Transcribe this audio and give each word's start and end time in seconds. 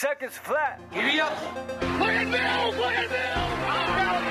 seconds 0.00 0.38
flat. 0.38 0.80
Giddy 0.94 1.20
up. 1.20 1.36
Look 2.00 2.08
at 2.08 2.24
Mills! 2.24 2.74
Look 2.80 2.96
at 2.96 3.10
Mills! 3.12 3.60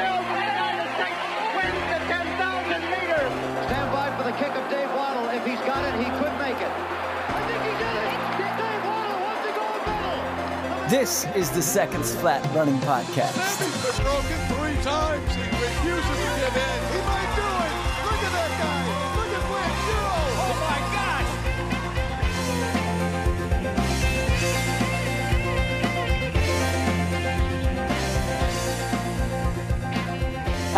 Mills 0.02 0.26
right 0.34 0.58
on 0.66 0.74
the 0.82 0.90
six, 0.98 1.14
wins 1.54 1.86
the 1.94 2.00
10,000 2.10 2.90
meters. 2.90 3.34
Stand 3.70 3.90
by 3.94 4.10
for 4.18 4.24
the 4.26 4.34
kick 4.42 4.50
of 4.50 4.66
Dave 4.74 4.90
Wottle. 4.97 5.29
If 5.29 5.46
he's 5.46 5.62
got 5.70 5.86
it, 5.86 5.94
he 6.02 6.10
could 6.18 6.34
make 6.42 6.58
it. 6.58 6.74
I 6.74 7.46
think 7.46 7.62
he 7.70 7.74
did 7.86 7.96
it. 8.02 8.18
Dave 8.58 8.82
Wottle 8.82 9.21
wants 9.21 9.46
to 9.46 9.54
go 9.54 9.66
medal. 9.86 10.90
This 10.90 11.28
is 11.38 11.52
the 11.52 11.61
Seconds 11.61 12.15
Flat 12.15 12.41
Running 12.55 12.79
Podcast. 12.79 13.38
He's 13.38 13.93
been 13.93 14.05
broken 14.09 14.39
three 14.49 14.81
times. 14.81 15.36
He 15.36 15.43
refuses 15.54 16.17
to 16.17 16.49
give 16.49 16.57
in. 16.57 17.09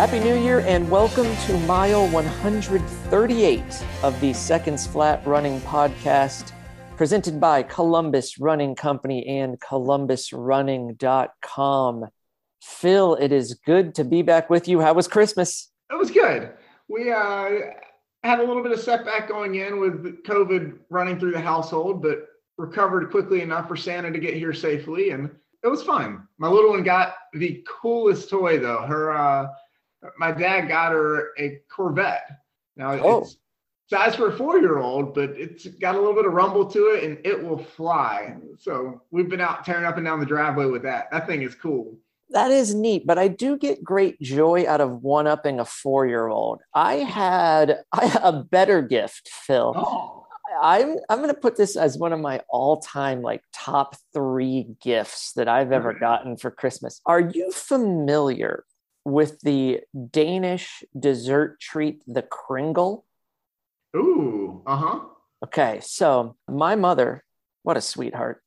Happy 0.02 0.18
New 0.18 0.34
Year 0.34 0.58
and 0.66 0.90
welcome 0.90 1.32
to 1.46 1.56
mile 1.60 2.08
138 2.08 3.62
of 4.02 4.20
the 4.20 4.32
Seconds 4.32 4.84
Flat 4.84 5.24
Running 5.24 5.60
Podcast, 5.60 6.50
presented 6.96 7.40
by 7.40 7.62
Columbus 7.62 8.40
Running 8.40 8.74
Company 8.74 9.24
and 9.28 9.60
columbusrunning.com. 9.60 12.06
Phil, 12.60 13.14
it 13.14 13.30
is 13.30 13.54
good 13.64 13.94
to 13.94 14.02
be 14.02 14.22
back 14.22 14.50
with 14.50 14.66
you. 14.66 14.80
How 14.80 14.92
was 14.92 15.06
Christmas? 15.06 15.70
It 15.88 15.96
was 15.96 16.10
good. 16.10 16.50
We 16.88 17.12
uh, 17.12 17.50
had 18.24 18.40
a 18.40 18.44
little 18.44 18.64
bit 18.64 18.72
of 18.72 18.80
setback 18.80 19.28
going 19.28 19.54
in 19.54 19.78
with 19.78 20.24
COVID 20.24 20.80
running 20.90 21.20
through 21.20 21.30
the 21.30 21.40
household, 21.40 22.02
but 22.02 22.26
recovered 22.58 23.12
quickly 23.12 23.40
enough 23.40 23.68
for 23.68 23.76
Santa 23.76 24.10
to 24.10 24.18
get 24.18 24.34
here 24.34 24.52
safely, 24.52 25.10
and 25.10 25.30
it 25.62 25.68
was 25.68 25.84
fun. 25.84 26.26
My 26.38 26.48
little 26.48 26.70
one 26.70 26.82
got 26.82 27.14
the 27.34 27.64
coolest 27.68 28.30
toy 28.30 28.58
though. 28.58 28.82
Her, 28.82 29.16
uh, 29.16 29.46
my 30.18 30.32
dad 30.32 30.68
got 30.68 30.92
her 30.92 31.30
a 31.38 31.60
Corvette. 31.70 32.26
Now 32.76 32.92
Oh. 32.92 33.20
it's 33.22 33.36
size 33.90 34.14
for 34.16 34.28
a 34.28 34.32
four-year-old, 34.36 35.14
but 35.14 35.30
it's 35.30 35.66
got 35.66 35.94
a 35.94 35.98
little 35.98 36.14
bit 36.14 36.24
of 36.26 36.32
rumble 36.32 36.64
to 36.70 36.86
it, 36.94 37.04
and 37.04 37.18
it 37.26 37.42
will 37.42 37.58
fly. 37.58 38.34
So 38.58 39.02
we've 39.10 39.28
been 39.28 39.40
out 39.40 39.64
tearing 39.64 39.84
up 39.84 39.96
and 39.98 40.06
down 40.06 40.18
the 40.20 40.26
driveway 40.26 40.66
with 40.66 40.82
that. 40.84 41.10
That 41.12 41.26
thing 41.26 41.42
is 41.42 41.54
cool. 41.54 41.98
That 42.30 42.50
is 42.50 42.74
neat, 42.74 43.06
but 43.06 43.18
I 43.18 43.28
do 43.28 43.58
get 43.58 43.84
great 43.84 44.18
joy 44.22 44.64
out 44.66 44.80
of 44.80 45.02
one 45.02 45.26
upping 45.26 45.60
a 45.60 45.66
four 45.66 46.06
year 46.06 46.28
old. 46.28 46.62
I 46.74 46.94
had 46.94 47.80
I, 47.92 48.18
a 48.22 48.32
better 48.32 48.80
gift, 48.80 49.28
Phil. 49.28 49.74
Oh, 49.76 50.26
I'm 50.62 50.96
I'm 51.10 51.18
going 51.18 51.28
to 51.34 51.38
put 51.40 51.56
this 51.56 51.76
as 51.76 51.98
one 51.98 52.12
of 52.14 52.20
my 52.20 52.40
all-time 52.48 53.20
like 53.20 53.42
top 53.52 53.96
3 54.14 54.66
gifts 54.82 55.32
that 55.34 55.48
I've 55.48 55.72
ever 55.72 55.92
gotten 55.92 56.36
for 56.38 56.50
Christmas. 56.50 57.00
Are 57.04 57.20
you 57.20 57.50
familiar 57.52 58.64
with 59.04 59.40
the 59.40 59.80
Danish 60.10 60.84
dessert 60.98 61.60
treat 61.60 62.02
the 62.06 62.22
Kringle? 62.22 63.04
ooh, 63.96 64.62
uh 64.66 64.76
huh. 64.76 65.00
Okay, 65.44 65.80
so 65.82 66.36
my 66.48 66.76
mother, 66.76 67.24
what 67.62 67.76
a 67.76 67.80
sweetheart. 67.80 68.42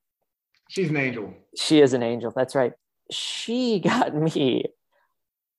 She's 0.70 0.90
an 0.90 0.98
angel. 0.98 1.34
She 1.58 1.82
is 1.82 1.94
an 1.94 2.04
angel. 2.04 2.32
That's 2.36 2.56
right. 2.56 2.74
She 3.12 3.80
got 3.84 4.16
me 4.16 4.66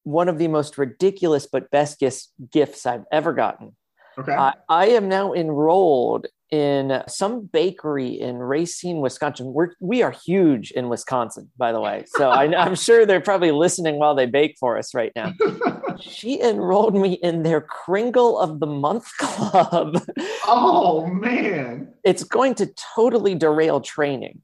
one 0.02 0.28
of 0.28 0.38
the 0.38 0.48
most 0.48 0.78
ridiculous 0.78 1.46
but 1.46 1.70
best 1.70 2.02
gifts, 2.50 2.86
I've 2.86 3.04
ever 3.10 3.32
gotten. 3.32 3.76
Okay. 4.18 4.32
I 4.68 4.86
am 4.88 5.08
now 5.08 5.34
enrolled 5.34 6.26
in 6.50 7.02
some 7.08 7.46
bakery 7.46 8.20
in 8.20 8.36
Racine, 8.36 9.00
Wisconsin. 9.00 9.52
We're, 9.52 9.70
we 9.80 10.02
are 10.02 10.12
huge 10.12 10.70
in 10.70 10.88
Wisconsin, 10.88 11.50
by 11.56 11.72
the 11.72 11.80
way. 11.80 12.04
So 12.06 12.30
I, 12.30 12.44
I'm 12.56 12.74
sure 12.86 13.04
they're 13.04 13.20
probably 13.20 13.50
listening 13.50 13.98
while 13.98 14.14
they 14.14 14.26
bake 14.26 14.56
for 14.58 14.78
us 14.78 14.94
right 14.94 15.12
now. 15.16 15.32
She 16.00 16.40
enrolled 16.42 16.94
me 16.94 17.14
in 17.14 17.42
their 17.42 17.60
Kringle 17.60 18.38
of 18.38 18.60
the 18.60 18.66
Month 18.66 19.16
Club. 19.18 20.04
oh 20.46 21.06
man, 21.10 21.88
it's 22.04 22.22
going 22.22 22.54
to 22.56 22.66
totally 22.94 23.34
derail 23.34 23.80
training. 23.80 24.42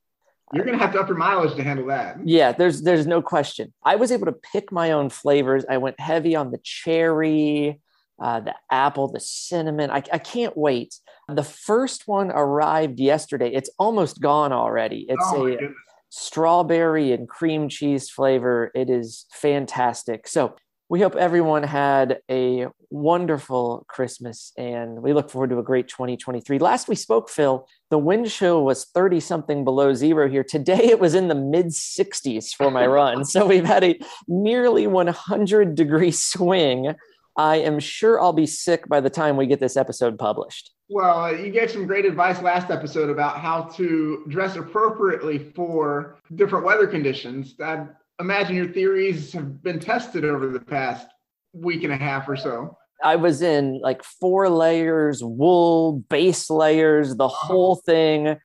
you're 0.52 0.64
gonna 0.64 0.78
have 0.78 0.92
to 0.94 1.00
up 1.00 1.08
your 1.08 1.16
mileage 1.16 1.54
to 1.56 1.62
handle 1.62 1.86
that. 1.88 2.16
Yeah, 2.26 2.52
there's 2.52 2.82
there's 2.82 3.06
no 3.06 3.20
question. 3.20 3.72
I 3.84 3.96
was 3.96 4.10
able 4.10 4.26
to 4.26 4.32
pick 4.32 4.72
my 4.72 4.92
own 4.92 5.10
flavors. 5.10 5.64
I 5.69 5.76
went 5.78 6.00
heavy 6.00 6.34
on 6.34 6.52
the 6.52 6.58
cherry, 6.62 7.80
uh, 8.20 8.40
the 8.40 8.54
apple, 8.70 9.08
the 9.10 9.20
cinnamon. 9.20 9.90
I, 9.90 10.02
I 10.12 10.18
can't 10.18 10.56
wait. 10.56 10.94
The 11.28 11.42
first 11.42 12.06
one 12.06 12.30
arrived 12.30 13.00
yesterday. 13.00 13.50
It's 13.52 13.70
almost 13.78 14.20
gone 14.20 14.52
already. 14.52 15.06
It's 15.08 15.24
oh 15.28 15.46
a 15.46 15.50
goodness. 15.50 15.72
strawberry 16.08 17.12
and 17.12 17.28
cream 17.28 17.68
cheese 17.68 18.10
flavor. 18.10 18.70
It 18.74 18.90
is 18.90 19.26
fantastic. 19.32 20.28
So 20.28 20.56
we 20.92 21.00
hope 21.00 21.16
everyone 21.16 21.62
had 21.62 22.18
a 22.30 22.66
wonderful 22.90 23.86
Christmas 23.88 24.52
and 24.58 25.00
we 25.02 25.14
look 25.14 25.30
forward 25.30 25.48
to 25.48 25.58
a 25.58 25.62
great 25.62 25.88
2023. 25.88 26.58
Last 26.58 26.86
we 26.86 26.94
spoke, 26.94 27.30
Phil, 27.30 27.66
the 27.88 27.96
wind 27.96 28.28
chill 28.30 28.62
was 28.62 28.84
30 28.84 29.18
something 29.20 29.64
below 29.64 29.94
zero 29.94 30.28
here. 30.28 30.44
Today 30.44 30.84
it 30.90 31.00
was 31.00 31.14
in 31.14 31.28
the 31.28 31.34
mid 31.34 31.68
60s 31.68 32.54
for 32.54 32.70
my 32.70 32.86
run. 32.86 33.24
So 33.32 33.46
we've 33.46 33.64
had 33.64 33.82
a 33.82 33.98
nearly 34.28 34.86
100 34.86 35.74
degree 35.74 36.10
swing. 36.10 36.94
I 37.37 37.56
am 37.56 37.78
sure 37.81 38.20
I'll 38.20 38.32
be 38.32 38.47
sick 38.47 38.88
by 38.88 39.00
the 39.00 39.10
time 39.10 39.37
we 39.37 39.47
get 39.47 39.60
this 39.60 39.76
episode 39.76 40.19
published. 40.19 40.70
Well, 40.88 41.20
uh, 41.20 41.31
you 41.31 41.50
gave 41.50 41.70
some 41.70 41.87
great 41.87 42.04
advice 42.04 42.43
last 42.43 42.70
episode 42.70 43.09
about 43.09 43.38
how 43.38 43.62
to 43.76 44.25
dress 44.28 44.56
appropriately 44.56 45.38
for 45.54 46.19
different 46.34 46.66
weather 46.66 46.87
conditions. 46.87 47.54
I 47.60 47.87
imagine 48.20 48.56
your 48.56 48.69
theories 48.69 49.32
have 49.32 49.62
been 49.62 49.81
tested 49.81 50.25
over 50.25 50.48
the 50.48 50.60
past 50.60 51.06
week 51.54 51.84
and 51.84 51.93
a 51.93 51.97
half 51.97 52.28
or 52.28 52.37
so. 52.37 52.76
I 53.03 53.16
was 53.16 53.43
in 53.43 53.81
like 53.81 54.03
four 54.04 54.49
layers, 54.49 55.25
wool, 55.25 56.04
base 56.09 56.50
layers, 56.50 57.16
the 57.16 57.28
whole 57.28 57.76
thing. 57.76 58.37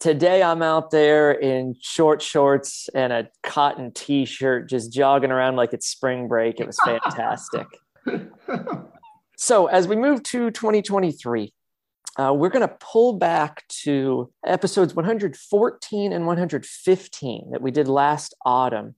Today 0.00 0.42
I'm 0.42 0.62
out 0.62 0.90
there 0.90 1.32
in 1.32 1.74
short 1.80 2.22
shorts 2.22 2.88
and 2.94 3.12
a 3.12 3.28
cotton 3.42 3.92
t-shirt, 3.92 4.68
just 4.68 4.92
jogging 4.92 5.30
around 5.30 5.56
like 5.56 5.72
it's 5.72 5.86
spring 5.86 6.28
break. 6.28 6.60
It 6.60 6.66
was 6.66 6.78
fantastic. 6.84 7.66
So 9.36 9.66
as 9.66 9.88
we 9.88 9.96
move 9.96 10.22
to 10.24 10.50
2023, 10.50 11.52
uh, 12.18 12.32
we're 12.32 12.48
going 12.48 12.66
to 12.66 12.76
pull 12.80 13.12
back 13.14 13.66
to 13.68 14.32
episodes 14.44 14.94
114 14.94 16.12
and 16.12 16.26
115 16.26 17.50
that 17.50 17.62
we 17.62 17.70
did 17.70 17.88
last 17.88 18.34
autumn. 18.44 18.94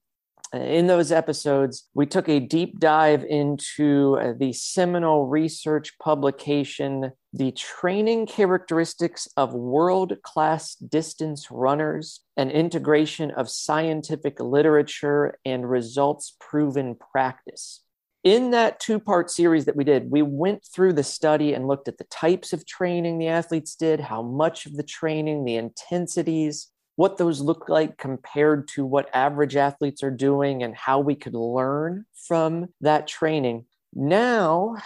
Uh, 0.55 0.59
In 0.59 0.87
those 0.87 1.11
episodes, 1.11 1.89
we 1.95 2.07
took 2.07 2.29
a 2.29 2.41
deep 2.41 2.79
dive 2.79 3.25
into 3.25 4.19
uh, 4.21 4.33
the 4.39 4.53
seminal 4.53 5.27
research 5.27 5.99
publication, 5.99 7.11
The 7.33 7.53
Training 7.53 8.27
Characteristics 8.27 9.29
of 9.37 9.53
World 9.53 10.15
Class 10.23 10.77
Distance 10.77 11.51
Runners, 11.51 12.21
an 12.37 12.51
integration 12.51 13.33
of 13.33 13.51
scientific 13.51 14.39
literature 14.39 15.39
and 15.45 15.69
results 15.69 16.37
proven 16.41 16.95
practice. 16.95 17.83
In 18.29 18.51
that 18.51 18.79
two 18.79 19.01
part 19.01 19.31
series 19.31 19.65
that 19.65 19.75
we 19.75 19.85
did, 19.85 20.11
we 20.11 20.21
went 20.21 20.63
through 20.63 20.93
the 20.93 21.03
study 21.03 21.55
and 21.55 21.67
looked 21.67 21.89
at 21.89 21.97
the 21.97 22.05
types 22.05 22.53
of 22.53 22.67
training 22.67 23.17
the 23.17 23.29
athletes 23.29 23.75
did, 23.75 24.01
how 24.01 24.21
much 24.21 24.67
of 24.67 24.77
the 24.77 24.83
training, 24.83 25.47
the 25.47 25.57
intensities, 25.57 26.71
what 26.97 27.17
those 27.17 27.41
look 27.41 27.71
like 27.71 27.97
compared 27.97 28.69
to 28.69 28.85
what 28.85 29.09
average 29.15 29.57
athletes 29.57 30.03
are 30.03 30.11
doing, 30.11 30.63
and 30.63 30.77
how 30.77 30.99
we 30.99 31.15
could 31.15 31.35
learn 31.35 32.05
from 32.27 32.67
that 32.83 33.07
training. 33.07 33.65
Now, 33.95 34.77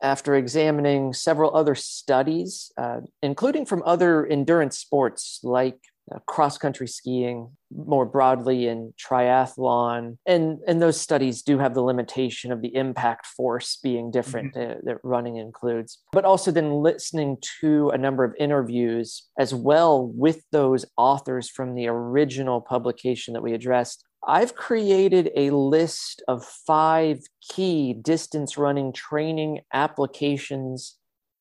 after 0.00 0.36
examining 0.36 1.12
several 1.12 1.56
other 1.56 1.74
studies, 1.74 2.70
uh, 2.76 3.00
including 3.20 3.66
from 3.66 3.82
other 3.84 4.24
endurance 4.24 4.78
sports 4.78 5.40
like 5.42 5.80
uh, 6.12 6.18
cross 6.26 6.58
country 6.58 6.88
skiing, 6.88 7.50
more 7.74 8.04
broadly 8.04 8.68
in 8.68 8.92
triathlon, 9.00 10.16
and 10.26 10.58
and 10.66 10.82
those 10.82 11.00
studies 11.00 11.42
do 11.42 11.58
have 11.58 11.74
the 11.74 11.82
limitation 11.82 12.52
of 12.52 12.60
the 12.60 12.74
impact 12.74 13.26
force 13.26 13.78
being 13.82 14.10
different 14.10 14.56
uh, 14.56 14.74
that 14.82 14.98
running 15.02 15.36
includes, 15.36 15.98
but 16.12 16.24
also 16.24 16.50
then 16.50 16.72
listening 16.72 17.38
to 17.60 17.90
a 17.90 17.98
number 17.98 18.24
of 18.24 18.34
interviews 18.38 19.28
as 19.38 19.54
well 19.54 20.06
with 20.06 20.42
those 20.52 20.84
authors 20.96 21.48
from 21.48 21.74
the 21.74 21.86
original 21.88 22.60
publication 22.60 23.34
that 23.34 23.42
we 23.42 23.54
addressed. 23.54 24.04
I've 24.26 24.54
created 24.54 25.30
a 25.34 25.50
list 25.50 26.22
of 26.28 26.44
five 26.44 27.20
key 27.40 27.92
distance 27.92 28.56
running 28.56 28.92
training 28.92 29.60
applications 29.72 30.96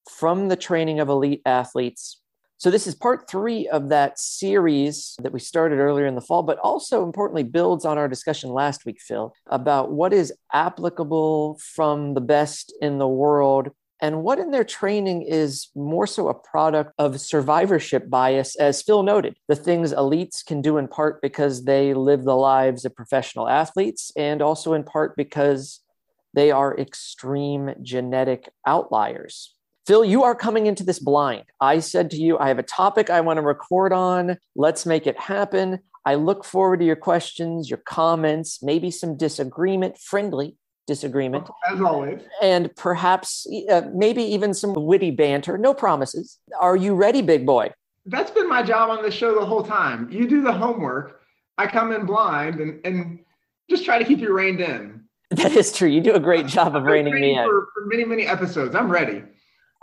from 0.09 0.47
the 0.47 0.55
training 0.55 0.99
of 0.99 1.09
elite 1.09 1.41
athletes 1.45 2.20
so, 2.61 2.69
this 2.69 2.85
is 2.85 2.93
part 2.93 3.27
three 3.27 3.67
of 3.69 3.89
that 3.89 4.19
series 4.19 5.15
that 5.23 5.33
we 5.33 5.39
started 5.39 5.79
earlier 5.79 6.05
in 6.05 6.13
the 6.13 6.21
fall, 6.21 6.43
but 6.43 6.59
also 6.59 7.03
importantly 7.03 7.41
builds 7.41 7.85
on 7.85 7.97
our 7.97 8.07
discussion 8.07 8.51
last 8.51 8.85
week, 8.85 9.01
Phil, 9.01 9.33
about 9.47 9.91
what 9.91 10.13
is 10.13 10.31
applicable 10.53 11.59
from 11.73 12.13
the 12.13 12.21
best 12.21 12.71
in 12.79 12.99
the 12.99 13.07
world 13.07 13.71
and 13.99 14.21
what 14.21 14.37
in 14.37 14.51
their 14.51 14.63
training 14.63 15.23
is 15.23 15.69
more 15.73 16.05
so 16.05 16.27
a 16.27 16.35
product 16.35 16.93
of 16.99 17.19
survivorship 17.19 18.07
bias, 18.11 18.55
as 18.57 18.83
Phil 18.83 19.01
noted. 19.01 19.37
The 19.47 19.55
things 19.55 19.91
elites 19.91 20.45
can 20.45 20.61
do 20.61 20.77
in 20.77 20.87
part 20.87 21.19
because 21.19 21.65
they 21.65 21.95
live 21.95 22.25
the 22.25 22.35
lives 22.35 22.85
of 22.85 22.95
professional 22.95 23.49
athletes, 23.49 24.11
and 24.15 24.39
also 24.39 24.73
in 24.73 24.83
part 24.83 25.17
because 25.17 25.79
they 26.35 26.51
are 26.51 26.77
extreme 26.77 27.73
genetic 27.81 28.49
outliers. 28.67 29.55
Phil, 29.91 30.05
you 30.05 30.23
are 30.23 30.33
coming 30.33 30.67
into 30.67 30.85
this 30.85 30.99
blind. 30.99 31.43
I 31.59 31.79
said 31.79 32.11
to 32.11 32.15
you, 32.15 32.37
I 32.37 32.47
have 32.47 32.59
a 32.59 32.63
topic 32.63 33.09
I 33.09 33.19
want 33.19 33.35
to 33.35 33.41
record 33.41 33.91
on. 33.91 34.37
Let's 34.55 34.85
make 34.85 35.05
it 35.05 35.19
happen. 35.19 35.79
I 36.05 36.15
look 36.15 36.45
forward 36.45 36.79
to 36.79 36.85
your 36.85 36.95
questions, 36.95 37.69
your 37.69 37.81
comments, 37.85 38.63
maybe 38.63 38.89
some 38.89 39.17
disagreement, 39.17 39.97
friendly 39.97 40.55
disagreement. 40.87 41.49
As 41.69 41.81
always. 41.81 42.21
And 42.41 42.73
perhaps 42.77 43.45
uh, 43.69 43.81
maybe 43.93 44.23
even 44.23 44.53
some 44.53 44.73
witty 44.75 45.11
banter. 45.11 45.57
No 45.57 45.73
promises. 45.73 46.39
Are 46.57 46.77
you 46.77 46.95
ready, 46.95 47.21
big 47.21 47.45
boy? 47.45 47.71
That's 48.05 48.31
been 48.31 48.47
my 48.47 48.63
job 48.63 48.91
on 48.91 49.03
the 49.03 49.11
show 49.11 49.37
the 49.37 49.45
whole 49.45 49.61
time. 49.61 50.09
You 50.09 50.25
do 50.25 50.41
the 50.41 50.53
homework. 50.53 51.19
I 51.57 51.67
come 51.67 51.91
in 51.91 52.05
blind 52.05 52.61
and, 52.61 52.79
and 52.85 53.19
just 53.69 53.83
try 53.83 53.99
to 53.99 54.05
keep 54.05 54.19
you 54.19 54.31
reined 54.31 54.61
in. 54.61 55.03
That 55.31 55.51
is 55.51 55.73
true. 55.73 55.89
You 55.89 55.99
do 55.99 56.13
a 56.13 56.19
great 56.21 56.47
job 56.57 56.77
of 56.77 56.83
reining 56.83 57.15
me 57.15 57.37
in. 57.37 57.45
For, 57.45 57.67
for 57.73 57.85
many, 57.87 58.05
many 58.05 58.25
episodes. 58.25 58.73
I'm 58.73 58.89
ready. 58.89 59.23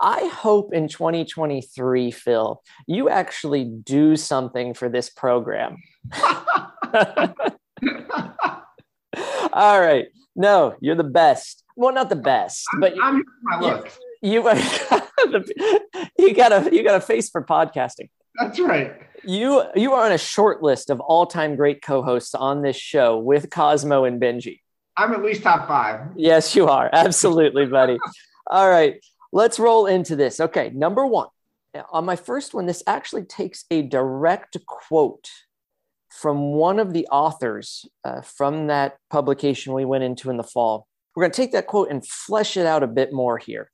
I 0.00 0.26
hope 0.26 0.72
in 0.72 0.88
2023, 0.88 2.10
Phil, 2.10 2.62
you 2.86 3.08
actually 3.08 3.64
do 3.64 4.16
something 4.16 4.74
for 4.74 4.88
this 4.88 5.10
program. 5.10 5.76
All 9.52 9.80
right. 9.80 10.06
No, 10.36 10.76
you're 10.80 10.94
the 10.94 11.02
best. 11.02 11.64
Well, 11.74 11.92
not 11.92 12.10
the 12.10 12.16
best, 12.16 12.64
I'm, 12.74 12.80
but 12.80 12.94
I'm 13.02 13.24
my 13.42 13.60
looks. 13.60 13.98
You, 14.22 14.48
you 16.18 16.34
got 16.34 16.52
a 16.52 16.68
you 16.72 16.82
got 16.84 16.96
a 16.96 17.00
face 17.00 17.28
for 17.28 17.42
podcasting. 17.44 18.08
That's 18.38 18.58
right. 18.60 18.94
You 19.24 19.64
you 19.74 19.92
are 19.94 20.06
on 20.06 20.12
a 20.12 20.18
short 20.18 20.62
list 20.62 20.90
of 20.90 21.00
all 21.00 21.26
time 21.26 21.56
great 21.56 21.82
co-hosts 21.82 22.34
on 22.34 22.62
this 22.62 22.76
show 22.76 23.18
with 23.18 23.50
Cosmo 23.50 24.04
and 24.04 24.20
Benji. 24.20 24.60
I'm 24.96 25.12
at 25.12 25.22
least 25.22 25.42
top 25.42 25.68
five. 25.68 26.00
Yes, 26.16 26.54
you 26.56 26.66
are. 26.66 26.90
Absolutely, 26.92 27.66
buddy. 27.66 27.98
all 28.46 28.68
right, 28.68 29.00
let's 29.32 29.58
roll 29.58 29.86
into 29.86 30.16
this. 30.16 30.40
Okay, 30.40 30.70
number 30.74 31.06
one. 31.06 31.28
On 31.92 32.04
my 32.04 32.16
first 32.16 32.54
one, 32.54 32.66
this 32.66 32.82
actually 32.86 33.24
takes 33.24 33.64
a 33.70 33.82
direct 33.82 34.56
quote 34.66 35.28
from 36.08 36.52
one 36.52 36.78
of 36.78 36.92
the 36.92 37.06
authors 37.08 37.86
uh, 38.04 38.22
from 38.22 38.68
that 38.68 38.96
publication 39.10 39.74
we 39.74 39.84
went 39.84 40.02
into 40.02 40.30
in 40.30 40.36
the 40.36 40.42
fall. 40.42 40.88
We're 41.14 41.24
going 41.24 41.32
to 41.32 41.36
take 41.36 41.52
that 41.52 41.66
quote 41.66 41.90
and 41.90 42.06
flesh 42.06 42.56
it 42.56 42.66
out 42.66 42.82
a 42.82 42.88
bit 42.88 43.12
more 43.12 43.38
here. 43.38 43.70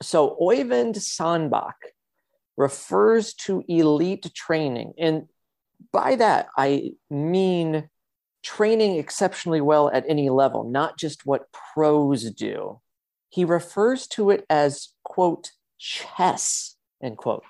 So, 0.00 0.36
Oyvind 0.40 0.96
Sandbakk 0.96 1.72
refers 2.56 3.34
to 3.34 3.64
elite 3.68 4.32
training. 4.34 4.94
And 4.98 5.28
by 5.92 6.16
that, 6.16 6.48
I 6.56 6.92
mean 7.10 7.88
training 8.42 8.96
exceptionally 8.98 9.60
well 9.60 9.90
at 9.90 10.04
any 10.08 10.30
level, 10.30 10.64
not 10.64 10.98
just 10.98 11.26
what 11.26 11.50
pros 11.52 12.30
do. 12.30 12.80
He 13.34 13.44
refers 13.44 14.06
to 14.10 14.30
it 14.30 14.46
as, 14.48 14.90
quote, 15.02 15.50
chess, 15.76 16.76
end 17.02 17.16
quote. 17.16 17.42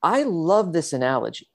I 0.00 0.22
love 0.22 0.72
this 0.72 0.92
analogy 0.92 1.48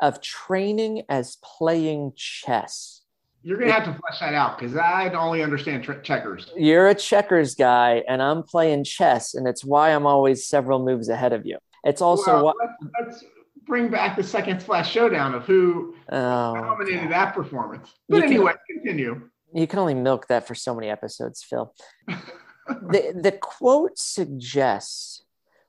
of 0.00 0.20
training 0.20 1.02
as 1.08 1.36
playing 1.42 2.12
chess. 2.14 3.02
You're 3.42 3.58
going 3.58 3.66
to 3.66 3.74
have 3.74 3.84
to 3.86 4.00
flesh 4.00 4.20
that 4.20 4.34
out 4.34 4.60
because 4.60 4.76
I 4.76 5.08
only 5.10 5.42
understand 5.42 5.82
tre- 5.82 6.02
checkers. 6.04 6.52
You're 6.56 6.86
a 6.86 6.94
checkers 6.94 7.56
guy, 7.56 8.04
and 8.06 8.22
I'm 8.22 8.44
playing 8.44 8.84
chess, 8.84 9.34
and 9.34 9.48
it's 9.48 9.64
why 9.64 9.90
I'm 9.90 10.06
always 10.06 10.46
several 10.46 10.78
moves 10.78 11.08
ahead 11.08 11.32
of 11.32 11.44
you. 11.44 11.58
It's 11.82 12.00
also 12.00 12.32
well, 12.32 12.44
what. 12.44 12.56
Let's, 12.60 13.08
let's, 13.08 13.24
bring 13.66 13.88
back 13.88 14.14
the 14.14 14.22
second 14.22 14.62
flash 14.62 14.92
showdown 14.92 15.34
of 15.34 15.42
who 15.46 15.96
oh, 16.12 16.54
dominated 16.54 17.04
God. 17.04 17.10
that 17.10 17.34
performance. 17.34 17.88
But 18.08 18.18
you 18.18 18.22
anyway, 18.22 18.52
can, 18.68 18.76
continue. 18.76 19.30
You 19.52 19.66
can 19.66 19.80
only 19.80 19.94
milk 19.94 20.28
that 20.28 20.46
for 20.46 20.54
so 20.54 20.76
many 20.76 20.90
episodes, 20.90 21.42
Phil. 21.42 21.74
the, 22.66 23.12
the 23.20 23.32
quote 23.32 23.98
suggests 23.98 25.22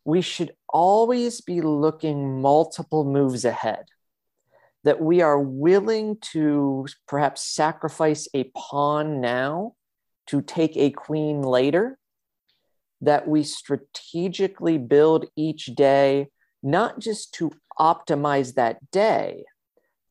we 0.04 0.22
should 0.22 0.52
always 0.70 1.42
be 1.42 1.62
looking 1.62 2.42
multiple 2.42 3.04
moves 3.04 3.44
ahead 3.44 3.86
that 4.86 5.02
we 5.02 5.20
are 5.20 5.40
willing 5.40 6.16
to 6.22 6.86
perhaps 7.08 7.42
sacrifice 7.42 8.28
a 8.36 8.44
pawn 8.56 9.20
now 9.20 9.74
to 10.28 10.42
take 10.42 10.78
a 10.78 10.92
queen 10.92 11.42
later, 11.42 11.98
that 13.02 13.28
we 13.28 13.44
strategically 13.44 14.78
build 14.78 15.26
each 15.36 15.66
day, 15.76 16.28
not 16.62 17.00
just 17.00 17.34
to 17.34 17.52
optimize 17.80 18.54
that 18.54 18.92
day, 18.92 19.44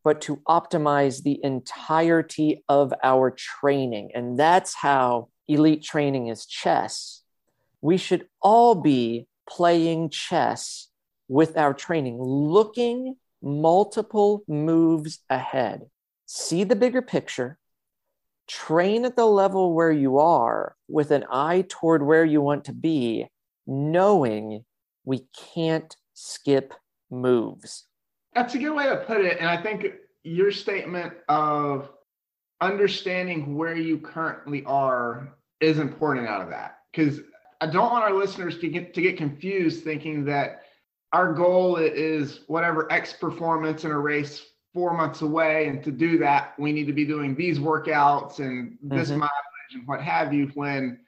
but 0.03 0.21
to 0.21 0.37
optimize 0.49 1.23
the 1.23 1.39
entirety 1.45 2.65
of 2.69 2.93
our 3.03 3.31
training. 3.31 4.11
And 4.13 4.37
that's 4.37 4.75
how 4.75 5.29
elite 5.49 5.83
training 5.83 6.29
is 6.29 6.47
chess. 6.47 7.23
We 7.81 7.97
should 7.97 8.27
all 8.41 8.75
be 8.75 9.29
playing 9.49 10.11
chess 10.11 10.89
with 11.29 11.57
our 11.57 11.75
training, 11.75 12.21
looking 12.21 13.17
multiple 13.43 14.43
moves 14.49 15.21
ahead. 15.29 15.87
See 16.27 16.65
the 16.65 16.77
bigger 16.77 17.03
picture, 17.03 17.59
train 18.47 19.05
at 19.05 19.17
the 19.17 19.27
level 19.27 19.75
where 19.75 19.93
you 19.93 20.19
are 20.19 20.77
with 20.89 21.11
an 21.11 21.25
eye 21.31 21.65
toward 21.69 22.03
where 22.03 22.25
you 22.25 22.41
want 22.41 22.65
to 22.65 22.73
be, 22.73 23.29
knowing 23.67 24.65
we 25.05 25.27
can't 25.55 25.95
skip 26.15 26.75
moves. 27.11 27.85
That's 28.35 28.55
a 28.55 28.59
good 28.59 28.75
way 28.75 28.85
to 28.85 28.97
put 28.97 29.21
it. 29.21 29.39
And 29.39 29.49
I 29.49 29.63
think 29.63 29.87
your 30.23 30.51
statement 30.51 31.13
of 31.29 31.91
understanding 32.61 33.57
where 33.57 33.77
you 33.77 33.99
currently 33.99 34.65
are 34.65 35.29
is 35.61 35.79
important 35.79 36.29
out 36.29 36.43
of 36.43 36.51
that 36.51 36.79
because 36.93 37.21
I 37.61 37.67
don't 37.67 37.91
want 37.91 38.05
our 38.05 38.15
listeners 38.15 38.59
to 38.59 38.69
get 38.69 38.95
to 38.95 39.03
get 39.03 39.17
confused 39.17 39.85
thinking 39.85 40.25
that 40.27 40.63
our 41.13 41.33
goal 41.33 41.77
is 41.77 42.41
whatever 42.49 42.91
X 42.91 43.13
performance 43.13 43.85
in 43.85 43.91
a 43.91 43.99
race 43.99 44.45
four 44.75 44.97
months 44.97 45.23
away. 45.23 45.69
And 45.69 45.83
to 45.85 45.93
do 45.93 46.19
that, 46.19 46.55
we 46.59 46.73
need 46.73 46.87
to 46.87 46.93
be 46.93 47.05
doing 47.05 47.35
these 47.35 47.59
workouts 47.59 48.41
and 48.41 48.77
this 48.83 49.11
mm-hmm. 49.11 49.21
mileage 49.21 49.31
and 49.75 49.87
what 49.87 50.03
have 50.03 50.35
you 50.35 50.51
when 50.55 50.99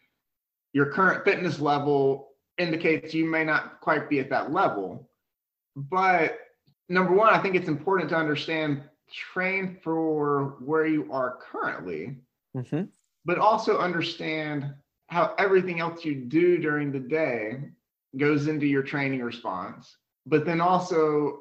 your 0.72 0.86
current 0.86 1.24
fitness 1.24 1.58
level 1.58 2.28
indicates 2.56 3.12
you 3.12 3.26
may 3.26 3.44
not 3.44 3.80
quite 3.80 4.08
be 4.08 4.20
at 4.20 4.30
that 4.30 4.52
level. 4.52 5.10
But 5.74 6.38
number 6.88 7.12
one, 7.12 7.34
I 7.34 7.38
think 7.38 7.56
it's 7.56 7.68
important 7.68 8.08
to 8.10 8.16
understand 8.16 8.82
train 9.12 9.78
for 9.82 10.56
where 10.60 10.86
you 10.86 11.10
are 11.12 11.38
currently, 11.40 12.16
mm-hmm. 12.56 12.84
but 13.24 13.38
also 13.38 13.78
understand 13.78 14.74
how 15.08 15.34
everything 15.38 15.80
else 15.80 16.04
you 16.04 16.14
do 16.14 16.58
during 16.58 16.90
the 16.90 16.98
day 16.98 17.60
goes 18.18 18.48
into 18.48 18.66
your 18.66 18.82
training 18.82 19.22
response, 19.22 19.96
but 20.26 20.44
then 20.44 20.60
also 20.60 21.40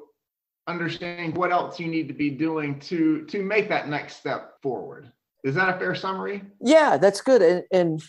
understanding 0.66 1.32
what 1.34 1.52
else 1.52 1.78
you 1.78 1.86
need 1.86 2.08
to 2.08 2.14
be 2.14 2.30
doing 2.30 2.78
to 2.80 3.24
to 3.26 3.42
make 3.42 3.68
that 3.68 3.88
next 3.88 4.16
step 4.16 4.60
forward. 4.62 5.10
Is 5.44 5.54
that 5.54 5.74
a 5.74 5.78
fair 5.78 5.94
summary? 5.94 6.42
Yeah, 6.60 6.96
that's 6.96 7.20
good. 7.20 7.40
And, 7.40 7.62
and 7.70 8.02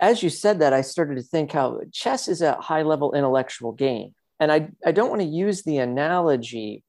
as 0.00 0.22
you 0.22 0.28
said 0.28 0.58
that, 0.60 0.72
I 0.72 0.82
started 0.82 1.16
to 1.16 1.22
think 1.22 1.52
how 1.52 1.80
chess 1.92 2.28
is 2.28 2.42
a 2.42 2.54
high 2.54 2.82
level 2.82 3.14
intellectual 3.14 3.72
game. 3.72 4.14
And 4.40 4.52
I, 4.52 4.68
I 4.84 4.92
don't 4.92 5.08
want 5.08 5.22
to 5.22 5.26
use 5.26 5.62
the 5.62 5.78
analogy 5.78 6.82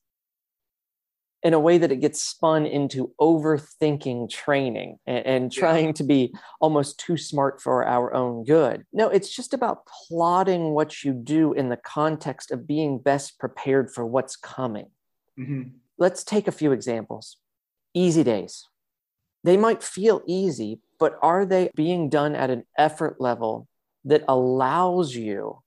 in 1.46 1.54
a 1.54 1.60
way 1.60 1.78
that 1.78 1.92
it 1.92 2.02
gets 2.02 2.24
spun 2.24 2.66
into 2.66 3.14
overthinking 3.22 4.28
training 4.32 4.98
and, 5.06 5.26
and 5.28 5.52
trying 5.52 5.86
yeah. 5.86 5.92
to 5.92 6.04
be 6.04 6.34
almost 6.60 7.00
too 7.00 7.18
smart 7.18 7.62
for 7.62 7.86
our 7.86 8.12
own 8.16 8.44
good. 8.44 8.84
No, 8.92 9.10
it's 9.10 9.30
just 9.30 9.54
about 9.54 9.86
plotting 9.86 10.72
what 10.72 11.04
you 11.04 11.14
do 11.14 11.54
in 11.54 11.70
the 11.70 11.78
context 11.78 12.50
of 12.50 12.66
being 12.66 12.98
best 12.98 13.38
prepared 13.38 13.94
for 13.94 14.08
what's 14.08 14.36
coming. 14.36 14.88
Mm-hmm. 15.40 15.70
Let's 16.00 16.24
take 16.24 16.48
a 16.48 16.52
few 16.52 16.72
examples. 16.72 17.38
Easy 17.94 18.24
days. 18.24 18.68
They 19.44 19.56
might 19.56 19.84
feel 19.84 20.24
easy, 20.26 20.80
but 20.98 21.16
are 21.22 21.46
they 21.46 21.70
being 21.76 22.10
done 22.10 22.34
at 22.34 22.50
an 22.50 22.64
effort 22.76 23.22
level 23.22 23.68
that 24.04 24.24
allows 24.28 25.16
you 25.16 25.62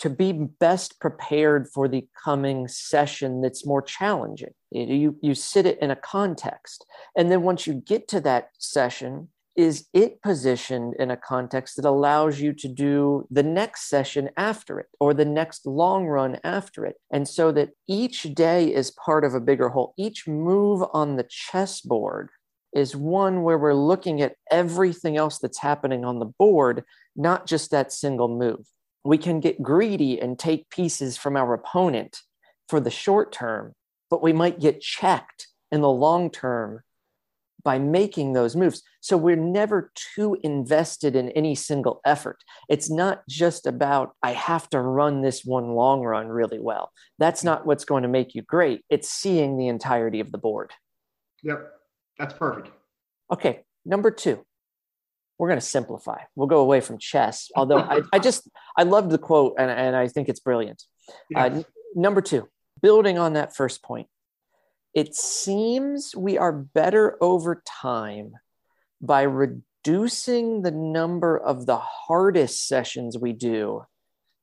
to 0.00 0.10
be 0.10 0.32
best 0.32 0.98
prepared 0.98 1.68
for 1.68 1.86
the 1.86 2.06
coming 2.24 2.66
session 2.68 3.42
that's 3.42 3.66
more 3.66 3.82
challenging. 3.82 4.52
You, 4.70 5.16
you 5.20 5.34
sit 5.34 5.66
it 5.66 5.78
in 5.80 5.90
a 5.90 5.96
context. 5.96 6.86
And 7.16 7.30
then 7.30 7.42
once 7.42 7.66
you 7.66 7.74
get 7.74 8.08
to 8.08 8.20
that 8.22 8.48
session, 8.58 9.28
is 9.56 9.88
it 9.92 10.22
positioned 10.22 10.94
in 10.98 11.10
a 11.10 11.18
context 11.18 11.76
that 11.76 11.84
allows 11.84 12.40
you 12.40 12.54
to 12.54 12.68
do 12.68 13.26
the 13.30 13.42
next 13.42 13.90
session 13.90 14.30
after 14.38 14.80
it 14.80 14.86
or 15.00 15.12
the 15.12 15.24
next 15.26 15.66
long 15.66 16.06
run 16.06 16.38
after 16.44 16.86
it? 16.86 16.96
And 17.12 17.28
so 17.28 17.52
that 17.52 17.70
each 17.86 18.22
day 18.34 18.72
is 18.72 18.90
part 18.92 19.22
of 19.22 19.34
a 19.34 19.40
bigger 19.40 19.68
whole. 19.68 19.92
Each 19.98 20.26
move 20.26 20.82
on 20.94 21.16
the 21.16 21.26
chessboard 21.28 22.30
is 22.72 22.96
one 22.96 23.42
where 23.42 23.58
we're 23.58 23.74
looking 23.74 24.22
at 24.22 24.36
everything 24.50 25.18
else 25.18 25.38
that's 25.38 25.58
happening 25.58 26.04
on 26.06 26.20
the 26.20 26.32
board, 26.38 26.84
not 27.16 27.46
just 27.46 27.70
that 27.70 27.92
single 27.92 28.28
move. 28.28 28.64
We 29.04 29.18
can 29.18 29.40
get 29.40 29.62
greedy 29.62 30.20
and 30.20 30.38
take 30.38 30.70
pieces 30.70 31.16
from 31.16 31.36
our 31.36 31.54
opponent 31.54 32.18
for 32.68 32.80
the 32.80 32.90
short 32.90 33.32
term, 33.32 33.74
but 34.10 34.22
we 34.22 34.32
might 34.32 34.60
get 34.60 34.80
checked 34.80 35.48
in 35.72 35.80
the 35.80 35.88
long 35.88 36.30
term 36.30 36.80
by 37.62 37.78
making 37.78 38.32
those 38.32 38.56
moves. 38.56 38.82
So 39.00 39.16
we're 39.16 39.36
never 39.36 39.92
too 40.14 40.36
invested 40.42 41.14
in 41.14 41.30
any 41.30 41.54
single 41.54 42.00
effort. 42.04 42.38
It's 42.68 42.90
not 42.90 43.22
just 43.28 43.66
about, 43.66 44.12
I 44.22 44.32
have 44.32 44.68
to 44.70 44.80
run 44.80 45.20
this 45.20 45.44
one 45.44 45.74
long 45.74 46.02
run 46.02 46.28
really 46.28 46.58
well. 46.58 46.90
That's 47.18 47.44
not 47.44 47.66
what's 47.66 47.84
going 47.84 48.02
to 48.02 48.08
make 48.08 48.34
you 48.34 48.42
great. 48.42 48.84
It's 48.88 49.10
seeing 49.10 49.58
the 49.58 49.68
entirety 49.68 50.20
of 50.20 50.32
the 50.32 50.38
board. 50.38 50.72
Yep. 51.42 51.70
That's 52.18 52.34
perfect. 52.34 52.70
Okay. 53.32 53.60
Number 53.84 54.10
two, 54.10 54.44
we're 55.40 55.48
going 55.48 55.58
to 55.58 55.64
simplify. 55.64 56.18
We'll 56.36 56.48
go 56.48 56.60
away 56.60 56.82
from 56.82 56.98
chess. 56.98 57.50
Although 57.56 57.78
I, 57.78 58.02
I 58.12 58.18
just, 58.18 58.46
I 58.76 58.82
love 58.82 59.08
the 59.08 59.16
quote 59.16 59.54
and, 59.58 59.70
and 59.70 59.96
I 59.96 60.06
think 60.06 60.28
it's 60.28 60.38
brilliant. 60.38 60.84
Uh, 61.34 61.44
n- 61.44 61.64
number 61.94 62.20
two, 62.20 62.46
building 62.82 63.18
on 63.18 63.32
that 63.32 63.56
first 63.56 63.82
point, 63.82 64.08
it 64.92 65.14
seems 65.14 66.14
we 66.14 66.36
are 66.36 66.52
better 66.52 67.16
over 67.22 67.62
time 67.66 68.32
by 69.00 69.22
reducing 69.22 70.60
the 70.60 70.72
number 70.72 71.38
of 71.38 71.64
the 71.64 71.78
hardest 71.78 72.68
sessions 72.68 73.16
we 73.16 73.32
do 73.32 73.84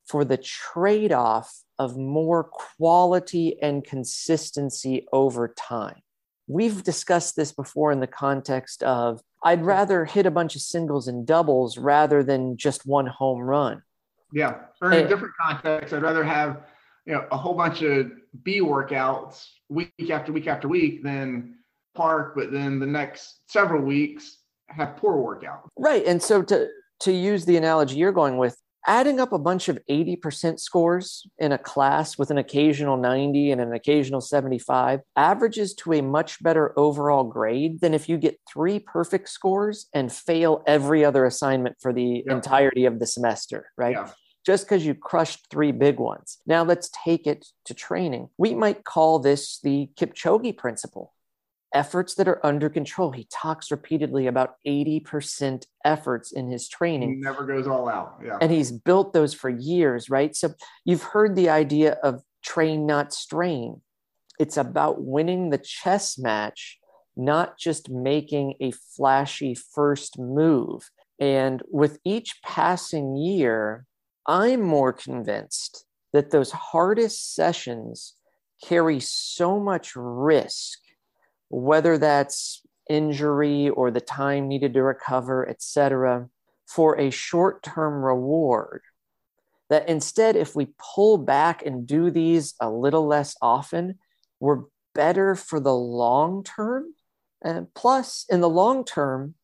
for 0.08 0.26
the 0.26 0.38
trade 0.38 1.12
off 1.12 1.62
of 1.78 1.96
more 1.96 2.44
quality 2.44 3.62
and 3.62 3.84
consistency 3.84 5.06
over 5.14 5.54
time. 5.56 6.02
We've 6.48 6.82
discussed 6.84 7.36
this 7.36 7.52
before 7.52 7.92
in 7.92 8.00
the 8.00 8.08
context 8.08 8.82
of 8.84 9.22
I'd 9.44 9.64
rather 9.66 10.06
hit 10.06 10.26
a 10.26 10.32
bunch 10.32 10.56
of 10.56 10.62
singles 10.62 11.08
and 11.08 11.26
doubles 11.26 11.78
rather 11.78 12.24
than 12.24 12.58
just 12.58 12.86
one 12.86 13.06
home 13.08 13.42
run. 13.42 13.84
Yeah. 14.34 14.56
Or 14.82 14.92
in 14.92 15.00
Eh. 15.00 15.06
a 15.06 15.08
different 15.08 15.34
context, 15.40 15.94
I'd 15.94 16.02
rather 16.02 16.24
have 16.24 16.64
you 17.06 17.14
know 17.14 17.26
a 17.32 17.38
whole 17.38 17.54
bunch 17.54 17.82
of 17.82 18.12
B 18.44 18.60
workouts 18.62 19.46
week 19.70 19.94
after 20.10 20.32
week 20.34 20.48
after 20.48 20.68
week 20.68 21.04
than 21.04 21.56
park, 21.96 22.34
but 22.36 22.52
then 22.52 22.80
the 22.80 22.86
next 22.86 23.40
several 23.48 23.82
weeks 23.82 24.38
have 24.70 24.98
poor 24.98 25.16
workouts. 25.16 25.68
Right. 25.78 26.06
And 26.06 26.22
so 26.22 26.42
to 26.44 26.68
to 27.02 27.12
use 27.12 27.46
the 27.46 27.58
analogy 27.58 27.98
you're 27.98 28.12
going 28.12 28.38
with, 28.38 28.58
adding 28.88 29.20
up 29.20 29.34
a 29.34 29.38
bunch 29.38 29.68
of 29.68 29.78
80% 29.90 30.60
scores 30.60 31.28
in 31.38 31.52
a 31.52 31.58
class 31.58 32.18
with 32.18 32.32
an 32.32 32.38
occasional 32.38 32.96
90 32.98 33.52
and 33.52 33.60
an 33.62 33.74
occasional 33.74 34.22
75 34.22 35.02
averages 35.18 35.76
to 35.76 35.94
a 35.94 36.02
much 36.02 36.42
better 36.42 36.74
overall 36.80 37.26
grade 37.26 37.82
than 37.82 37.94
if 37.94 38.08
you 38.08 38.18
get 38.18 38.40
three 38.52 38.80
perfect 38.80 39.28
scores 39.30 39.88
and 39.94 40.12
fail 40.12 40.64
every 40.66 41.04
other 41.04 41.26
assignment 41.26 41.76
for 41.82 41.92
the 41.92 42.24
Yeah. 42.26 42.34
entirety 42.34 42.86
of 42.86 43.00
the 43.00 43.06
semester, 43.06 43.68
right? 43.78 43.96
Yeah. 43.96 44.10
Just 44.46 44.66
because 44.66 44.86
you 44.86 44.96
crushed 44.96 45.48
three 45.52 45.74
big 45.74 46.00
ones. 46.00 46.38
Now 46.48 46.64
let's 46.64 46.90
take 47.04 47.28
it 47.28 47.46
to 47.66 47.74
training. 47.74 48.30
We 48.38 48.56
might 48.56 48.86
call 48.86 49.20
this 49.20 49.60
the 49.60 49.90
Kipchoge 49.98 50.56
principle 50.58 51.14
efforts 51.74 52.16
that 52.16 52.28
are 52.28 52.46
under 52.46 52.70
control. 52.70 53.12
He 53.12 53.28
talks 53.32 53.72
repeatedly 53.72 54.28
about 54.28 54.56
80% 54.66 55.66
efforts 55.84 56.32
in 56.32 56.50
his 56.50 56.68
training. 56.68 57.10
He 57.10 57.16
never 57.16 57.46
goes 57.46 57.68
all 57.68 57.90
out. 57.90 58.20
Yeah. 58.24 58.38
And 58.42 58.52
he's 58.52 58.72
built 58.72 59.14
those 59.14 59.34
for 59.34 59.50
years, 59.50 60.10
right? 60.10 60.36
So 60.36 60.54
you've 60.86 61.04
heard 61.04 61.36
the 61.36 61.50
idea 61.50 61.94
of 62.04 62.22
train, 62.44 62.86
not 62.86 63.14
strain. 63.14 63.82
It's 64.40 64.58
about 64.58 65.04
winning 65.04 65.50
the 65.50 65.58
chess 65.58 66.18
match, 66.18 66.80
not 67.16 67.58
just 67.58 67.90
making 67.90 68.56
a 68.62 68.72
flashy 68.72 69.56
first 69.56 70.20
move. 70.20 70.90
And 71.20 71.64
with 71.72 72.00
each 72.06 72.42
passing 72.44 73.16
year, 73.16 73.86
I'm 74.28 74.62
more 74.62 74.94
convinced 74.94 75.86
that 76.14 76.32
those 76.32 76.52
hardest 76.52 77.34
sessions 77.34 78.14
carry 78.64 79.00
so 79.00 79.60
much 79.60 79.94
risk, 79.96 80.80
whether 81.50 81.98
that's 81.98 82.62
injury 82.90 83.70
or 83.70 83.92
the 83.92 84.02
time 84.02 84.48
needed 84.48 84.74
to 84.74 84.84
recover, 84.84 85.48
et 85.48 85.62
cetera, 85.62 86.30
for 86.68 87.00
a 87.00 87.10
short 87.10 87.64
term 87.64 88.04
reward. 88.04 88.82
That 89.70 89.90
instead, 89.90 90.36
if 90.36 90.56
we 90.56 90.70
pull 90.96 91.18
back 91.18 91.66
and 91.66 91.86
do 91.86 92.10
these 92.10 92.56
a 92.62 92.70
little 92.70 93.06
less 93.06 93.36
often, 93.42 94.00
we're 94.40 94.64
better 94.96 95.36
for 95.36 95.60
the 95.60 95.74
long 95.74 96.44
term. 96.44 96.94
And 97.44 97.74
plus, 97.74 98.26
in 98.30 98.42
the 98.42 98.50
long 98.50 98.86
term, 98.86 99.36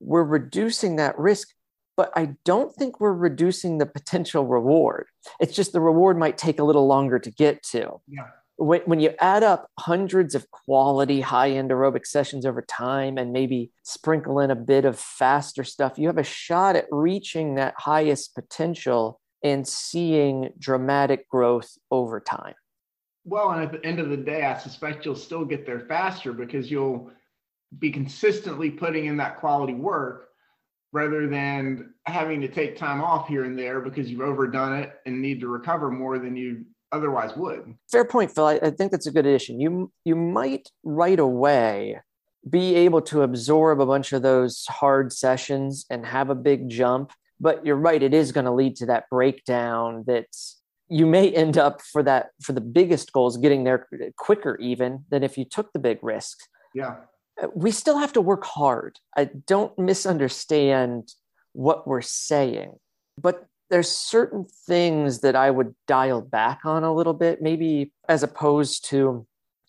we're 0.00 0.24
reducing 0.24 0.96
that 0.96 1.18
risk, 1.18 1.48
but 1.96 2.10
I 2.16 2.34
don't 2.44 2.74
think 2.74 2.98
we're 2.98 3.12
reducing 3.12 3.78
the 3.78 3.86
potential 3.86 4.46
reward. 4.46 5.06
It's 5.38 5.54
just 5.54 5.72
the 5.72 5.80
reward 5.80 6.18
might 6.18 6.38
take 6.38 6.58
a 6.58 6.64
little 6.64 6.86
longer 6.86 7.18
to 7.18 7.30
get 7.30 7.62
to 7.64 8.00
Yeah. 8.08 8.28
When, 8.62 8.80
when 8.82 9.00
you 9.00 9.12
add 9.18 9.42
up 9.42 9.68
hundreds 9.78 10.34
of 10.34 10.50
quality 10.50 11.20
high 11.20 11.50
end 11.50 11.70
aerobic 11.70 12.06
sessions 12.06 12.46
over 12.46 12.62
time 12.62 13.18
and 13.18 13.32
maybe 13.32 13.72
sprinkle 13.82 14.38
in 14.38 14.50
a 14.50 14.56
bit 14.56 14.84
of 14.84 14.98
faster 14.98 15.64
stuff, 15.64 15.98
you 15.98 16.06
have 16.06 16.18
a 16.18 16.22
shot 16.22 16.76
at 16.76 16.86
reaching 16.90 17.56
that 17.56 17.74
highest 17.76 18.34
potential 18.34 19.20
and 19.42 19.66
seeing 19.66 20.50
dramatic 20.58 21.28
growth 21.28 21.76
over 21.90 22.20
time. 22.20 22.54
Well, 23.24 23.50
and 23.50 23.62
at 23.62 23.72
the 23.72 23.84
end 23.84 23.98
of 23.98 24.10
the 24.10 24.16
day, 24.16 24.44
I 24.44 24.56
suspect 24.58 25.04
you'll 25.04 25.16
still 25.16 25.44
get 25.44 25.66
there 25.66 25.80
faster 25.80 26.32
because 26.32 26.70
you'll 26.70 27.10
be 27.78 27.90
consistently 27.90 28.70
putting 28.70 29.06
in 29.06 29.16
that 29.16 29.38
quality 29.38 29.74
work 29.74 30.28
rather 30.92 31.26
than 31.26 31.94
having 32.06 32.40
to 32.42 32.48
take 32.48 32.76
time 32.76 33.02
off 33.02 33.26
here 33.26 33.44
and 33.44 33.58
there 33.58 33.80
because 33.80 34.10
you've 34.10 34.20
overdone 34.20 34.78
it 34.78 34.92
and 35.06 35.20
need 35.20 35.40
to 35.40 35.48
recover 35.48 35.90
more 35.90 36.18
than 36.18 36.36
you 36.36 36.64
otherwise 36.92 37.34
would. 37.36 37.74
Fair 37.90 38.04
point, 38.04 38.34
Phil. 38.34 38.46
I, 38.46 38.60
I 38.62 38.70
think 38.70 38.92
that's 38.92 39.06
a 39.06 39.10
good 39.10 39.26
addition. 39.26 39.60
You 39.60 39.90
you 40.04 40.14
might 40.14 40.68
right 40.84 41.18
away 41.18 42.00
be 42.48 42.74
able 42.74 43.00
to 43.02 43.22
absorb 43.22 43.80
a 43.80 43.86
bunch 43.86 44.12
of 44.12 44.22
those 44.22 44.66
hard 44.68 45.12
sessions 45.12 45.86
and 45.90 46.04
have 46.04 46.28
a 46.28 46.34
big 46.34 46.68
jump, 46.68 47.12
but 47.40 47.64
you're 47.64 47.76
right. 47.76 48.02
It 48.02 48.14
is 48.14 48.32
going 48.32 48.46
to 48.46 48.52
lead 48.52 48.76
to 48.76 48.86
that 48.86 49.08
breakdown. 49.10 50.04
That 50.06 50.26
you 50.88 51.06
may 51.06 51.30
end 51.30 51.56
up 51.56 51.80
for 51.80 52.02
that 52.02 52.30
for 52.42 52.52
the 52.52 52.60
biggest 52.60 53.12
goals 53.12 53.36
getting 53.38 53.64
there 53.64 53.88
quicker 54.18 54.56
even 54.56 55.04
than 55.10 55.22
if 55.22 55.38
you 55.38 55.44
took 55.44 55.72
the 55.72 55.78
big 55.78 55.98
risks. 56.02 56.46
Yeah. 56.74 56.96
Uh, 57.42 57.48
we 57.54 57.70
still 57.70 57.98
have 57.98 58.12
to 58.12 58.20
work 58.20 58.44
hard. 58.44 58.98
I 59.16 59.30
don't 59.46 59.76
misunderstand 59.78 61.14
what 61.54 61.86
we're 61.86 62.02
saying, 62.02 62.74
but 63.18 63.46
there's 63.72 63.90
certain 63.90 64.44
things 64.44 65.20
that 65.20 65.34
I 65.34 65.50
would 65.50 65.74
dial 65.88 66.20
back 66.20 66.60
on 66.66 66.84
a 66.84 66.92
little 66.92 67.14
bit, 67.14 67.40
maybe 67.40 67.90
as 68.06 68.22
opposed 68.22 68.84
to 68.90 69.26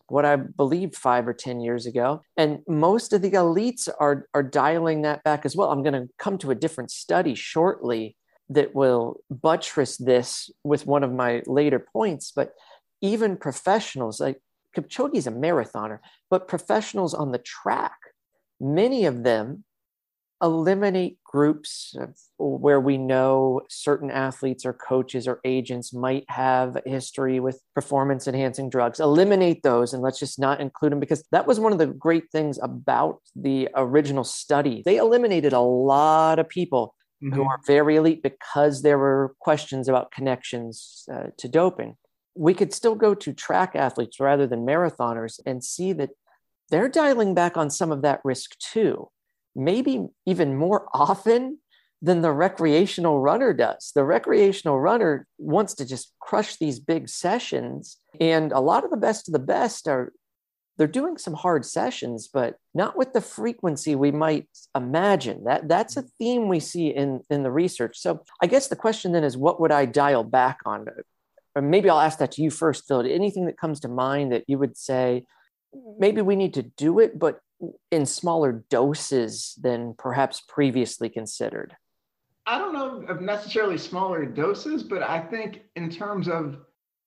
what 0.09 0.25
I 0.25 0.35
believed 0.35 0.97
five 0.97 1.25
or 1.25 1.33
10 1.33 1.61
years 1.61 1.85
ago. 1.85 2.21
And 2.35 2.59
most 2.67 3.13
of 3.13 3.21
the 3.21 3.31
elites 3.31 3.87
are, 4.01 4.27
are 4.33 4.43
dialing 4.43 5.03
that 5.03 5.23
back 5.23 5.45
as 5.45 5.55
well. 5.55 5.71
I'm 5.71 5.83
going 5.83 5.93
to 5.93 6.09
come 6.19 6.37
to 6.39 6.51
a 6.51 6.55
different 6.55 6.91
study 6.91 7.33
shortly 7.33 8.17
that 8.49 8.75
will 8.75 9.21
buttress 9.31 9.95
this 9.95 10.51
with 10.65 10.85
one 10.85 11.05
of 11.05 11.13
my 11.13 11.41
later 11.45 11.79
points. 11.79 12.33
But 12.35 12.55
even 12.99 13.37
professionals, 13.37 14.19
like 14.19 14.41
Kipchoge 14.75 15.15
is 15.15 15.27
a 15.27 15.31
marathoner, 15.31 15.99
but 16.29 16.49
professionals 16.49 17.13
on 17.13 17.31
the 17.31 17.37
track, 17.37 17.95
many 18.59 19.05
of 19.05 19.23
them 19.23 19.63
eliminate 20.43 21.17
groups 21.23 21.95
where 22.37 22.79
we 22.79 22.97
know 22.97 23.61
certain 23.69 24.11
athletes 24.11 24.65
or 24.65 24.73
coaches 24.73 25.27
or 25.27 25.39
agents 25.45 25.93
might 25.93 26.25
have 26.27 26.75
a 26.75 26.89
history 26.89 27.39
with 27.39 27.61
performance 27.73 28.27
enhancing 28.27 28.69
drugs. 28.69 28.99
Eliminate 28.99 29.63
those 29.63 29.93
and 29.93 30.03
let's 30.03 30.19
just 30.19 30.37
not 30.37 30.59
include 30.59 30.91
them 30.91 30.99
because 30.99 31.23
that 31.31 31.47
was 31.47 31.59
one 31.59 31.71
of 31.71 31.79
the 31.79 31.87
great 31.87 32.29
things 32.31 32.59
about 32.61 33.21
the 33.35 33.69
original 33.75 34.23
study. 34.23 34.83
They 34.85 34.97
eliminated 34.97 35.53
a 35.53 35.59
lot 35.59 36.39
of 36.39 36.49
people 36.49 36.93
Mm-hmm. 37.23 37.35
who 37.35 37.43
are 37.43 37.59
very 37.65 37.95
elite 37.95 38.21
because 38.21 38.81
there 38.81 38.97
were 38.97 39.33
questions 39.39 39.87
about 39.87 40.11
connections 40.11 41.05
uh, 41.13 41.27
to 41.37 41.47
doping. 41.47 41.95
We 42.35 42.53
could 42.53 42.73
still 42.73 42.95
go 42.95 43.15
to 43.15 43.31
track 43.31 43.75
athletes 43.75 44.19
rather 44.19 44.45
than 44.45 44.65
marathoners 44.65 45.39
and 45.45 45.63
see 45.63 45.93
that 45.93 46.09
they're 46.69 46.89
dialing 46.89 47.33
back 47.33 47.55
on 47.55 47.69
some 47.69 47.93
of 47.93 48.01
that 48.01 48.19
risk 48.25 48.57
too 48.59 49.07
maybe 49.55 50.07
even 50.25 50.55
more 50.55 50.87
often 50.93 51.59
than 52.01 52.21
the 52.21 52.31
recreational 52.31 53.19
runner 53.19 53.53
does. 53.53 53.91
The 53.95 54.03
recreational 54.03 54.79
runner 54.79 55.25
wants 55.37 55.73
to 55.75 55.85
just 55.85 56.13
crush 56.19 56.57
these 56.57 56.79
big 56.79 57.07
sessions. 57.07 57.97
And 58.19 58.51
a 58.51 58.59
lot 58.59 58.83
of 58.83 58.91
the 58.91 58.97
best 58.97 59.29
of 59.29 59.31
the 59.31 59.39
best 59.39 59.87
are 59.87 60.11
they're 60.77 60.87
doing 60.87 61.17
some 61.17 61.33
hard 61.33 61.65
sessions, 61.65 62.27
but 62.27 62.55
not 62.73 62.97
with 62.97 63.13
the 63.13 63.21
frequency 63.21 63.95
we 63.95 64.11
might 64.11 64.47
imagine. 64.75 65.43
That 65.45 65.67
that's 65.67 65.97
a 65.97 66.01
mm-hmm. 66.01 66.09
theme 66.17 66.47
we 66.47 66.59
see 66.59 66.87
in, 66.87 67.21
in 67.29 67.43
the 67.43 67.51
research. 67.51 67.97
So 67.99 68.23
I 68.41 68.47
guess 68.47 68.67
the 68.67 68.75
question 68.75 69.11
then 69.11 69.23
is 69.23 69.37
what 69.37 69.61
would 69.61 69.71
I 69.71 69.85
dial 69.85 70.23
back 70.23 70.59
on? 70.65 70.87
Or 71.55 71.61
maybe 71.61 71.89
I'll 71.89 71.99
ask 71.99 72.17
that 72.19 72.31
to 72.33 72.41
you 72.41 72.49
first, 72.49 72.87
Phil. 72.87 73.01
Anything 73.01 73.45
that 73.45 73.57
comes 73.57 73.79
to 73.81 73.87
mind 73.87 74.31
that 74.31 74.43
you 74.47 74.57
would 74.57 74.75
say, 74.75 75.25
maybe 75.99 76.21
we 76.21 76.35
need 76.35 76.55
to 76.55 76.63
do 76.63 76.99
it, 76.99 77.17
but 77.17 77.39
in 77.91 78.05
smaller 78.05 78.63
doses 78.69 79.57
than 79.61 79.93
perhaps 79.97 80.41
previously 80.47 81.09
considered. 81.09 81.75
I 82.45 82.57
don't 82.57 82.73
know 82.73 83.05
of 83.07 83.21
necessarily 83.21 83.77
smaller 83.77 84.25
doses, 84.25 84.83
but 84.83 85.01
I 85.01 85.19
think 85.19 85.61
in 85.75 85.89
terms 85.89 86.27
of 86.27 86.57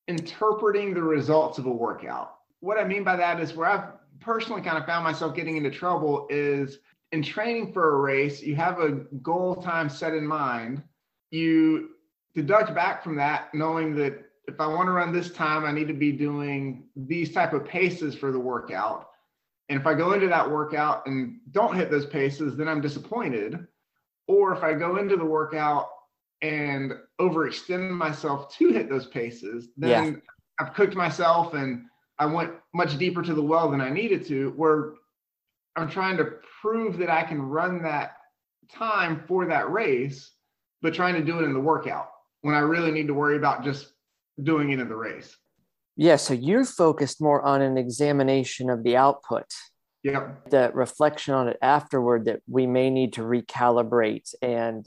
interpreting 0.09 0.95
the 0.95 1.03
results 1.03 1.59
of 1.59 1.67
a 1.67 1.71
workout. 1.71 2.37
What 2.61 2.79
I 2.79 2.85
mean 2.85 3.05
by 3.05 3.17
that 3.17 3.41
is 3.41 3.55
where 3.55 3.69
I've 3.69 3.93
personally 4.21 4.63
kind 4.63 4.79
of 4.79 4.87
found 4.87 5.05
myself 5.05 5.35
getting 5.35 5.57
into 5.57 5.71
trouble 5.71 6.27
is 6.31 6.79
in 7.13 7.23
training 7.23 7.73
for 7.73 7.95
a 7.95 8.01
race, 8.01 8.43
you 8.43 8.57
have 8.57 8.81
a 8.81 8.93
goal 9.23 9.57
time 9.57 9.89
set 9.89 10.15
in 10.15 10.27
mind. 10.27 10.83
You 11.31 11.91
deduct 12.35 12.75
back 12.75 13.03
from 13.03 13.17
that 13.17 13.53
knowing 13.55 13.95
that 13.97 14.23
if 14.49 14.61
I 14.61 14.67
want 14.67 14.87
to 14.87 14.93
run 14.93 15.13
this 15.13 15.33
time, 15.33 15.65
I 15.65 15.73
need 15.73 15.89
to 15.89 15.95
be 15.95 16.13
doing 16.13 16.85
these 16.95 17.33
type 17.33 17.53
of 17.53 17.65
paces 17.65 18.15
for 18.15 18.31
the 18.31 18.39
workout. 18.39 19.11
And 19.68 19.80
if 19.80 19.87
I 19.87 19.94
go 19.94 20.12
into 20.12 20.28
that 20.28 20.50
workout 20.50 21.06
and 21.06 21.40
don't 21.50 21.75
hit 21.75 21.90
those 21.90 22.06
paces, 22.06 22.56
then 22.56 22.68
I'm 22.68 22.80
disappointed. 22.80 23.66
Or 24.28 24.54
if 24.54 24.62
I 24.62 24.75
go 24.75 24.96
into 24.96 25.16
the 25.16 25.25
workout 25.25 25.88
and 26.42 26.92
overextend 27.20 27.90
myself 27.90 28.54
to 28.56 28.68
hit 28.68 28.88
those 28.88 29.06
paces, 29.06 29.68
then 29.76 30.12
yeah. 30.12 30.18
I've 30.61 30.75
cooked 30.75 30.94
myself 30.94 31.54
and 31.54 31.85
I 32.18 32.26
went 32.26 32.52
much 32.75 32.96
deeper 32.96 33.23
to 33.23 33.35
the 33.35 33.42
well 33.42 33.70
than 33.70 33.80
I 33.80 33.90
needed 33.90 34.26
to, 34.26 34.50
where 34.56 34.94
I'm 35.76 35.90
trying 35.90 36.16
to 36.18 36.32
prove 36.62 36.96
that 36.99 37.11
I 37.11 37.23
can 37.23 37.42
run 37.42 37.82
that 37.82 38.16
time 38.73 39.23
for 39.26 39.46
that 39.46 39.70
race, 39.70 40.32
but 40.80 40.94
trying 40.94 41.14
to 41.14 41.25
do 41.25 41.38
it 41.38 41.44
in 41.44 41.52
the 41.52 41.61
workout 41.61 42.11
when 42.42 42.54
I 42.54 42.61
really 42.61 42.90
need 42.90 43.06
to 43.08 43.14
worry 43.14 43.37
about 43.37 43.64
just 43.64 43.92
doing 44.42 44.70
it 44.70 44.80
in 44.80 44.88
the 44.88 44.96
race. 44.96 45.37
Yeah, 45.97 46.17
so 46.17 46.35
you're 46.35 46.65
focused 46.65 47.21
more 47.21 47.43
on 47.43 47.62
an 47.62 47.79
examination 47.79 48.69
of 48.69 48.83
the 48.83 48.97
output. 48.97 49.47
Yeah. 50.03 50.33
The 50.50 50.71
reflection 50.75 51.35
on 51.35 51.49
it 51.49 51.57
afterward 51.62 52.26
that 52.26 52.41
we 52.49 52.67
may 52.67 52.91
need 52.91 53.15
to 53.15 53.23
recalibrate 53.23 54.35
and 54.43 54.87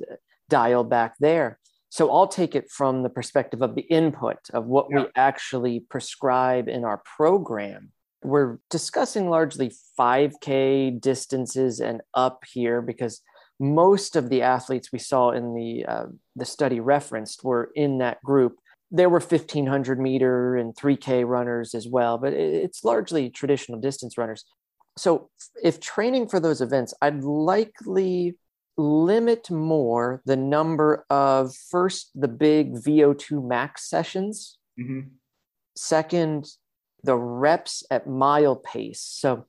dial 0.49 0.83
back 0.83 1.15
there. 1.19 1.59
So 1.89 2.11
I'll 2.11 2.27
take 2.27 2.55
it 2.55 2.69
from 2.69 3.01
the 3.01 3.09
perspective 3.09 3.61
of 3.61 3.75
the 3.75 3.81
input 3.81 4.37
of 4.53 4.65
what 4.65 4.87
yeah. 4.89 5.01
we 5.01 5.05
actually 5.15 5.79
prescribe 5.79 6.67
in 6.69 6.85
our 6.85 7.01
program. 7.17 7.91
We're 8.23 8.59
discussing 8.69 9.29
largely 9.29 9.73
5K 9.99 11.01
distances 11.01 11.79
and 11.79 12.01
up 12.13 12.43
here 12.51 12.81
because 12.81 13.21
most 13.59 14.15
of 14.15 14.29
the 14.29 14.43
athletes 14.43 14.91
we 14.91 14.99
saw 14.99 15.31
in 15.31 15.53
the 15.53 15.85
uh, 15.85 16.05
the 16.35 16.45
study 16.45 16.79
referenced 16.79 17.43
were 17.43 17.71
in 17.75 17.97
that 17.97 18.21
group. 18.23 18.57
There 18.91 19.09
were 19.09 19.19
1500 19.19 19.99
meter 19.99 20.55
and 20.55 20.75
3K 20.75 21.27
runners 21.27 21.75
as 21.75 21.87
well, 21.87 22.17
but 22.17 22.33
it's 22.33 22.83
largely 22.83 23.29
traditional 23.29 23.79
distance 23.79 24.17
runners. 24.17 24.45
So 24.97 25.29
if 25.63 25.79
training 25.79 26.27
for 26.27 26.39
those 26.39 26.61
events, 26.61 26.93
I'd 27.01 27.23
likely 27.23 28.35
limit 28.79 29.51
more 29.51 30.21
the 30.25 30.37
number 30.37 31.05
of 31.09 31.53
first 31.55 32.11
the 32.15 32.27
big 32.27 32.75
VO2 32.75 33.45
max 33.45 33.89
sessions, 33.89 34.57
mm-hmm. 34.79 35.09
second, 35.75 36.47
the 37.03 37.15
reps 37.15 37.83
at 37.91 38.07
mile 38.07 38.55
pace. 38.55 39.01
So, 39.01 39.45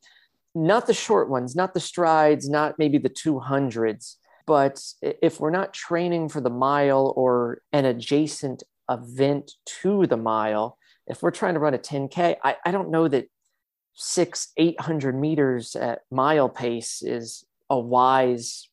not 0.52 0.88
the 0.88 0.94
short 0.94 1.30
ones, 1.30 1.54
not 1.54 1.74
the 1.74 1.80
strides, 1.80 2.48
not 2.48 2.76
maybe 2.76 2.98
the 2.98 3.08
200s, 3.08 4.16
but 4.46 4.82
if 5.00 5.38
we're 5.38 5.50
not 5.50 5.72
training 5.72 6.28
for 6.28 6.40
the 6.40 6.50
mile 6.50 7.12
or 7.16 7.62
an 7.72 7.84
adjacent 7.84 8.64
event 8.90 9.52
to 9.82 10.06
the 10.06 10.16
mile, 10.16 10.76
if 11.06 11.22
we're 11.22 11.30
trying 11.30 11.54
to 11.54 11.60
run 11.60 11.74
a 11.74 11.78
10K, 11.78 12.36
I, 12.42 12.56
I 12.64 12.70
don't 12.70 12.90
know 12.90 13.08
that 13.08 13.28
six, 13.94 14.52
800 14.56 15.14
meters 15.14 15.76
at 15.76 16.00
mile 16.10 16.48
pace 16.48 17.02
is 17.02 17.44
a 17.68 17.78
wise 17.78 18.68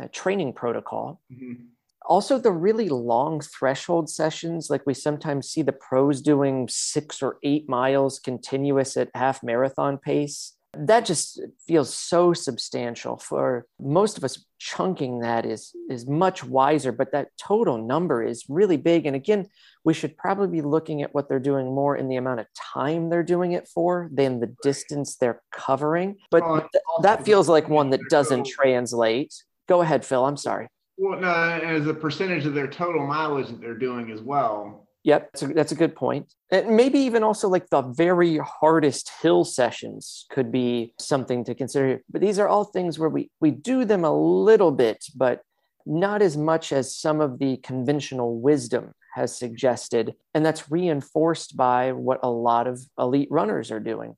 uh, 0.00 0.08
training 0.12 0.52
protocol. 0.52 1.20
Mm-hmm. 1.32 1.64
Also, 2.06 2.38
the 2.38 2.52
really 2.52 2.90
long 2.90 3.40
threshold 3.40 4.10
sessions, 4.10 4.68
like 4.68 4.82
we 4.84 4.92
sometimes 4.92 5.48
see 5.48 5.62
the 5.62 5.72
pros 5.72 6.20
doing 6.20 6.68
six 6.68 7.22
or 7.22 7.38
eight 7.42 7.66
miles 7.68 8.18
continuous 8.18 8.96
at 8.96 9.10
half 9.14 9.42
marathon 9.42 9.96
pace. 9.96 10.53
That 10.78 11.04
just 11.04 11.40
feels 11.66 11.94
so 11.94 12.32
substantial 12.32 13.16
for 13.16 13.66
most 13.78 14.18
of 14.18 14.24
us. 14.24 14.44
Chunking 14.58 15.20
that 15.20 15.44
is 15.44 15.74
is 15.90 16.06
much 16.06 16.42
wiser, 16.42 16.90
but 16.90 17.12
that 17.12 17.28
total 17.38 17.76
number 17.76 18.22
is 18.22 18.46
really 18.48 18.78
big. 18.78 19.04
And 19.04 19.14
again, 19.14 19.46
we 19.84 19.92
should 19.92 20.16
probably 20.16 20.48
be 20.48 20.62
looking 20.62 21.02
at 21.02 21.14
what 21.14 21.28
they're 21.28 21.38
doing 21.38 21.66
more 21.66 21.94
in 21.96 22.08
the 22.08 22.16
amount 22.16 22.40
of 22.40 22.46
time 22.72 23.10
they're 23.10 23.22
doing 23.22 23.52
it 23.52 23.68
for 23.68 24.08
than 24.10 24.40
the 24.40 24.56
distance 24.62 25.16
they're 25.16 25.42
covering. 25.52 26.16
But 26.30 26.44
oh, 26.44 26.60
th- 26.60 26.82
that 27.02 27.26
feels 27.26 27.46
like 27.46 27.68
one 27.68 27.90
that 27.90 28.08
doesn't 28.08 28.46
translate 28.46 29.34
Go 29.68 29.80
ahead, 29.80 30.04
Phil. 30.04 30.24
I'm 30.24 30.36
sorry. 30.36 30.68
Well, 30.96 31.18
no, 31.18 31.28
as 31.28 31.86
a 31.86 31.94
percentage 31.94 32.46
of 32.46 32.54
their 32.54 32.68
total 32.68 33.06
mileage 33.06 33.48
that 33.48 33.60
they're 33.60 33.74
doing 33.74 34.10
as 34.10 34.20
well. 34.20 34.83
Yep, 35.04 35.32
that's 35.32 35.42
a, 35.42 35.46
that's 35.48 35.72
a 35.72 35.76
good 35.76 35.94
point. 35.94 36.32
And 36.50 36.76
maybe 36.76 36.98
even 37.00 37.22
also 37.22 37.48
like 37.48 37.68
the 37.68 37.82
very 37.82 38.38
hardest 38.38 39.10
hill 39.20 39.44
sessions 39.44 40.24
could 40.30 40.50
be 40.50 40.94
something 40.98 41.44
to 41.44 41.54
consider. 41.54 42.02
But 42.10 42.22
these 42.22 42.38
are 42.38 42.48
all 42.48 42.64
things 42.64 42.98
where 42.98 43.10
we 43.10 43.30
we 43.40 43.50
do 43.50 43.84
them 43.84 44.04
a 44.04 44.16
little 44.16 44.72
bit, 44.72 45.04
but 45.14 45.42
not 45.84 46.22
as 46.22 46.38
much 46.38 46.72
as 46.72 46.96
some 46.96 47.20
of 47.20 47.38
the 47.38 47.58
conventional 47.58 48.40
wisdom 48.40 48.94
has 49.14 49.36
suggested. 49.36 50.14
And 50.32 50.44
that's 50.44 50.70
reinforced 50.70 51.54
by 51.54 51.92
what 51.92 52.20
a 52.22 52.30
lot 52.30 52.66
of 52.66 52.80
elite 52.98 53.28
runners 53.30 53.70
are 53.70 53.80
doing. 53.80 54.16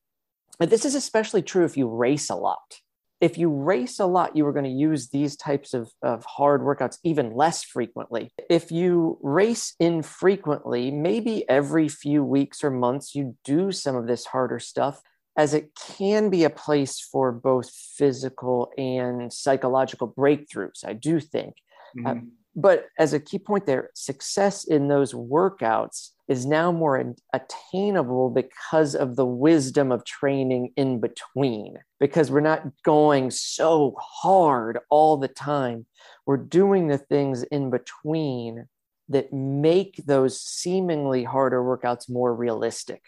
But 0.61 0.71
this 0.71 0.85
is 0.85 0.95
especially 0.95 1.43
true 1.43 1.65
if 1.65 1.77
you 1.77 1.89
race 1.89 2.31
a 2.31 2.37
lot 2.37 2.81
if 3.21 3.39
you 3.39 3.49
race 3.49 3.99
a 3.99 4.07
lot, 4.07 4.37
you 4.37 4.47
are 4.47 4.53
going 4.53 4.65
to 4.65 4.71
use 4.71 5.09
these 5.09 5.37
types 5.37 5.73
of, 5.73 5.91
of 6.03 6.25
hard 6.25 6.61
workouts 6.61 6.99
even 7.03 7.35
less 7.35 7.65
frequently. 7.65 8.31
If 8.51 8.71
you 8.71 9.19
race 9.23 9.75
infrequently, 9.81 10.91
maybe 10.91 11.49
every 11.49 11.89
few 11.89 12.23
weeks 12.23 12.63
or 12.63 12.71
months, 12.71 13.15
you 13.15 13.37
do 13.45 13.73
some 13.73 13.97
of 13.97 14.07
this 14.07 14.27
harder 14.27 14.59
stuff, 14.59 15.01
as 15.37 15.55
it 15.55 15.71
can 15.97 16.29
be 16.29 16.45
a 16.45 16.51
place 16.51 17.01
for 17.01 17.33
both 17.33 17.71
physical 17.71 18.71
and 18.77 19.33
psychological 19.33 20.13
breakthroughs, 20.13 20.85
I 20.85 20.93
do 20.93 21.21
think. 21.21 21.55
Uh, 21.99 22.11
mm-hmm. 22.11 22.19
Uh, 22.19 22.31
but 22.55 22.87
as 22.99 23.13
a 23.13 23.21
key 23.21 23.39
point 23.39 23.67
there, 23.67 23.91
success 23.95 24.65
in 24.65 24.89
those 24.89 25.13
workouts 25.13 26.11
is 26.29 26.45
now 26.45 26.73
more 26.73 27.15
attainable 27.33 28.31
because 28.31 28.95
of 28.95 29.17
the 29.17 29.27
wisdom 29.27 29.93
of 29.93 30.05
training 30.05 30.73
in 30.77 31.01
between, 31.01 31.79
because 32.01 32.31
we're 32.31 32.41
not 32.41 32.65
going 32.83 33.31
so 33.31 33.95
hard 34.01 34.79
all 34.91 35.17
the 35.17 35.29
time. 35.29 35.87
We're 36.27 36.37
doing 36.37 36.89
the 36.89 36.99
things 36.99 37.45
in 37.45 37.71
between 37.71 38.67
that 39.09 39.33
make 39.33 40.03
those 40.05 40.41
seemingly 40.41 41.23
harder 41.23 41.63
workouts 41.63 42.11
more 42.11 42.35
realistic. 42.35 43.03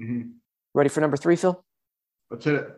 Mm-hmm. 0.00 0.30
Ready 0.74 0.88
for 0.88 1.00
number 1.00 1.16
three, 1.16 1.36
Phil? 1.36 1.64
Let's 2.30 2.44
hit 2.44 2.54
it. 2.54 2.68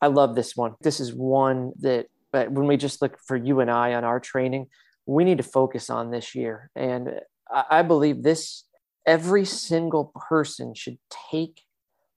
I 0.00 0.06
love 0.06 0.36
this 0.36 0.56
one. 0.56 0.74
This 0.80 1.00
is 1.00 1.12
one 1.12 1.72
that, 1.80 2.06
but 2.30 2.52
when 2.52 2.68
we 2.68 2.76
just 2.76 3.02
look 3.02 3.18
for 3.26 3.36
you 3.36 3.58
and 3.58 3.70
I 3.70 3.94
on 3.94 4.04
our 4.04 4.20
training, 4.20 4.68
we 5.06 5.24
need 5.24 5.38
to 5.38 5.44
focus 5.44 5.90
on 5.90 6.12
this 6.12 6.36
year. 6.36 6.70
And 6.76 7.20
I 7.52 7.82
believe 7.82 8.22
this, 8.22 8.64
every 9.06 9.44
single 9.44 10.12
person 10.28 10.74
should 10.74 10.98
take 11.30 11.62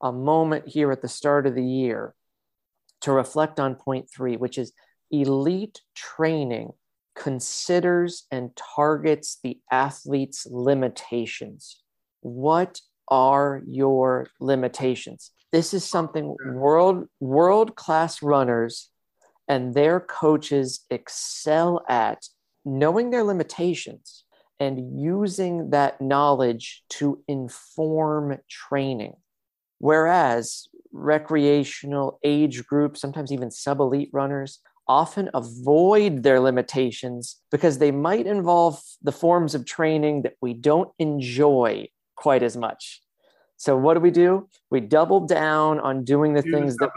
a 0.01 0.11
moment 0.11 0.67
here 0.67 0.91
at 0.91 1.01
the 1.01 1.07
start 1.07 1.47
of 1.47 1.55
the 1.55 1.65
year 1.65 2.13
to 3.01 3.11
reflect 3.11 3.59
on 3.59 3.75
point 3.75 4.09
three, 4.09 4.37
which 4.37 4.57
is 4.57 4.73
elite 5.11 5.81
training 5.95 6.71
considers 7.15 8.25
and 8.31 8.51
targets 8.75 9.39
the 9.43 9.59
athlete's 9.71 10.45
limitations. 10.49 11.81
What 12.21 12.81
are 13.07 13.61
your 13.67 14.27
limitations? 14.39 15.31
This 15.51 15.73
is 15.73 15.85
something 15.85 16.35
world 16.47 17.05
world 17.19 17.75
class 17.75 18.21
runners 18.21 18.89
and 19.47 19.73
their 19.73 19.99
coaches 19.99 20.83
excel 20.89 21.85
at 21.87 22.27
knowing 22.65 23.11
their 23.11 23.23
limitations 23.23 24.24
and 24.59 25.01
using 25.01 25.71
that 25.71 25.99
knowledge 26.01 26.83
to 26.89 27.21
inform 27.27 28.37
training. 28.49 29.13
Whereas 29.79 30.67
recreational 30.91 32.19
age 32.23 32.65
groups, 32.65 33.01
sometimes 33.01 33.31
even 33.31 33.51
sub 33.51 33.79
elite 33.79 34.09
runners, 34.13 34.59
often 34.87 35.29
avoid 35.33 36.23
their 36.23 36.39
limitations 36.39 37.37
because 37.51 37.79
they 37.79 37.91
might 37.91 38.27
involve 38.27 38.81
the 39.01 39.11
forms 39.11 39.55
of 39.55 39.65
training 39.65 40.21
that 40.21 40.35
we 40.41 40.53
don't 40.53 40.91
enjoy 40.99 41.87
quite 42.15 42.43
as 42.43 42.55
much. 42.55 43.01
So, 43.57 43.75
what 43.75 43.95
do 43.95 43.99
we 43.99 44.11
do? 44.11 44.47
We 44.69 44.79
double 44.81 45.21
down 45.21 45.79
on 45.79 46.03
doing 46.03 46.33
the 46.33 46.41
things 46.41 46.75
that. 46.77 46.91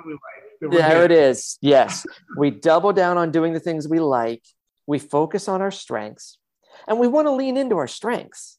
that 0.61 0.71
there 0.71 1.05
it 1.05 1.13
is. 1.13 1.57
Yes. 1.61 2.05
we 2.37 2.51
double 2.51 2.93
down 2.93 3.17
on 3.17 3.31
doing 3.31 3.53
the 3.53 3.61
things 3.61 3.89
we 3.89 4.01
like 4.01 4.43
we 4.89 4.99
focus 4.99 5.49
on 5.49 5.61
our 5.61 5.71
strengths 5.71 6.38
and 6.87 6.99
we 6.99 7.09
want 7.09 7.27
to 7.27 7.33
lean 7.33 7.57
into 7.57 7.77
our 7.77 7.89
strengths. 7.89 8.59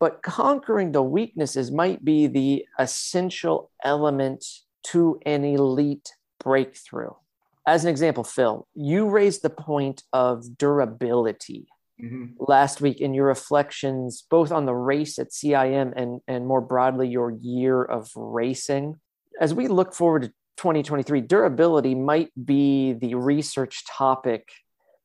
But 0.00 0.22
conquering 0.22 0.92
the 0.92 1.02
weaknesses 1.02 1.70
might 1.70 2.04
be 2.04 2.26
the 2.26 2.66
essential 2.78 3.70
element 3.84 4.44
to 4.84 5.20
an 5.26 5.44
elite 5.44 6.12
breakthrough. 6.42 7.12
As 7.66 7.84
an 7.84 7.90
example, 7.90 8.24
Phil, 8.24 8.66
you 8.74 9.08
raised 9.08 9.42
the 9.42 9.50
point 9.50 10.02
of 10.12 10.58
durability. 10.58 11.68
Mhm. 12.00 12.34
last 12.48 12.80
week 12.80 13.00
in 13.00 13.14
your 13.14 13.26
reflections, 13.26 14.22
both 14.28 14.50
on 14.50 14.66
the 14.66 14.74
race 14.74 15.20
at 15.20 15.30
CIM 15.30 15.92
and, 15.94 16.20
and 16.26 16.46
more 16.46 16.60
broadly, 16.60 17.06
your 17.06 17.30
year 17.30 17.84
of 17.84 18.10
racing. 18.16 18.98
As 19.40 19.54
we 19.54 19.68
look 19.68 19.94
forward 19.94 20.22
to 20.22 20.28
2023, 20.56 21.20
durability 21.20 21.94
might 21.94 22.32
be 22.44 22.92
the 22.94 23.14
research 23.14 23.86
topic 23.86 24.48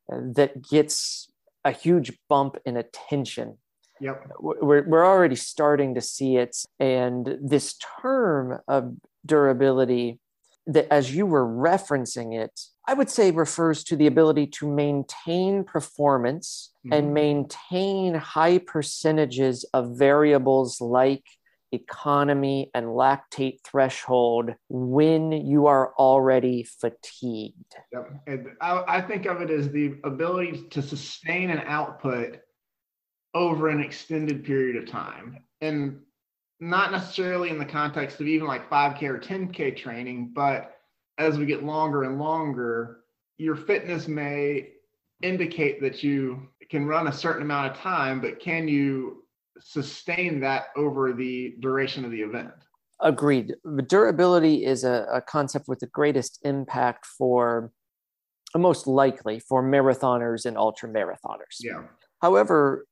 that 0.10 0.68
gets 0.68 1.30
a 1.68 1.72
huge 1.72 2.18
bump 2.30 2.56
in 2.66 2.78
attention. 2.78 3.58
Yep. 4.00 4.32
We're, 4.40 4.88
we're 4.88 5.06
already 5.06 5.36
starting 5.36 5.96
to 5.96 6.02
see 6.02 6.38
it. 6.38 6.56
And 6.80 7.38
this 7.42 7.76
term 8.02 8.60
of 8.68 8.96
durability, 9.26 10.20
that 10.66 10.88
as 10.92 11.14
you 11.14 11.26
were 11.26 11.46
referencing 11.46 12.34
it, 12.40 12.58
I 12.88 12.94
would 12.94 13.10
say 13.10 13.32
refers 13.32 13.84
to 13.86 13.98
the 13.98 14.08
ability 14.08 14.48
to 14.58 14.68
maintain 14.72 15.66
performance 15.66 16.72
and 16.90 17.08
Mhm. 17.10 17.14
maintain 17.14 18.14
high 18.14 18.60
percentages 18.60 19.66
of 19.74 19.98
variables 19.98 20.80
like 20.80 21.26
economy 21.78 22.70
and 22.74 22.88
lactate 22.88 23.60
threshold 23.63 24.54
when 24.70 25.32
you 25.32 25.68
are 25.68 25.94
already 25.96 26.63
fatigued. 26.63 27.76
Yep. 27.94 28.12
And 28.28 28.48
I, 28.62 28.84
I 28.88 29.02
think 29.02 29.26
of 29.26 29.42
it 29.42 29.50
as 29.50 29.70
the 29.70 29.96
ability 30.04 30.68
to 30.72 30.82
sustain 30.82 31.50
an 31.50 31.63
output 31.66 32.40
over 33.34 33.70
an 33.70 33.80
extended 33.80 34.44
period 34.44 34.76
of 34.76 34.90
time. 34.90 35.38
And 35.62 36.00
not 36.60 36.92
necessarily 36.92 37.50
in 37.50 37.60
the 37.60 37.66
context 37.66 38.20
of 38.20 38.28
even 38.28 38.48
like 38.48 38.70
5K 38.70 39.04
or 39.04 39.20
10K 39.20 39.78
training, 39.78 40.32
but 40.34 40.76
as 41.18 41.38
we 41.38 41.46
get 41.46 41.63
longer 41.63 42.04
and 42.04 42.20
longer, 42.20 43.00
your 43.38 43.56
fitness 43.56 44.08
may 44.08 44.70
indicate 45.22 45.82
that 45.82 46.04
you 46.04 46.48
can 46.70 46.86
run 46.86 47.08
a 47.08 47.13
certain 47.13 47.44
amount 47.44 47.72
of 47.72 47.78
time, 47.78 48.22
but 48.22 48.40
can 48.40 48.68
you 48.68 49.24
sustain 49.60 50.39
that 50.41 50.67
over 50.76 51.13
the 51.13 51.56
duration 51.60 52.06
of 52.06 52.12
the 52.12 52.22
event? 52.22 52.52
Agreed. 53.00 53.56
Durability 53.86 54.65
is 54.65 54.84
a, 54.84 55.08
a 55.12 55.22
concept 55.22 55.67
with 55.67 55.80
the 55.80 55.88
greatest 55.88 56.39
impact 56.43 57.06
for, 57.06 57.72
most 58.56 58.88
likely, 58.88 59.39
for 59.39 59.63
marathoners 59.63 60.46
and 60.46 60.58
ultra 60.58 60.89
marathoners. 60.89 61.58
Yeah. 61.60 61.84
However, 62.22 62.88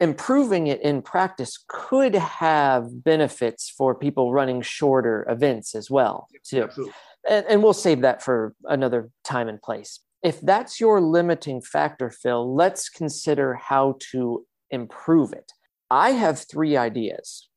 improving 0.00 0.66
it 0.66 0.80
in 0.80 1.02
practice 1.02 1.62
could 1.68 2.14
have 2.14 3.04
benefits 3.04 3.68
for 3.70 3.94
people 3.94 4.32
running 4.32 4.62
shorter 4.62 5.26
events 5.28 5.74
as 5.74 5.90
well, 5.90 6.28
too. 6.42 6.64
Absolutely. 6.64 6.94
And, 7.28 7.46
and 7.46 7.62
we'll 7.62 7.72
save 7.72 8.00
that 8.00 8.22
for 8.22 8.54
another 8.64 9.10
time 9.24 9.48
and 9.48 9.60
place. 9.60 10.00
If 10.22 10.40
that's 10.40 10.80
your 10.80 11.02
limiting 11.02 11.60
factor, 11.60 12.10
Phil, 12.10 12.54
let's 12.54 12.88
consider 12.88 13.54
how 13.54 13.98
to 14.12 14.46
improve 14.70 15.32
it. 15.34 15.52
I 15.90 16.10
have 16.10 16.38
three 16.38 16.76
ideas. 16.76 17.48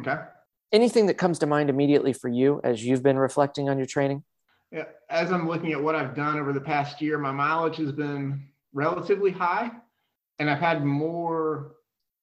Okay. 0.00 0.16
Anything 0.72 1.06
that 1.06 1.18
comes 1.18 1.38
to 1.40 1.46
mind 1.46 1.70
immediately 1.70 2.12
for 2.12 2.28
you 2.28 2.60
as 2.64 2.84
you've 2.84 3.02
been 3.02 3.18
reflecting 3.18 3.68
on 3.68 3.78
your 3.78 3.86
training? 3.86 4.24
Yeah, 4.72 4.86
as 5.08 5.30
I'm 5.30 5.46
looking 5.46 5.72
at 5.72 5.82
what 5.82 5.94
I've 5.94 6.16
done 6.16 6.38
over 6.38 6.52
the 6.52 6.60
past 6.60 7.00
year, 7.00 7.16
my 7.16 7.30
mileage 7.30 7.76
has 7.76 7.92
been 7.92 8.48
relatively 8.72 9.30
high, 9.30 9.70
and 10.40 10.50
I've 10.50 10.58
had 10.58 10.84
more 10.84 11.76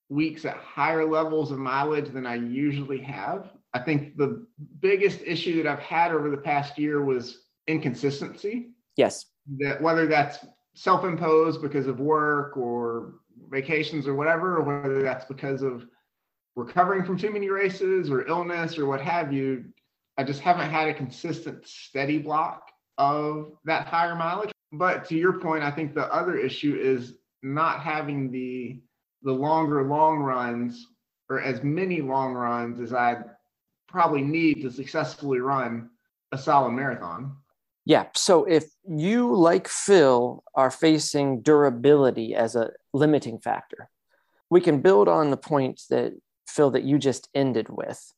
weeks 0.09 0.43
at 0.43 0.57
higher 0.57 1.05
levels 1.05 1.51
of 1.51 1.59
mileage 1.59 2.09
than 2.09 2.25
I 2.25 2.35
usually 2.35 2.99
have. 2.99 3.51
I 3.73 3.79
think 3.79 4.17
the 4.17 4.45
biggest 4.81 5.21
issue 5.25 5.63
that 5.63 5.71
I've 5.71 5.79
had 5.79 6.11
over 6.11 6.29
the 6.29 6.35
past 6.35 6.77
year 6.77 7.01
was 7.01 7.43
inconsistency. 7.67 8.71
Yes. 8.97 9.27
That 9.59 9.81
whether 9.81 10.07
that's 10.07 10.45
self-imposed 10.75 11.61
because 11.61 11.87
of 11.87 12.01
work 12.01 12.57
or 12.57 13.20
vacations 13.51 14.07
or 14.07 14.15
whatever, 14.15 14.57
or 14.57 14.63
whether 14.63 15.01
that's 15.01 15.25
because 15.25 15.61
of 15.61 15.85
recovering 16.55 17.03
from 17.03 17.17
too 17.17 17.31
many 17.31 17.49
races 17.49 18.09
or 18.09 18.27
illness 18.27 18.77
or 18.77 18.85
what 18.85 19.01
have 19.01 19.31
you, 19.31 19.65
I 20.17 20.23
just 20.23 20.41
haven't 20.41 20.69
had 20.69 20.87
a 20.87 20.93
consistent 20.93 21.67
steady 21.67 22.17
block 22.17 22.71
of 22.97 23.53
that 23.65 23.87
higher 23.87 24.15
mileage. 24.15 24.51
But 24.71 25.05
to 25.09 25.15
your 25.15 25.33
point, 25.33 25.63
I 25.63 25.71
think 25.71 25.93
the 25.93 26.11
other 26.13 26.37
issue 26.37 26.77
is 26.81 27.15
not 27.43 27.81
having 27.81 28.31
the 28.31 28.81
the 29.23 29.31
longer 29.31 29.83
long 29.83 30.17
runs 30.19 30.87
or 31.29 31.39
as 31.41 31.63
many 31.63 32.01
long 32.01 32.33
runs 32.33 32.79
as 32.79 32.93
I 32.93 33.17
probably 33.87 34.21
need 34.21 34.61
to 34.63 34.71
successfully 34.71 35.39
run 35.39 35.89
a 36.31 36.37
solid 36.37 36.71
marathon. 36.71 37.35
Yeah. 37.85 38.07
So 38.15 38.45
if 38.45 38.65
you, 38.87 39.35
like 39.35 39.67
Phil, 39.67 40.43
are 40.55 40.71
facing 40.71 41.41
durability 41.41 42.35
as 42.35 42.55
a 42.55 42.71
limiting 42.93 43.39
factor, 43.39 43.89
we 44.49 44.61
can 44.61 44.81
build 44.81 45.07
on 45.07 45.31
the 45.31 45.37
point 45.37 45.81
that, 45.89 46.13
Phil, 46.47 46.71
that 46.71 46.83
you 46.83 46.97
just 46.97 47.29
ended 47.33 47.67
with, 47.69 48.13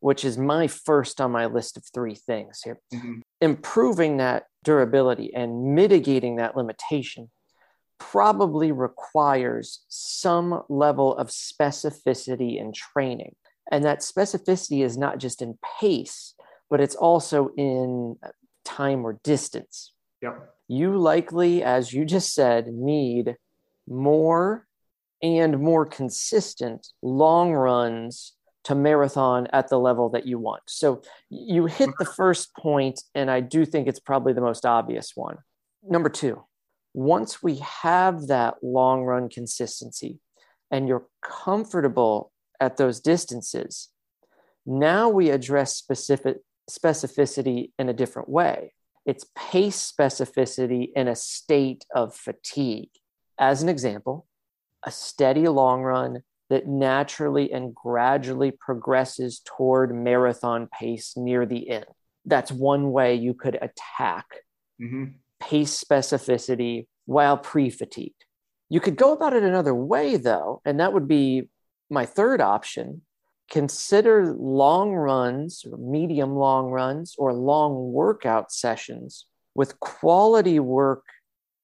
which 0.00 0.24
is 0.24 0.36
my 0.36 0.66
first 0.66 1.20
on 1.20 1.30
my 1.30 1.46
list 1.46 1.76
of 1.76 1.84
three 1.94 2.14
things 2.14 2.60
here. 2.62 2.80
Mhm. 2.92 3.22
Improving 3.40 4.16
that 4.16 4.46
durability 4.64 5.32
and 5.34 5.74
mitigating 5.74 6.36
that 6.36 6.56
limitation 6.56 7.30
probably 7.98 8.72
requires 8.72 9.84
some 9.88 10.62
level 10.68 11.16
of 11.16 11.28
specificity 11.28 12.58
in 12.58 12.72
training. 12.72 13.34
And 13.70 13.84
that 13.84 14.00
specificity 14.00 14.84
is 14.84 14.98
not 14.98 15.18
just 15.18 15.40
in 15.40 15.58
pace, 15.80 16.34
but 16.68 16.80
it's 16.80 16.94
also 16.94 17.48
in 17.56 18.18
time 18.64 19.04
or 19.04 19.14
distance. 19.22 19.92
Yep. 20.20 20.54
You 20.68 20.96
likely, 20.98 21.62
as 21.62 21.92
you 21.92 22.04
just 22.04 22.34
said, 22.34 22.66
need 22.68 23.36
more 23.88 24.66
and 25.22 25.60
more 25.60 25.86
consistent 25.86 26.88
long 27.02 27.52
runs 27.52 28.34
to 28.64 28.74
marathon 28.74 29.46
at 29.52 29.68
the 29.68 29.78
level 29.78 30.08
that 30.10 30.26
you 30.26 30.38
want. 30.38 30.62
So 30.66 31.02
you 31.30 31.66
hit 31.66 31.90
the 31.98 32.04
first 32.04 32.54
point, 32.56 33.00
and 33.14 33.30
I 33.30 33.40
do 33.40 33.64
think 33.64 33.86
it's 33.86 34.00
probably 34.00 34.32
the 34.32 34.40
most 34.40 34.66
obvious 34.66 35.12
one. 35.14 35.38
Number 35.88 36.08
two, 36.08 36.42
once 36.92 37.42
we 37.42 37.56
have 37.82 38.26
that 38.26 38.56
long 38.62 39.02
run 39.04 39.28
consistency 39.28 40.18
and 40.70 40.88
you're 40.88 41.06
comfortable 41.22 42.32
at 42.60 42.76
those 42.76 43.00
distances, 43.00 43.90
now 44.66 45.08
we 45.08 45.30
address 45.30 45.76
specific 45.76 46.38
specificity 46.68 47.70
in 47.78 47.88
a 47.88 47.94
different 47.94 48.28
way. 48.28 48.72
It's 49.04 49.26
pace 49.36 49.92
specificity 49.96 50.88
in 50.96 51.06
a 51.06 51.14
state 51.14 51.84
of 51.94 52.16
fatigue. 52.16 52.90
As 53.38 53.62
an 53.62 53.68
example, 53.68 54.26
a 54.84 54.90
steady 54.90 55.48
long 55.48 55.82
run 55.82 56.22
that 56.48 56.66
naturally 56.66 57.52
and 57.52 57.74
gradually 57.74 58.52
progresses 58.52 59.42
toward 59.44 59.94
marathon 59.94 60.68
pace 60.68 61.16
near 61.16 61.44
the 61.44 61.68
end. 61.70 61.86
That's 62.24 62.52
one 62.52 62.92
way 62.92 63.14
you 63.14 63.34
could 63.34 63.58
attack 63.60 64.26
hmm 64.78 65.04
pace 65.38 65.82
specificity 65.82 66.86
while 67.04 67.36
pre 67.36 67.70
fatigued. 67.70 68.24
You 68.68 68.80
could 68.80 68.96
go 68.96 69.12
about 69.12 69.34
it 69.34 69.42
another 69.42 69.74
way, 69.74 70.16
though, 70.16 70.60
and 70.64 70.80
that 70.80 70.92
would 70.92 71.06
be 71.06 71.50
my 71.90 72.06
third 72.06 72.40
option. 72.40 73.02
Consider 73.50 74.32
long 74.32 74.92
runs, 74.92 75.64
or 75.70 75.76
medium 75.76 76.36
long 76.36 76.70
runs, 76.70 77.14
or 77.18 77.32
long 77.32 77.92
workout 77.92 78.50
sessions 78.50 79.26
with 79.54 79.78
quality 79.78 80.58
work 80.58 81.04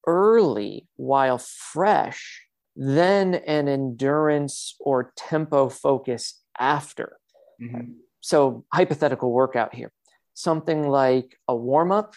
early 0.06 0.88
while 0.96 1.38
fresh, 1.38 2.42
then 2.76 3.34
an 3.34 3.68
endurance 3.68 4.74
or 4.80 5.12
tempo 5.16 5.68
focus 5.68 6.40
after. 6.58 7.18
hmm 7.58 7.92
So, 8.20 8.64
hypothetical 8.72 9.32
workout 9.32 9.74
here 9.74 9.92
something 10.34 10.88
like 10.88 11.38
a 11.48 11.56
warm 11.56 11.92
up 11.92 12.14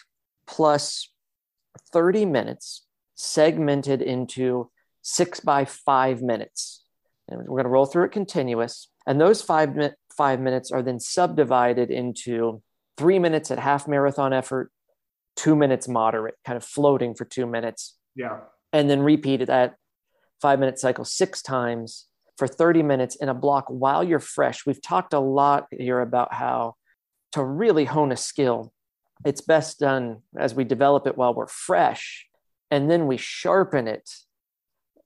plus 0.48 1.12
30 1.91 2.26
minutes 2.26 2.86
segmented 3.15 4.02
into 4.02 4.69
six 5.02 5.39
by 5.39 5.65
five 5.65 6.21
minutes. 6.21 6.84
And 7.28 7.39
we're 7.39 7.58
going 7.58 7.63
to 7.63 7.69
roll 7.69 7.86
through 7.86 8.06
it 8.06 8.12
continuous. 8.12 8.89
And 9.08 9.19
those 9.19 9.41
five, 9.41 9.76
mi- 9.76 9.91
five 10.15 10.39
minutes 10.39 10.71
are 10.71 10.82
then 10.82 11.00
subdivided 11.00 11.89
into 11.91 12.62
three 12.98 13.19
minutes 13.19 13.52
at 13.52 13.60
half 13.60 13.88
marathon 13.88 14.34
effort, 14.34 14.71
two 15.36 15.56
minutes 15.56 15.88
moderate, 15.88 16.36
kind 16.45 16.58
of 16.58 16.63
floating 16.63 17.13
for 17.13 17.26
two 17.26 17.45
minutes, 17.45 17.98
Yeah. 18.15 18.41
and 18.74 18.89
then 18.89 19.02
repeat 19.02 19.45
that 19.45 19.76
five 20.41 20.60
minute 20.60 20.80
cycle 20.80 21.06
six 21.06 21.41
times 21.41 22.08
for 22.38 22.48
30 22.48 22.84
minutes 22.84 23.15
in 23.15 23.30
a 23.30 23.34
block 23.34 23.65
while 23.69 24.04
you're 24.04 24.19
fresh. 24.19 24.65
We've 24.65 24.82
talked 24.82 25.13
a 25.13 25.19
lot 25.19 25.67
here 25.71 26.02
about 26.02 26.34
how 26.34 26.76
to 27.34 27.43
really 27.43 27.86
hone 27.86 28.12
a 28.12 28.17
skill, 28.17 28.74
it's 29.26 29.41
best 29.41 29.80
done 29.80 30.21
as 30.38 30.54
we 30.54 30.63
develop 30.63 31.08
it 31.08 31.17
while 31.17 31.34
we're 31.34 31.48
fresh, 31.48 32.28
and 32.71 32.89
then 32.91 33.08
we 33.08 33.17
sharpen 33.17 33.88
it 33.88 34.10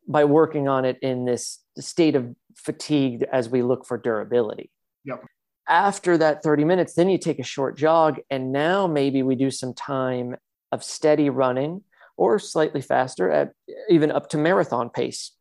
by 0.08 0.26
working 0.26 0.68
on 0.68 0.86
it 0.86 0.98
in 1.02 1.26
this 1.26 1.60
state 1.78 2.16
of 2.16 2.36
fatigue 2.56 3.24
as 3.32 3.48
we 3.50 3.62
look 3.62 3.86
for 3.86 3.98
durability. 3.98 4.72
Yep. 5.06 5.24
After 5.70 6.18
that 6.18 6.42
30 6.44 6.66
minutes, 6.66 6.96
then 6.96 7.10
you 7.10 7.20
take 7.20 7.40
a 7.40 7.44
short 7.44 7.78
jog, 7.78 8.20
and 8.30 8.52
now 8.52 8.88
maybe 8.88 9.22
we 9.22 9.36
do 9.36 9.52
some 9.52 9.74
time 9.74 10.36
of 10.72 10.84
steady 10.84 11.30
running 11.30 11.84
or 12.18 12.38
slightly 12.38 12.82
faster 12.82 13.32
at 13.32 13.54
even 13.90 14.12
up 14.12 14.30
to 14.30 14.38
marathon 14.38 14.90
pace 14.90 15.32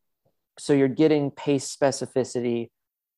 So 0.59 0.73
you're 0.73 0.88
getting 0.88 1.31
pace 1.31 1.75
specificity 1.75 2.71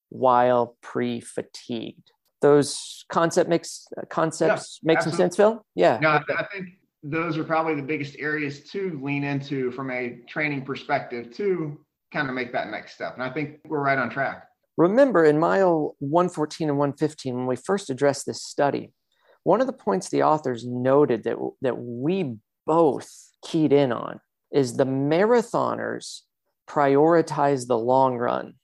while 0.08 0.76
pre 0.80 1.20
fatigued. 1.20 2.10
Those 2.40 3.04
concept 3.10 3.50
makes 3.50 3.86
uh, 3.96 4.06
concepts 4.08 4.80
make 4.82 5.02
some 5.02 5.12
sense, 5.12 5.36
Phil? 5.36 5.64
Yeah. 5.74 5.98
No, 6.00 6.08
I, 6.08 6.22
I 6.38 6.46
think 6.52 6.68
those 7.02 7.36
are 7.36 7.44
probably 7.44 7.74
the 7.74 7.82
biggest 7.82 8.16
areas 8.18 8.70
to 8.70 8.98
lean 9.02 9.24
into 9.24 9.70
from 9.72 9.90
a 9.90 10.20
training 10.26 10.64
perspective 10.64 11.34
to 11.36 11.78
kind 12.12 12.28
of 12.28 12.34
make 12.34 12.52
that 12.52 12.70
next 12.70 12.94
step. 12.94 13.14
And 13.14 13.22
I 13.22 13.30
think 13.30 13.60
we're 13.66 13.80
right 13.82 13.98
on 13.98 14.10
track. 14.10 14.49
Remember 14.80 15.26
in 15.26 15.38
mile 15.38 15.94
114 15.98 16.70
and 16.70 16.78
115, 16.78 17.36
when 17.36 17.46
we 17.46 17.54
first 17.54 17.90
addressed 17.90 18.24
this 18.24 18.42
study, 18.42 18.94
one 19.42 19.60
of 19.60 19.66
the 19.66 19.74
points 19.74 20.08
the 20.08 20.22
authors 20.22 20.64
noted 20.66 21.24
that, 21.24 21.36
that 21.60 21.76
we 21.76 22.36
both 22.66 23.10
keyed 23.44 23.74
in 23.74 23.92
on 23.92 24.20
is 24.50 24.78
the 24.78 24.86
marathoners 24.86 26.20
prioritize 26.66 27.66
the 27.66 27.76
long 27.76 28.16
run. 28.16 28.54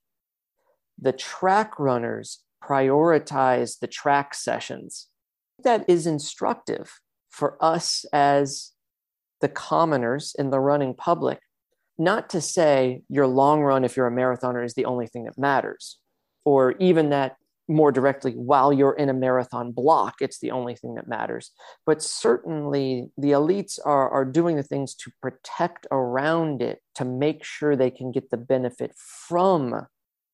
The 0.99 1.13
track 1.13 1.79
runners 1.79 2.43
prioritize 2.65 3.79
the 3.79 3.87
track 3.87 4.33
sessions. 4.33 5.09
That 5.65 5.85
is 5.87 6.07
instructive 6.07 6.99
for 7.29 7.63
us 7.63 8.07
as 8.11 8.73
the 9.43 9.51
commoners 9.51 10.35
in 10.39 10.49
the 10.49 10.61
running 10.61 10.95
public. 10.95 11.41
Not 11.99 12.31
to 12.31 12.41
say 12.41 13.03
your 13.11 13.27
long 13.27 13.61
run, 13.61 13.85
if 13.85 13.99
you're 13.99 14.07
a 14.07 14.11
marathoner, 14.11 14.65
is 14.65 14.73
the 14.73 14.87
only 14.87 15.07
thing 15.07 15.25
that 15.25 15.37
matters, 15.37 15.99
or 16.47 16.77
even 16.79 17.11
that 17.11 17.37
more 17.69 17.91
directly, 17.91 18.31
while 18.33 18.73
you're 18.73 18.93
in 18.93 19.09
a 19.09 19.13
marathon 19.15 19.73
block, 19.73 20.15
it's 20.21 20.39
the 20.39 20.53
only 20.53 20.77
thing 20.77 20.95
that 20.95 21.09
matters. 21.09 21.51
But 21.85 22.01
certainly 22.01 23.11
the 23.19 23.33
elites 23.33 23.81
are, 23.85 24.09
are 24.09 24.25
doing 24.25 24.55
the 24.55 24.63
things 24.63 24.95
to 24.95 25.11
protect 25.21 25.89
around 25.91 26.63
it 26.63 26.81
to 26.95 27.05
make 27.05 27.43
sure 27.43 27.75
they 27.75 27.91
can 27.91 28.13
get 28.13 28.31
the 28.31 28.37
benefit 28.37 28.93
from 28.97 29.87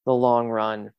the 0.05 0.12
long 0.12 0.51
run, 0.51 0.90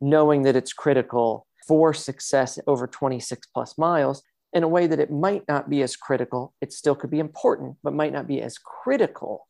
knowing 0.00 0.42
that 0.42 0.56
it's 0.56 0.72
critical 0.72 1.46
for 1.68 1.92
success 1.92 2.58
over 2.66 2.86
26 2.86 3.46
plus 3.52 3.76
miles 3.76 4.22
in 4.54 4.62
a 4.62 4.68
way 4.68 4.86
that 4.86 5.00
it 5.00 5.10
might 5.10 5.42
not 5.46 5.68
be 5.68 5.82
as 5.82 5.96
critical. 5.96 6.54
It 6.62 6.72
still 6.72 6.94
could 6.94 7.10
be 7.10 7.18
important, 7.18 7.76
but 7.82 7.92
might 7.92 8.14
not 8.14 8.26
be 8.26 8.40
as 8.40 8.56
critical 8.56 9.46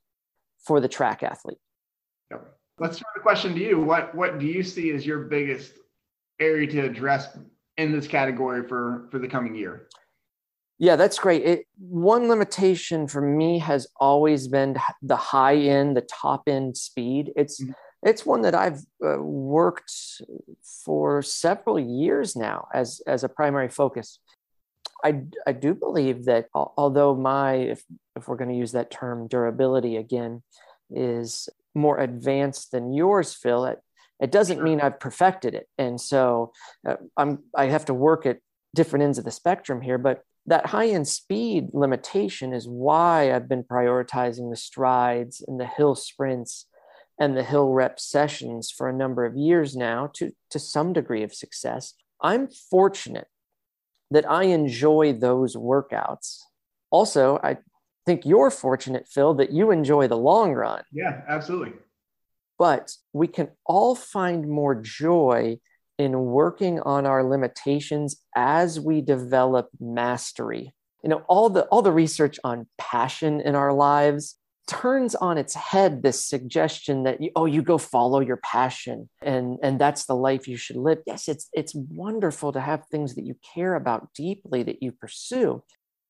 for 0.59 0.81
the 0.81 0.89
track 0.89 1.23
athlete. 1.23 1.59
Let's 2.79 2.99
turn 2.99 3.07
the 3.15 3.23
question 3.23 3.55
to 3.55 3.61
you. 3.61 3.81
What 3.81 4.15
what 4.15 4.39
do 4.39 4.47
you 4.47 4.63
see 4.63 4.91
as 4.91 5.07
your 5.07 5.21
biggest 5.21 5.73
area 6.41 6.67
to 6.73 6.81
address 6.81 7.39
in 7.79 7.93
this 7.93 8.07
category 8.07 8.67
for 8.69 9.09
for 9.11 9.19
the 9.19 9.29
coming 9.29 9.55
year? 9.55 9.89
Yeah, 10.79 10.97
that's 10.97 11.19
great. 11.19 11.43
It, 11.43 11.67
one 11.79 12.29
limitation 12.29 13.09
for 13.09 13.23
me 13.23 13.59
has 13.61 13.87
always 13.99 14.47
been 14.47 14.77
the 15.01 15.17
high 15.17 15.57
end, 15.57 15.97
the 15.97 16.03
top 16.03 16.43
end 16.49 16.77
speed. 16.77 17.33
It's 17.35 17.63
Mhm. 17.63 17.73
it's 18.03 18.27
one 18.27 18.43
that 18.43 18.55
I've 18.55 18.81
uh, 19.03 19.23
worked 19.23 19.91
for 20.85 21.23
several 21.23 21.79
years 21.79 22.37
now 22.37 22.69
as 22.75 23.01
as 23.07 23.25
a 23.25 23.29
primary 23.31 23.71
focus. 23.71 24.21
I 25.03 25.23
I 25.47 25.53
do 25.53 25.75
believe 25.75 26.27
that 26.27 26.49
although 26.55 27.15
my 27.15 27.55
if 27.55 27.83
if 28.15 28.29
we're 28.29 28.37
going 28.37 28.51
to 28.51 28.57
use 28.57 28.73
that 28.73 28.91
term 28.91 29.29
durability 29.29 29.97
again 29.97 30.43
is 30.91 31.49
more 31.77 32.01
advanced 32.01 32.73
than 32.73 32.93
yours, 32.93 33.35
Phil, 33.35 33.67
it 33.67 33.79
it 34.19 34.33
doesn't 34.33 34.63
mean 34.63 34.81
I've 34.81 34.99
perfected 34.99 35.55
it, 35.55 35.69
and 35.77 36.01
so 36.01 36.53
uh, 36.89 36.97
I'm 37.17 37.45
I 37.55 37.67
have 37.67 37.85
to 37.87 37.95
work 37.95 38.27
at 38.27 38.39
different 38.75 39.05
ends 39.05 39.19
of 39.19 39.25
the 39.25 39.31
spectrum 39.31 39.81
here, 39.83 39.99
but 39.99 40.23
that 40.47 40.67
high 40.67 40.89
end 40.89 41.09
speed 41.09 41.69
limitation 41.73 42.53
is 42.53 42.69
why 42.69 43.33
I've 43.33 43.49
been 43.49 43.65
prioritizing 43.65 44.51
the 44.51 44.57
strides 44.57 45.43
and 45.47 45.61
the 45.61 45.67
hill 45.67 45.95
sprints 45.95 46.67
and 47.19 47.37
the 47.37 47.43
hill 47.43 47.71
rep 47.71 47.99
sessions 47.99 48.71
for 48.71 48.89
a 48.89 48.97
number 48.97 49.25
of 49.25 49.37
years 49.37 49.75
now 49.75 50.11
to, 50.15 50.33
to 50.51 50.59
some 50.59 50.93
degree 50.93 51.23
of 51.23 51.35
success. 51.35 51.95
I'm 52.23 52.49
fortunate 52.49 53.27
that 54.11 54.31
I 54.31 54.45
enjoy 54.45 55.15
those 55.15 55.57
workouts. 55.57 56.39
Also, 56.91 57.41
I 57.43 57.59
think 58.07 58.25
you're 58.25 58.51
fortunate, 58.51 59.07
Phil, 59.09 59.35
that 59.35 59.51
you 59.53 59.71
enjoy 59.71 60.07
the 60.09 60.17
long 60.17 60.53
run, 60.55 60.83
Yeah, 60.93 61.23
absolutely. 61.29 61.73
but 62.59 62.95
we 63.13 63.27
can 63.27 63.49
all 63.67 63.95
find 63.95 64.49
more 64.49 64.75
joy 64.75 65.59
in 65.99 66.13
working 66.27 66.81
on 66.81 67.07
our 67.07 67.25
limitations 67.25 68.17
as 68.35 68.79
we 68.79 69.01
develop 69.01 69.69
mastery. 69.81 70.75
You 71.03 71.11
know, 71.11 71.23
all 71.29 71.51
the 71.51 71.65
all 71.67 71.83
the 71.83 71.93
research 71.93 72.39
on 72.45 72.67
passion 72.79 73.41
in 73.41 73.55
our 73.55 73.73
lives 73.73 74.37
turns 74.67 75.15
on 75.15 75.39
its 75.39 75.55
head 75.55 76.03
this 76.03 76.25
suggestion 76.25 77.05
that 77.05 77.21
you, 77.23 77.31
oh 77.37 77.47
you 77.47 77.63
go 77.63 77.79
follow 77.79 78.19
your 78.21 78.39
passion 78.39 79.09
and 79.23 79.59
and 79.63 79.79
that's 79.81 80.07
the 80.07 80.15
life 80.15 80.49
you 80.49 80.57
should 80.57 80.77
live. 80.77 80.99
Yes, 81.07 81.29
it's 81.29 81.49
it's 81.53 81.75
wonderful 81.75 82.53
to 82.53 82.61
have 82.61 82.85
things 82.91 83.15
that 83.15 83.25
you 83.25 83.37
care 83.55 83.75
about 83.75 84.13
deeply 84.15 84.63
that 84.65 84.83
you 84.83 84.91
pursue. 84.93 85.63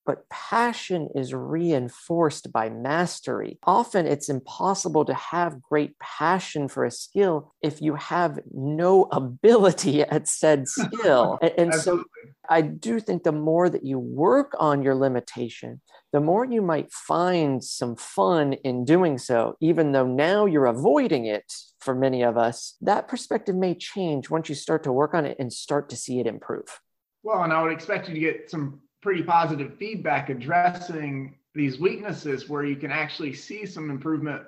But 0.07 0.29
passion 0.29 1.09
is 1.15 1.35
reinforced 1.35 2.53
by 2.53 2.71
mastery. 2.71 3.59
Often 3.65 4.07
it's 4.07 4.29
impossible 4.29 5.05
to 5.05 5.15
have 5.15 5.61
great 5.61 5.99
passion 5.99 6.69
for 6.69 6.85
a 6.85 6.91
skill 6.91 7.53
if 7.61 7.83
you 7.83 7.97
have 7.97 8.39
no 8.53 9.09
ability 9.13 10.03
at 10.03 10.29
said 10.29 10.69
skill. 10.69 11.39
and, 11.43 11.53
and 11.59 11.75
so. 11.75 12.05
I 12.49 12.61
do 12.61 13.01
think 13.01 13.25
the 13.25 13.33
more 13.33 13.69
that 13.69 13.85
you 13.85 13.99
work 13.99 14.55
on 14.59 14.83
your 14.83 14.95
limitation, 14.95 15.81
the 16.13 16.21
more 16.21 16.45
you 16.45 16.63
might 16.63 16.93
find 16.93 17.63
some 17.63 17.97
fun 17.97 18.53
in 18.53 18.85
doing 18.85 19.19
so, 19.19 19.57
even 19.61 19.93
though 19.93 20.07
now 20.07 20.47
you're 20.47 20.67
avoiding 20.67 21.27
it 21.27 21.53
for 21.81 21.95
many 21.95 22.23
of 22.23 22.37
us. 22.37 22.77
That 22.81 23.09
perspective 23.09 23.57
may 23.57 23.75
change 23.75 24.31
once 24.31 24.49
you 24.49 24.55
start 24.55 24.85
to 24.85 24.93
work 24.93 25.15
on 25.15 25.27
it 25.27 25.37
and 25.39 25.53
start 25.53 25.89
to 25.91 25.97
see 25.97 26.21
it 26.21 26.27
improve. 26.27 26.81
Well, 27.23 27.43
and 27.43 27.53
I 27.53 27.63
would 27.63 27.73
expect 27.73 28.09
you 28.09 28.15
to 28.15 28.21
get 28.21 28.51
some 28.51 28.81
pretty 29.07 29.23
positive 29.23 29.73
feedback 29.79 30.31
addressing 30.31 31.33
these 31.55 31.79
weaknesses 31.79 32.49
where 32.49 32.65
you 32.65 32.75
can 32.75 32.91
actually 32.91 33.33
see 33.33 33.65
some 33.65 33.89
improvement 33.89 34.43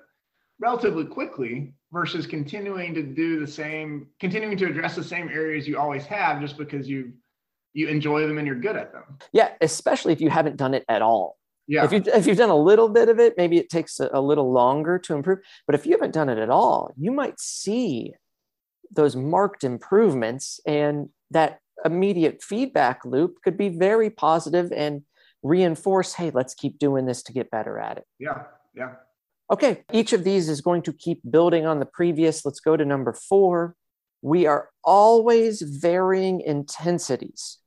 relatively 0.59 1.05
quickly 1.05 1.73
versus 1.93 2.27
continuing 2.27 2.93
to 2.93 3.05
do 3.05 3.39
the 3.39 3.47
same, 3.47 4.09
continuing 4.19 4.57
to 4.57 4.65
address 4.65 4.97
the 4.97 5.05
same 5.05 5.29
areas 5.29 5.69
you 5.69 5.79
always 5.79 6.05
have 6.07 6.41
just 6.41 6.59
because 6.59 6.89
you 6.89 7.13
you 7.73 7.87
enjoy 7.87 8.27
them 8.27 8.37
and 8.39 8.49
you're 8.49 8.59
good 8.59 8.75
at 8.75 8.93
them. 8.93 9.05
Yeah, 9.31 9.51
especially 9.61 10.13
if 10.13 10.21
you 10.21 10.29
haven't 10.29 10.57
done 10.57 10.75
it 10.75 10.85
at 10.89 11.03
all. 11.03 11.37
Yeah. 11.69 11.85
If 11.85 11.93
you 11.93 12.03
if 12.13 12.27
you've 12.27 12.37
done 12.37 12.51
a 12.51 12.57
little 12.57 12.89
bit 12.89 13.09
of 13.09 13.21
it, 13.21 13.35
maybe 13.37 13.59
it 13.59 13.71
takes 13.71 14.01
a, 14.01 14.11
a 14.13 14.21
little 14.21 14.51
longer 14.51 14.99
to 14.99 15.15
improve. 15.15 15.39
But 15.69 15.77
if 15.77 15.87
you 15.87 15.93
haven't 15.93 16.15
done 16.15 16.29
it 16.29 16.39
at 16.39 16.51
all, 16.51 16.91
you 16.97 17.13
might 17.13 17.39
see 17.39 18.15
those 18.91 19.15
marked 19.15 19.63
improvements, 19.63 20.59
and 20.67 21.11
that 21.31 21.61
immediate 21.85 22.43
feedback 22.43 23.05
loop 23.05 23.37
could 23.43 23.57
be 23.57 23.69
very 23.69 24.11
positive 24.11 24.73
and 24.73 25.03
reinforce. 25.43 26.15
Hey, 26.15 26.31
let's 26.31 26.55
keep 26.55 26.79
doing 26.79 27.07
this 27.07 27.23
to 27.25 27.33
get 27.33 27.51
better 27.51 27.79
at 27.79 27.99
it. 27.99 28.05
yeah. 28.19 28.45
Yeah. 28.75 28.93
Okay, 29.51 29.83
each 29.93 30.13
of 30.13 30.25
these 30.25 30.49
is 30.49 30.61
going 30.61 30.83
to 30.83 30.93
keep 30.93 31.21
building 31.29 31.67
on 31.67 31.81
the 31.81 31.87
previous. 31.87 32.45
Let's 32.45 32.61
go 32.61 32.77
to 32.77 32.85
number 32.85 33.15
four. 33.15 33.75
We 34.21 34.47
are 34.47 34.69
always 34.85 35.63
varying 35.63 36.41
intensities 36.43 37.59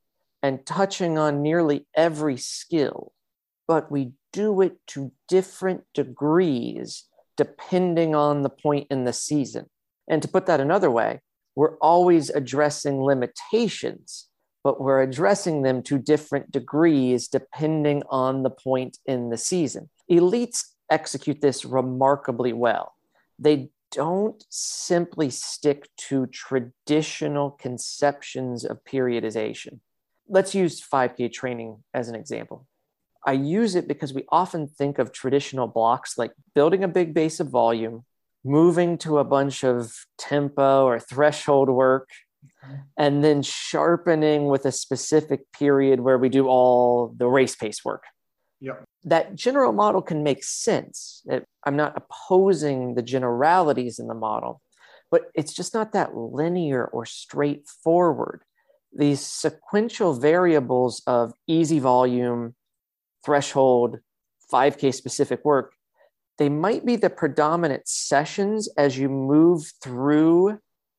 and 0.43 0.65
touching 0.65 1.17
on 1.17 1.41
nearly 1.41 1.87
every 1.95 2.37
skill, 2.37 3.13
but 3.67 3.91
we 3.91 4.11
do 4.31 4.61
it 4.61 4.77
to 4.87 5.11
different 5.27 5.83
degrees 5.93 7.05
depending 7.35 8.13
on 8.13 8.43
the 8.43 8.49
point 8.49 8.87
in 8.91 9.05
the 9.05 9.13
season. 9.13 9.65
And 10.07 10.21
to 10.21 10.27
put 10.27 10.45
that 10.45 10.59
another 10.59 10.91
way, 10.91 11.21
we're 11.61 11.77
always 11.77 12.31
addressing 12.31 13.03
limitations, 13.03 14.29
but 14.63 14.81
we're 14.81 15.03
addressing 15.03 15.61
them 15.61 15.83
to 15.83 15.99
different 15.99 16.51
degrees 16.51 17.27
depending 17.27 18.01
on 18.09 18.41
the 18.41 18.49
point 18.49 18.97
in 19.05 19.29
the 19.29 19.37
season. 19.37 19.87
Elites 20.09 20.63
execute 20.89 21.39
this 21.39 21.63
remarkably 21.63 22.51
well. 22.51 22.95
They 23.37 23.69
don't 23.91 24.43
simply 24.49 25.29
stick 25.29 25.87
to 26.09 26.25
traditional 26.25 27.51
conceptions 27.51 28.65
of 28.65 28.83
periodization. 28.83 29.81
Let's 30.27 30.55
use 30.55 30.81
5K 30.81 31.31
training 31.31 31.83
as 31.93 32.09
an 32.09 32.15
example. 32.15 32.65
I 33.23 33.33
use 33.33 33.75
it 33.75 33.87
because 33.87 34.15
we 34.15 34.25
often 34.29 34.65
think 34.67 34.97
of 34.97 35.11
traditional 35.11 35.67
blocks 35.67 36.17
like 36.17 36.31
building 36.55 36.83
a 36.83 36.87
big 36.87 37.13
base 37.13 37.39
of 37.39 37.49
volume, 37.49 38.03
moving 38.43 38.97
to 38.99 39.17
a 39.19 39.23
bunch 39.23 39.63
of 39.63 39.93
tempo 40.17 40.85
or 40.85 40.99
threshold 40.99 41.69
work, 41.69 42.09
and 42.97 43.23
then 43.23 43.41
sharpening 43.41 44.47
with 44.47 44.65
a 44.65 44.71
specific 44.71 45.41
period 45.51 45.99
where 45.99 46.17
we 46.17 46.29
do 46.29 46.47
all 46.47 47.13
the 47.17 47.27
race 47.27 47.55
pace 47.55 47.83
work 47.85 48.03
Yep. 48.61 48.83
that 49.03 49.35
general 49.35 49.71
model 49.73 50.01
can 50.01 50.23
make 50.23 50.43
sense. 50.43 51.23
It- 51.27 51.45
I'm 51.65 51.75
not 51.75 51.95
opposing 51.97 52.95
the 52.95 53.01
generalities 53.03 53.99
in 53.99 54.07
the 54.07 54.13
model, 54.15 54.61
but 55.11 55.29
it's 55.35 55.53
just 55.53 55.73
not 55.73 55.91
that 55.93 56.15
linear 56.15 56.85
or 56.85 57.05
straightforward. 57.05 58.43
These 58.93 59.21
sequential 59.21 60.13
variables 60.13 61.01
of 61.07 61.33
easy 61.47 61.79
volume, 61.79 62.55
threshold, 63.23 63.99
5K 64.51 64.91
specific 64.91 65.45
work, 65.45 65.73
they 66.41 66.49
might 66.49 66.83
be 66.83 66.95
the 66.95 67.11
predominant 67.11 67.87
sessions 67.87 68.67
as 68.75 68.97
you 68.97 69.07
move 69.07 69.71
through 69.79 70.57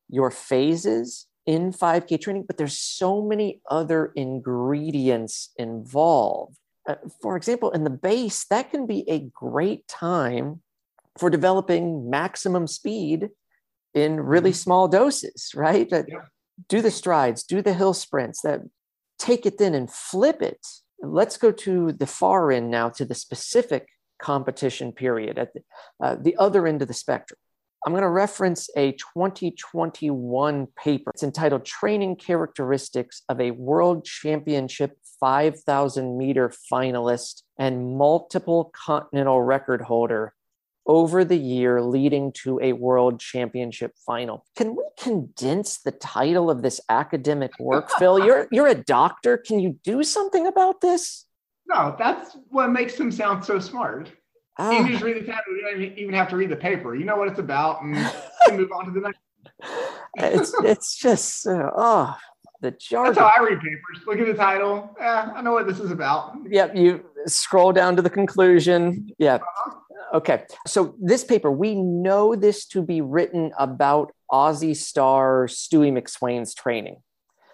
your 0.09 0.31
phases 0.31 1.27
in 1.47 1.73
5K 1.73 2.21
training, 2.21 2.45
but 2.47 2.59
there's 2.59 2.79
so 2.79 3.21
many 3.21 3.61
other 3.69 4.13
ingredients 4.15 5.51
involved. 5.57 6.59
Uh, 6.89 6.95
for 7.21 7.37
example, 7.37 7.73
in 7.73 7.83
the 7.83 7.91
base, 7.91 8.45
that 8.51 8.71
can 8.71 8.87
be 8.87 9.03
a 9.11 9.19
great 9.35 9.89
time 9.89 10.63
for 11.19 11.29
developing 11.29 12.09
maximum 12.09 12.69
speed 12.69 13.31
in 13.95 14.21
really 14.21 14.53
Mhm. 14.53 14.63
small 14.65 14.87
doses, 14.87 15.51
right? 15.57 15.91
That 15.91 16.05
Yeah. 16.09 16.27
Do 16.69 16.81
the 16.81 16.93
strides, 16.93 17.43
do 17.43 17.63
the 17.63 17.75
hill 17.75 17.95
sprints, 17.95 18.43
that 18.43 18.61
take 19.19 19.45
it 19.45 19.59
then 19.59 19.75
and 19.75 19.91
flip 19.91 20.41
it. 20.41 20.65
Let's 21.01 21.37
go 21.37 21.51
to 21.51 21.91
the 21.91 22.07
far 22.07 22.53
end 22.53 22.71
now 22.71 22.91
to 22.91 23.05
the 23.05 23.17
specific 23.17 23.89
competition 24.23 24.93
period 24.93 25.39
at 25.39 25.53
the, 25.53 25.61
uh, 26.03 26.17
the 26.21 26.37
other 26.37 26.67
end 26.67 26.81
of 26.81 26.89
the 26.89 26.95
spectrum. 26.95 27.39
I'm 27.85 27.93
going 27.93 28.03
to 28.03 28.09
reference 28.09 28.71
a 28.77 28.93
2021 28.93 30.69
paper. 30.77 31.11
It's 31.13 31.25
entitled 31.25 31.65
Training 31.65 32.17
Characteristics 32.17 33.23
of 33.29 33.41
a 33.41 33.51
World 33.51 34.05
Championship 34.05 34.97
5,000 35.19 36.17
meter 36.17 36.53
finalist 36.73 37.43
and 37.59 37.97
multiple 37.97 38.73
continental 38.73 39.43
record 39.43 39.83
holder 39.83 40.33
over 40.87 41.25
the 41.25 41.39
year 41.39 41.81
leading 41.81 42.33
to 42.33 42.59
a 42.61 42.73
world 42.73 43.21
championship 43.21 43.93
final. 44.05 44.45
Can 44.57 44.77
we 44.77 44.85
condense 44.99 45.79
the 45.79 45.93
title 45.93 46.51
of 46.51 46.63
this 46.63 46.81
academic 46.89 47.53
work, 47.59 47.91
Phil? 47.99 48.25
You're 48.25 48.49
you're 48.51 48.67
a 48.67 48.75
doctor. 48.75 49.37
Can 49.37 49.61
you 49.61 49.79
do 49.85 50.03
something 50.03 50.47
about 50.47 50.81
this? 50.81 51.27
No, 51.73 51.95
that's 51.99 52.37
what 52.51 52.69
makes 52.69 52.97
them 52.97 53.11
sound 53.11 53.45
so 53.45 53.59
smart. 53.59 54.11
Ah, 54.59 54.71
You 54.71 54.89
just 54.89 55.03
read 55.03 55.17
the 55.17 55.27
title. 55.27 55.55
You 55.57 55.63
don't 55.63 55.99
even 55.99 56.15
have 56.15 56.29
to 56.31 56.37
read 56.37 56.51
the 56.51 56.57
paper. 56.57 56.95
You 56.95 57.05
know 57.05 57.17
what 57.17 57.29
it's 57.29 57.39
about, 57.39 57.83
and 57.83 57.95
move 58.53 58.71
on 58.73 58.85
to 58.87 58.91
the 58.91 59.01
next. 59.01 59.19
it's 60.17 60.55
it's 60.63 60.97
just 60.97 61.47
uh, 61.47 61.71
oh 61.77 62.17
the 62.63 62.71
That's 62.71 63.19
how 63.19 63.33
I 63.37 63.43
read 63.43 63.61
papers. 63.61 64.07
Look 64.07 64.19
at 64.21 64.27
the 64.27 64.35
title. 64.35 64.95
Yeah, 64.99 65.33
I 65.35 65.43
know 65.43 65.53
what 65.53 65.67
this 65.67 65.81
is 65.81 65.91
about. 65.91 66.35
Yep, 66.49 66.77
you 66.77 67.05
scroll 67.27 67.73
down 67.73 67.97
to 67.97 68.03
the 68.03 68.11
conclusion. 68.11 69.09
Yeah. 69.19 69.39
Okay. 70.15 70.45
So 70.67 70.95
this 71.01 71.25
paper, 71.25 71.51
we 71.51 71.75
know 71.75 72.37
this 72.37 72.67
to 72.67 72.83
be 72.83 73.01
written 73.01 73.51
about 73.59 74.13
Aussie 74.31 74.77
star 74.77 75.47
Stewie 75.49 75.93
McSweyn's 75.93 76.55
training. 76.55 77.03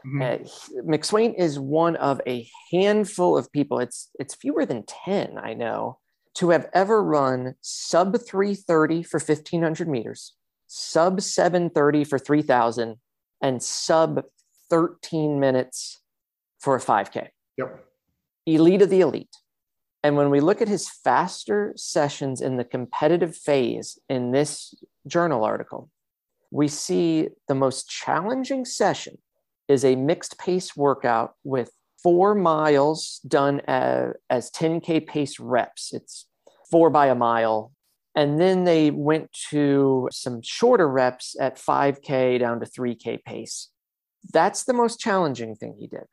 Mhm. 0.07 0.23
Uh, 0.23 0.83
McSweyn 0.83 1.35
is 1.35 1.59
one 1.59 1.97
of 1.97 2.21
a 2.27 2.49
handful 2.71 3.37
of 3.37 3.51
people. 3.53 3.79
It's 3.81 4.11
it's 4.19 4.35
fewer 4.35 4.65
than 4.65 4.85
ten, 4.85 5.39
I 5.39 5.55
know, 5.55 5.99
to 6.35 6.51
have 6.51 6.71
ever 6.73 7.03
run 7.03 7.57
sub 7.61 8.17
three 8.21 8.55
thirty 8.55 9.03
for 9.03 9.19
fifteen 9.19 9.63
hundred 9.63 9.89
meters, 9.89 10.35
sub 10.67 11.21
seven 11.21 11.71
thirty 11.71 12.05
for 12.05 12.19
three 12.19 12.43
thousand, 12.43 12.97
and 13.43 13.63
sub 13.63 14.25
thirteen 14.71 15.41
minutes 15.41 16.01
for 16.61 16.75
a 16.77 16.81
five 16.81 17.11
k. 17.11 17.31
Yep. 17.57 17.85
Elite 18.47 18.83
of 18.83 18.91
the 18.91 19.01
elite. 19.01 19.37
And 20.05 20.17
when 20.17 20.31
we 20.31 20.41
look 20.41 20.63
at 20.63 20.69
his 20.69 20.89
faster 20.89 21.73
sessions 21.77 22.41
in 22.41 22.57
the 22.57 22.65
competitive 22.65 23.37
phase 23.37 23.99
in 24.09 24.31
this 24.31 24.75
journal 25.09 25.45
article, 25.45 25.91
we 26.53 26.69
see 26.69 27.31
the 27.49 27.55
most 27.55 27.91
challenging 27.91 28.65
session 28.65 29.19
is 29.69 29.85
a 29.85 29.97
mixed 29.97 30.39
pace 30.39 30.77
workout 30.77 31.35
with 31.45 31.71
four 32.03 32.35
miles 32.35 33.21
done 33.27 33.61
as, 33.67 34.15
as 34.31 34.51
10K 34.51 35.07
pace 35.07 35.39
reps. 35.39 35.93
It's 35.93 36.27
four 36.71 36.91
by 36.91 37.09
a 37.09 37.15
mile. 37.15 37.73
And 38.15 38.41
then 38.41 38.65
they 38.65 38.91
went 38.91 39.31
to 39.51 40.09
some 40.11 40.41
shorter 40.43 40.89
reps 40.89 41.37
at 41.39 41.57
5K 41.57 42.41
down 42.41 42.61
to 42.61 42.67
3K 42.67 43.23
pace. 43.25 43.69
That's 44.33 44.65
the 44.65 44.73
most 44.73 44.99
challenging 44.99 45.55
thing 45.55 45.77
he 45.79 45.87
did. 45.87 46.05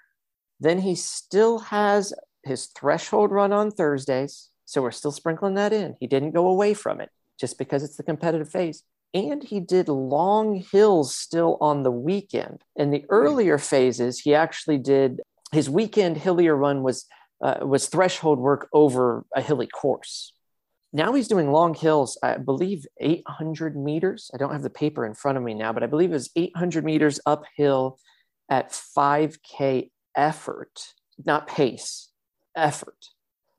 Then 0.59 0.79
he 0.79 0.95
still 0.95 1.59
has 1.59 2.13
his 2.43 2.67
threshold 2.67 3.31
run 3.31 3.51
on 3.51 3.71
Thursdays. 3.71 4.49
So 4.65 4.81
we're 4.81 4.91
still 4.91 5.11
sprinkling 5.11 5.55
that 5.55 5.73
in. 5.73 5.95
He 5.99 6.07
didn't 6.07 6.31
go 6.31 6.47
away 6.47 6.73
from 6.73 7.01
it 7.01 7.09
just 7.39 7.57
because 7.57 7.83
it's 7.83 7.97
the 7.97 8.03
competitive 8.03 8.49
phase. 8.49 8.83
And 9.15 9.41
he 9.41 9.62
did 9.62 9.88
long 9.88 10.56
hills 10.56 11.15
still 11.15 11.58
on 11.62 11.84
the 11.84 11.91
weekend. 11.91 12.63
In 12.75 12.91
the 12.91 13.06
earlier 13.10 13.58
phases, 13.58 14.19
he 14.19 14.36
actually 14.36 14.78
did 14.78 15.21
his 15.54 15.69
weekend 15.69 16.17
hillier 16.17 16.54
run 16.54 16.84
was 16.84 17.06
uh, 17.41 17.60
was 17.62 17.88
threshold 17.88 18.39
work 18.39 18.67
over 18.73 19.25
a 19.34 19.41
hilly 19.41 19.67
course. 19.67 20.34
Now 20.91 21.13
he's 21.13 21.30
doing 21.30 21.51
long 21.51 21.73
hills, 21.73 22.17
I 22.21 22.38
believe 22.38 22.86
800 22.99 23.78
meters. 23.78 24.32
I 24.34 24.38
don't 24.38 24.51
have 24.51 24.63
the 24.63 24.69
paper 24.69 25.06
in 25.06 25.13
front 25.13 25.38
of 25.38 25.43
me 25.43 25.54
now, 25.54 25.71
but 25.71 25.84
I 25.84 25.88
believe 25.88 26.12
it 26.12 26.13
was 26.13 26.30
800 26.36 26.84
meters 26.84 27.19
uphill 27.25 27.99
at 28.49 28.71
5K 28.71 29.91
effort, 30.15 30.93
not 31.25 31.47
pace, 31.47 32.12
effort. 32.56 32.97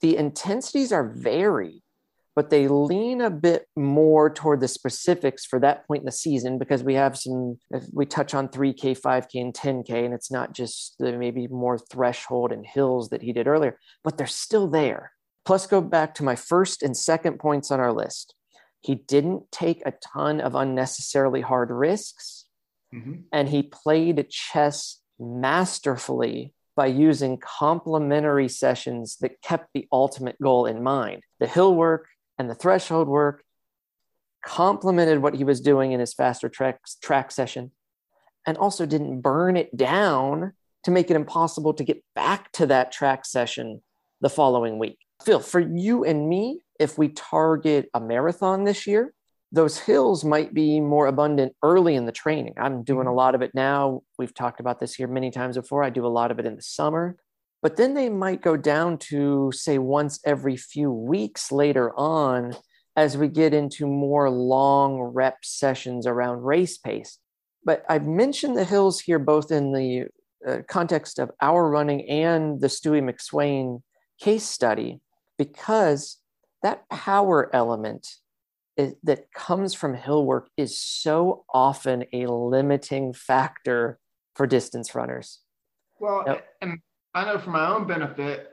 The 0.01 0.17
intensities 0.17 0.93
are 0.93 1.09
varied, 1.09 1.83
but 2.37 2.51
they 2.51 2.69
lean 2.69 3.23
a 3.23 3.31
bit 3.31 3.67
more 3.75 4.29
toward 4.29 4.61
the 4.61 4.69
specifics 4.69 5.47
for 5.47 5.59
that 5.59 5.87
point 5.89 6.03
in 6.03 6.05
the 6.07 6.13
season 6.13 6.59
because 6.59 6.85
we 6.85 6.95
have 6.95 7.17
some, 7.17 7.59
we 7.93 8.05
touch 8.05 8.35
on 8.35 8.47
3K, 8.49 9.01
5K, 9.01 9.41
and 9.41 9.55
10K, 9.55 10.05
and 10.05 10.13
it's 10.13 10.31
not 10.31 10.53
just 10.53 10.97
the 10.99 11.13
maybe 11.13 11.49
more 11.49 11.79
threshold 11.79 12.53
and 12.53 12.67
hills 12.67 13.09
that 13.09 13.23
he 13.23 13.33
did 13.33 13.49
earlier, 13.49 13.79
but 14.05 14.19
they're 14.19 14.27
still 14.27 14.69
there. 14.69 15.13
Plus, 15.47 15.67
go 15.67 15.81
back 15.81 16.15
to 16.17 16.23
my 16.25 16.37
first 16.37 16.83
and 16.83 16.95
second 16.95 17.39
points 17.39 17.71
on 17.71 17.81
our 17.81 17.93
list. 17.93 18.35
He 18.83 18.97
didn't 18.97 19.51
take 19.51 19.83
a 19.87 19.95
ton 20.13 20.41
of 20.41 20.55
unnecessarily 20.55 21.41
hard 21.41 21.71
risks, 21.71 22.45
Mhm. 22.93 23.25
and 23.33 23.49
he 23.49 23.63
played 23.63 24.29
chess 24.29 25.01
masterfully 25.19 26.53
by 26.77 26.87
using 26.87 27.39
complementary 27.39 28.49
sessions 28.49 29.17
that 29.23 29.41
kept 29.41 29.71
the 29.73 29.89
ultimate 29.91 30.37
goal 30.43 30.67
in 30.67 30.83
mind. 30.83 31.23
The 31.41 31.47
hill 31.47 31.75
work 31.75 32.07
and 32.39 32.49
the 32.51 32.55
threshold 32.55 33.09
work 33.09 33.43
complemented 34.45 35.21
what 35.21 35.35
he 35.35 35.45
was 35.45 35.61
doing 35.61 35.93
in 35.93 36.01
his 36.01 36.15
faster 36.15 36.49
track, 36.49 36.81
track 37.03 37.31
session 37.31 37.73
and 38.47 38.57
also 38.57 38.87
didn't 38.87 39.21
burn 39.21 39.57
it 39.57 39.77
down 39.77 40.53
to 40.85 40.91
make 40.91 41.11
it 41.11 41.17
impossible 41.17 41.75
to 41.75 41.85
get 41.85 42.03
back 42.15 42.53
to 42.53 42.67
that 42.67 42.93
track 42.93 43.25
session 43.25 43.83
the 44.21 44.31
following 44.31 44.79
week. 44.79 44.99
Phil, 45.25 45.41
for 45.41 45.61
you 45.61 46.05
and 46.05 46.29
me, 46.29 46.61
if 46.79 46.97
we 46.97 47.09
target 47.09 47.91
a 47.93 48.01
marathon 48.01 48.65
this 48.65 48.87
year, 48.87 49.13
those 49.51 49.79
hills 49.79 50.25
might 50.25 50.55
be 50.55 50.81
more 50.81 51.07
abundant 51.07 51.55
early 51.63 51.97
in 51.97 52.07
the 52.07 52.13
training. 52.13 52.55
I'm 52.57 52.85
doing 52.85 53.07
a 53.07 53.11
mm-hmm. 53.11 53.17
lot 53.17 53.35
of 53.35 53.43
it 53.43 53.53
now. 53.55 54.03
We've 54.19 54.35
talked 54.35 54.61
about 54.61 54.79
this 54.79 54.95
here 54.95 55.09
many 55.09 55.31
times 55.31 55.57
before. 55.57 55.83
I 55.83 55.91
do 55.91 56.07
a 56.07 56.09
lot 56.09 56.31
of 56.31 56.39
it 56.39 56.47
in 56.47 56.57
the 56.57 56.63
summer, 56.63 57.17
but 57.67 57.75
then 57.75 57.95
they 57.95 58.09
might 58.09 58.43
go 58.43 58.57
down 58.57 58.97
to, 58.97 59.51
say, 59.53 59.77
once 59.77 60.21
every 60.25 60.57
few 60.57 60.89
weeks 60.89 61.51
later 61.51 61.93
on 61.99 62.55
as 62.95 63.19
we 63.19 63.27
get 63.27 63.53
into 63.53 63.89
more 63.89 64.31
long 64.31 65.01
rep 65.01 65.39
sessions 65.43 66.07
around 66.07 66.45
race 66.45 66.79
pace. 66.79 67.19
But 67.65 67.85
I've 67.89 68.07
mentioned 68.07 68.57
the 68.57 68.63
hills 68.63 69.01
here 69.01 69.19
both 69.19 69.51
in 69.51 69.73
the 69.73 70.07
uh, 70.49 70.59
context 70.69 71.19
of 71.19 71.33
our 71.43 71.69
running 71.69 72.09
and 72.09 72.61
the 72.61 72.69
Stewie 72.69 73.03
McSweyn 73.03 73.83
case 74.21 74.45
study 74.45 75.01
because 75.37 76.19
that 76.63 76.89
power 76.89 77.51
element 77.53 78.07
is, 78.77 78.95
that 79.03 79.33
comes 79.33 79.75
from 79.75 79.95
hill 79.95 80.25
work 80.25 80.51
is 80.57 80.79
so 80.79 81.45
often 81.53 82.05
a 82.13 82.29
limiting 82.29 83.13
factor 83.13 83.99
for 84.37 84.47
distance 84.47 84.95
runners. 84.95 85.41
Well, 85.99 86.23
Yep. 86.29 86.47
and 86.61 86.79
I 87.17 87.25
know 87.25 87.39
for 87.39 87.49
my 87.49 87.67
own 87.67 87.87
benefit, 87.87 88.51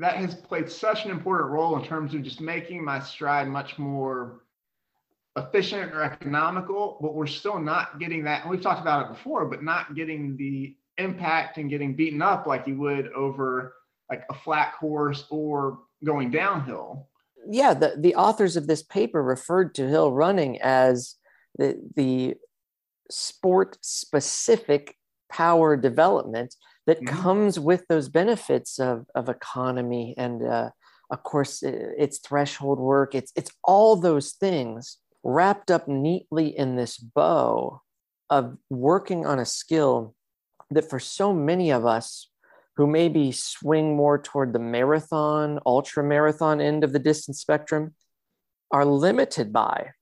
that 0.00 0.16
has 0.16 0.34
played 0.34 0.68
such 0.68 1.04
an 1.04 1.12
important 1.12 1.50
role 1.50 1.76
in 1.78 1.84
terms 1.84 2.12
of 2.12 2.24
just 2.24 2.40
making 2.40 2.84
my 2.84 2.98
stride 2.98 3.46
much 3.46 3.78
more 3.78 4.40
efficient 5.36 5.94
or 5.94 6.02
economical, 6.02 6.98
but 7.00 7.14
we're 7.14 7.28
still 7.28 7.60
not 7.60 8.00
getting 8.00 8.24
that. 8.24 8.42
And 8.42 8.50
we've 8.50 8.60
talked 8.60 8.80
about 8.80 9.06
it 9.06 9.14
before, 9.14 9.46
but 9.46 9.62
not 9.62 9.94
getting 9.94 10.36
the 10.36 10.76
impact 10.98 11.58
and 11.58 11.70
getting 11.70 11.94
beaten 11.94 12.20
up 12.20 12.48
like 12.48 12.66
you 12.66 12.76
would 12.78 13.12
over 13.12 13.74
like 14.10 14.24
a 14.28 14.34
flat 14.34 14.74
course 14.80 15.26
or 15.30 15.78
going 16.04 16.32
downhill. 16.32 17.06
Yeah, 17.48 17.74
the, 17.74 17.94
the 17.96 18.16
authors 18.16 18.56
of 18.56 18.66
this 18.66 18.82
paper 18.82 19.22
referred 19.22 19.72
to 19.76 19.88
hill 19.88 20.10
running 20.10 20.60
as 20.60 21.14
the, 21.58 21.80
the 21.94 22.34
sport 23.08 23.78
specific 23.82 24.96
power 25.30 25.76
development 25.76 26.56
that 26.90 27.02
Mhm. 27.02 27.06
comes 27.06 27.60
with 27.60 27.86
those 27.86 28.08
benefits 28.08 28.80
of, 28.80 29.06
of 29.14 29.28
economy 29.28 30.12
and 30.18 30.42
uh, 30.42 30.70
of 31.08 31.22
course 31.22 31.62
it's 31.62 32.18
threshold 32.18 32.80
work 32.80 33.14
it's 33.14 33.32
it's 33.36 33.52
all 33.62 33.94
those 33.94 34.32
things 34.32 34.98
wrapped 35.22 35.70
up 35.70 35.86
neatly 35.86 36.48
in 36.58 36.74
this 36.74 36.98
bow 36.98 37.80
of 38.28 38.56
working 38.70 39.24
on 39.24 39.38
a 39.38 39.44
skill 39.44 40.16
that 40.70 40.90
for 40.90 40.98
so 40.98 41.32
many 41.32 41.70
of 41.70 41.86
us 41.86 42.28
who 42.76 42.88
maybe 42.88 43.30
swing 43.30 43.94
more 43.94 44.18
toward 44.18 44.52
the 44.52 44.58
marathon 44.58 45.60
ultra 45.64 46.02
marathon 46.02 46.60
end 46.60 46.82
of 46.82 46.92
the 46.92 46.98
distance 46.98 47.38
spectrum 47.40 47.94
are 48.72 48.84
limited 48.84 49.52
by. 49.52 49.92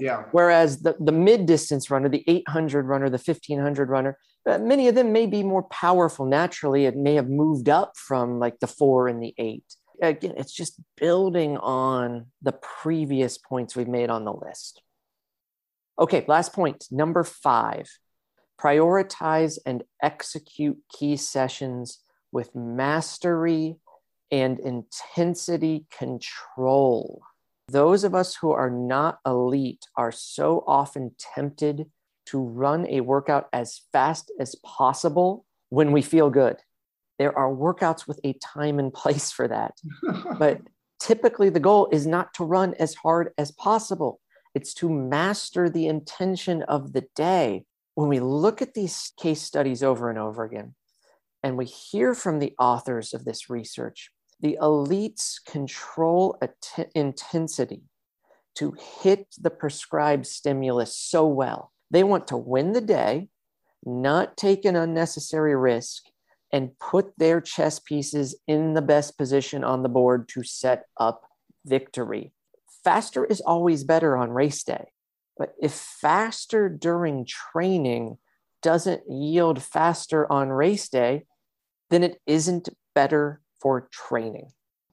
Yeah. 0.00 0.24
Whereas 0.32 0.82
the, 0.82 0.96
the 0.98 1.12
mid 1.12 1.46
distance 1.46 1.90
runner, 1.90 2.08
the 2.08 2.24
800 2.26 2.86
runner, 2.86 3.08
the 3.08 3.18
1500 3.18 3.88
runner, 3.88 4.18
uh, 4.48 4.58
many 4.58 4.88
of 4.88 4.94
them 4.94 5.12
may 5.12 5.26
be 5.26 5.42
more 5.42 5.64
powerful 5.64 6.26
naturally. 6.26 6.86
It 6.86 6.96
may 6.96 7.14
have 7.14 7.28
moved 7.28 7.68
up 7.68 7.96
from 7.96 8.38
like 8.38 8.58
the 8.60 8.66
four 8.66 9.08
and 9.08 9.22
the 9.22 9.34
eight. 9.38 9.64
Again, 10.02 10.34
it's 10.36 10.52
just 10.52 10.80
building 10.96 11.58
on 11.58 12.26
the 12.40 12.52
previous 12.52 13.36
points 13.36 13.76
we've 13.76 13.86
made 13.86 14.08
on 14.08 14.24
the 14.24 14.32
list. 14.32 14.82
Okay, 15.98 16.24
last 16.26 16.54
point, 16.54 16.86
number 16.90 17.22
five 17.22 17.86
prioritize 18.60 19.58
and 19.64 19.82
execute 20.02 20.78
key 20.92 21.16
sessions 21.16 22.00
with 22.30 22.54
mastery 22.54 23.76
and 24.30 24.60
intensity 24.60 25.86
control. 25.96 27.22
Those 27.70 28.02
of 28.02 28.16
us 28.16 28.34
who 28.34 28.50
are 28.50 28.70
not 28.70 29.20
elite 29.24 29.86
are 29.94 30.10
so 30.10 30.64
often 30.66 31.14
tempted 31.18 31.88
to 32.26 32.40
run 32.40 32.84
a 32.88 33.00
workout 33.00 33.48
as 33.52 33.82
fast 33.92 34.32
as 34.40 34.56
possible 34.56 35.44
when 35.68 35.92
we 35.92 36.02
feel 36.02 36.30
good. 36.30 36.56
There 37.20 37.36
are 37.38 37.54
workouts 37.54 38.08
with 38.08 38.18
a 38.24 38.32
time 38.32 38.80
and 38.80 38.92
place 38.92 39.30
for 39.30 39.46
that. 39.46 39.74
but 40.38 40.62
typically, 40.98 41.48
the 41.48 41.60
goal 41.60 41.88
is 41.92 42.08
not 42.08 42.34
to 42.34 42.44
run 42.44 42.74
as 42.80 42.94
hard 42.96 43.30
as 43.38 43.52
possible, 43.52 44.20
it's 44.52 44.74
to 44.74 44.88
master 44.88 45.70
the 45.70 45.86
intention 45.86 46.64
of 46.64 46.92
the 46.92 47.06
day. 47.14 47.66
When 47.94 48.08
we 48.08 48.18
look 48.18 48.62
at 48.62 48.74
these 48.74 49.12
case 49.20 49.42
studies 49.42 49.84
over 49.84 50.10
and 50.10 50.18
over 50.18 50.42
again, 50.42 50.74
and 51.44 51.56
we 51.56 51.66
hear 51.66 52.14
from 52.14 52.40
the 52.40 52.54
authors 52.58 53.14
of 53.14 53.24
this 53.24 53.48
research, 53.48 54.10
the 54.40 54.58
elites 54.60 55.44
control 55.44 56.40
intensity 56.94 57.82
to 58.56 58.74
hit 59.02 59.26
the 59.40 59.50
prescribed 59.50 60.26
stimulus 60.26 60.96
so 60.96 61.26
well. 61.26 61.72
They 61.90 62.04
want 62.04 62.28
to 62.28 62.36
win 62.36 62.72
the 62.72 62.80
day, 62.80 63.28
not 63.84 64.36
take 64.36 64.64
an 64.64 64.76
unnecessary 64.76 65.56
risk, 65.56 66.04
and 66.52 66.78
put 66.78 67.12
their 67.16 67.40
chess 67.40 67.78
pieces 67.78 68.34
in 68.46 68.74
the 68.74 68.82
best 68.82 69.16
position 69.16 69.62
on 69.62 69.82
the 69.82 69.88
board 69.88 70.28
to 70.30 70.42
set 70.42 70.86
up 70.96 71.22
victory. 71.64 72.32
Faster 72.82 73.24
is 73.24 73.40
always 73.40 73.84
better 73.84 74.16
on 74.16 74.30
race 74.30 74.64
day. 74.64 74.92
But 75.36 75.54
if 75.60 75.72
faster 75.72 76.68
during 76.68 77.24
training 77.24 78.18
doesn't 78.62 79.02
yield 79.08 79.62
faster 79.62 80.30
on 80.30 80.48
race 80.48 80.88
day, 80.88 81.24
then 81.88 82.02
it 82.02 82.20
isn't 82.26 82.68
better 82.94 83.40
for 83.60 83.88
training. 83.92 84.50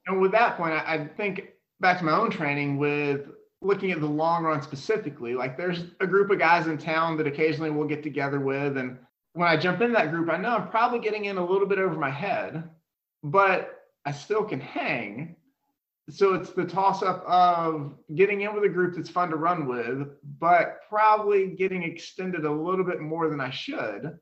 And 0.07 0.21
with 0.21 0.31
that 0.31 0.57
point, 0.57 0.73
I, 0.73 1.07
think 1.17 1.49
back 1.79 1.99
to 1.99 2.05
my 2.05 2.13
own 2.13 2.29
training 2.29 2.77
with 2.77 3.27
looking 3.61 3.91
at 3.91 3.99
the 3.99 4.07
long 4.07 4.43
run 4.43 4.61
specifically, 4.61 5.33
like 5.33 5.57
there's 5.57 5.83
a 5.99 6.07
group 6.07 6.29
of 6.31 6.39
guys 6.39 6.67
in 6.67 6.77
town 6.77 7.17
that 7.17 7.27
occasionally 7.27 7.71
we'll 7.71 7.87
get 7.87 8.03
together 8.03 8.39
with. 8.39 8.77
And 8.77 8.97
when 9.33 9.47
I 9.47 9.57
jump 9.57 9.81
in 9.81 9.91
that 9.93 10.11
group, 10.11 10.29
I 10.29 10.37
know 10.37 10.49
I'm 10.49 10.69
probably 10.69 10.99
getting 10.99 11.25
in 11.25 11.37
a 11.37 11.45
little 11.45 11.67
bit 11.67 11.79
over 11.79 11.95
my 11.95 12.09
head, 12.09 12.69
but 13.23 13.81
I 14.05 14.11
still 14.11 14.43
can 14.43 14.61
hang. 14.61 15.35
So 16.09 16.35
it's 16.35 16.51
the 16.51 16.63
toss 16.63 17.03
up 17.03 17.25
of 17.27 17.93
getting 18.15 18.41
in 18.41 18.53
with 18.53 18.63
a 18.63 18.69
group 18.69 18.95
that's 18.95 19.09
fun 19.09 19.29
to 19.31 19.35
run 19.35 19.67
with, 19.67 20.07
but 20.39 20.77
probably 20.87 21.47
getting 21.47 21.83
extended 21.83 22.45
a 22.45 22.51
little 22.51 22.85
bit 22.85 23.01
more 23.01 23.29
than 23.29 23.41
I 23.41 23.49
should 23.49 24.17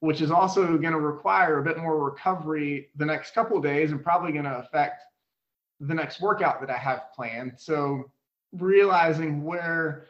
which 0.00 0.20
is 0.20 0.30
also 0.30 0.76
going 0.78 0.92
to 0.92 1.00
require 1.00 1.58
a 1.58 1.62
bit 1.62 1.78
more 1.78 2.02
recovery 2.02 2.90
the 2.96 3.06
next 3.06 3.34
couple 3.34 3.60
days 3.60 3.92
and 3.92 4.02
probably 4.02 4.32
going 4.32 4.44
to 4.44 4.58
affect 4.58 5.02
the 5.80 5.94
next 5.94 6.20
workout 6.20 6.60
that 6.60 6.70
I 6.70 6.76
have 6.76 7.12
planned. 7.14 7.52
So 7.56 8.10
realizing 8.52 9.42
where 9.42 10.08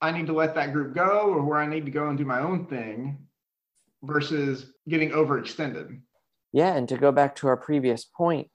I 0.00 0.10
need 0.12 0.26
to 0.26 0.32
let 0.32 0.54
that 0.54 0.72
group 0.72 0.94
go 0.94 1.32
or 1.34 1.42
where 1.42 1.58
I 1.58 1.66
need 1.66 1.84
to 1.86 1.90
go 1.90 2.08
and 2.08 2.18
do 2.18 2.24
my 2.24 2.40
own 2.40 2.66
thing 2.66 3.18
versus 4.02 4.72
getting 4.88 5.10
overextended. 5.10 6.00
Yeah, 6.52 6.74
and 6.74 6.88
to 6.88 6.96
go 6.96 7.12
back 7.12 7.36
to 7.36 7.48
our 7.48 7.56
previous 7.56 8.04
point, 8.04 8.48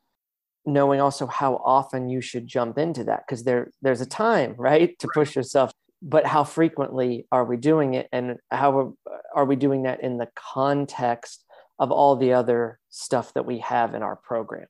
knowing 0.65 1.01
also 1.01 1.27
how 1.27 1.61
often 1.63 2.09
you 2.09 2.21
should 2.21 2.47
jump 2.47 2.77
into 2.77 3.03
that 3.03 3.23
because 3.27 3.43
there 3.43 3.71
there's 3.81 4.01
a 4.01 4.05
time, 4.05 4.55
right, 4.57 4.97
to 4.99 5.07
push 5.13 5.35
yourself 5.35 5.71
but 6.01 6.25
how 6.25 6.43
frequently 6.43 7.27
are 7.31 7.45
we 7.45 7.57
doing 7.57 7.93
it? 7.93 8.07
And 8.11 8.37
how 8.49 8.95
are 9.35 9.45
we 9.45 9.55
doing 9.55 9.83
that 9.83 10.01
in 10.01 10.17
the 10.17 10.29
context 10.35 11.45
of 11.77 11.91
all 11.91 12.15
the 12.15 12.33
other 12.33 12.79
stuff 12.89 13.33
that 13.33 13.45
we 13.45 13.59
have 13.59 13.93
in 13.93 14.01
our 14.01 14.15
program? 14.15 14.67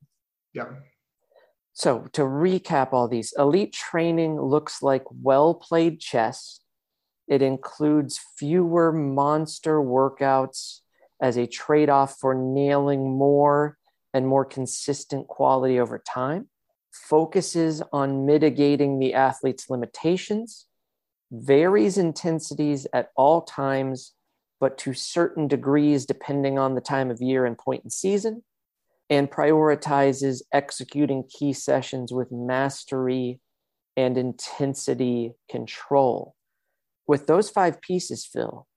Yeah. 0.53 0.67
So 1.73 2.07
to 2.13 2.23
recap 2.23 2.91
all 2.91 3.07
these 3.07 3.34
elite 3.38 3.73
training 3.73 4.41
looks 4.41 4.82
like 4.82 5.03
well 5.09 5.53
played 5.53 5.99
chess. 6.01 6.59
It 7.27 7.41
includes 7.41 8.19
fewer 8.38 8.91
monster 8.91 9.77
workouts 9.77 10.79
as 11.21 11.38
a 11.38 11.47
trade-off 11.47 12.17
for 12.19 12.36
nailing 12.36 13.09
more 13.09 13.77
and 14.13 14.27
more 14.27 14.43
consistent 14.43 15.27
quality 15.27 15.79
over 15.79 15.97
time. 15.97 16.49
Focuses 16.91 17.82
on 17.93 18.25
mitigating 18.25 18.99
the 18.99 19.13
athlete's 19.13 19.69
limitations 19.69 20.65
varies 21.32 21.97
intensities 21.97 22.86
at 22.93 23.09
all 23.15 23.41
times, 23.41 24.13
but 24.59 24.77
to 24.77 24.93
certain 24.93 25.47
degrees 25.47 26.05
depending 26.05 26.59
on 26.59 26.75
the 26.75 26.82
time 26.82 27.09
of 27.09 27.21
year 27.21 27.45
and 27.45 27.57
point 27.57 27.84
in 27.84 27.89
season, 27.89 28.43
and 29.09 29.32
prioritizes 29.32 30.41
executing 30.53 31.23
key 31.29 31.53
sessions 31.53 32.13
with 32.13 32.32
mastery 32.32 33.39
and 33.97 34.17
intensity 34.17 35.34
control. 35.49 36.36
With 37.07 37.27
those 37.27 37.49
five 37.49 37.82
pieces, 37.82 38.25
Phil, 38.25 38.67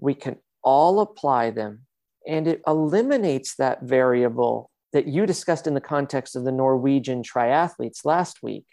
we 0.00 0.14
can 0.14 0.38
all 0.62 1.00
apply 1.00 1.50
them, 1.50 1.86
and 2.26 2.48
it 2.48 2.62
eliminates 2.66 3.54
that 3.56 3.82
variable 3.82 4.70
that 4.92 5.06
you 5.06 5.26
discussed 5.26 5.66
in 5.66 5.74
the 5.74 5.80
context 5.80 6.34
of 6.34 6.44
the 6.44 6.52
Norwegian 6.52 7.22
triathletes 7.22 8.04
last 8.04 8.42
week 8.42 8.64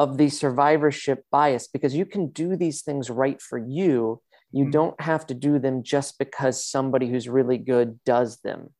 of 0.00 0.16
the 0.16 0.30
survivorship 0.30 1.26
bias 1.30 1.68
because 1.68 1.94
you 1.94 2.06
can 2.06 2.28
do 2.28 2.56
these 2.56 2.80
things 2.80 3.10
right 3.10 3.40
for 3.40 3.58
you. 3.58 4.22
You 4.50 4.64
mm-hmm. 4.64 4.70
don't 4.70 5.00
have 5.00 5.26
to 5.26 5.34
do 5.34 5.58
them 5.58 5.82
just 5.82 6.18
because 6.18 6.64
somebody 6.64 7.06
who's 7.10 7.28
really 7.28 7.58
good 7.58 8.00
does 8.06 8.38
them. 8.38 8.70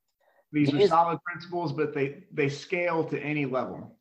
These 0.51 0.73
are 0.73 0.87
solid 0.89 1.18
principles, 1.23 1.75
but 1.75 1.95
they 1.95 2.25
they 2.33 2.49
scale 2.49 3.05
to 3.05 3.23
any 3.23 3.45
level. 3.45 3.99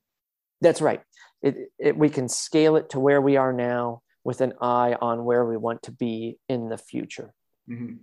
That's 0.62 0.82
right. 0.82 1.02
It, 1.42 1.56
it, 1.78 1.98
we 1.98 2.10
can 2.10 2.30
scale 2.30 2.78
it 2.78 2.90
to 2.92 3.02
where 3.02 3.22
we 3.22 3.36
are 3.36 3.52
now 3.54 4.02
with 4.24 4.40
an 4.40 4.54
eye 4.62 4.96
on 5.02 5.26
where 5.26 5.46
we 5.46 5.58
want 5.58 5.84
to 5.84 5.92
be 5.92 6.40
in 6.48 6.70
the 6.70 6.78
future. 6.78 7.34
Mm-hmm. 7.70 7.96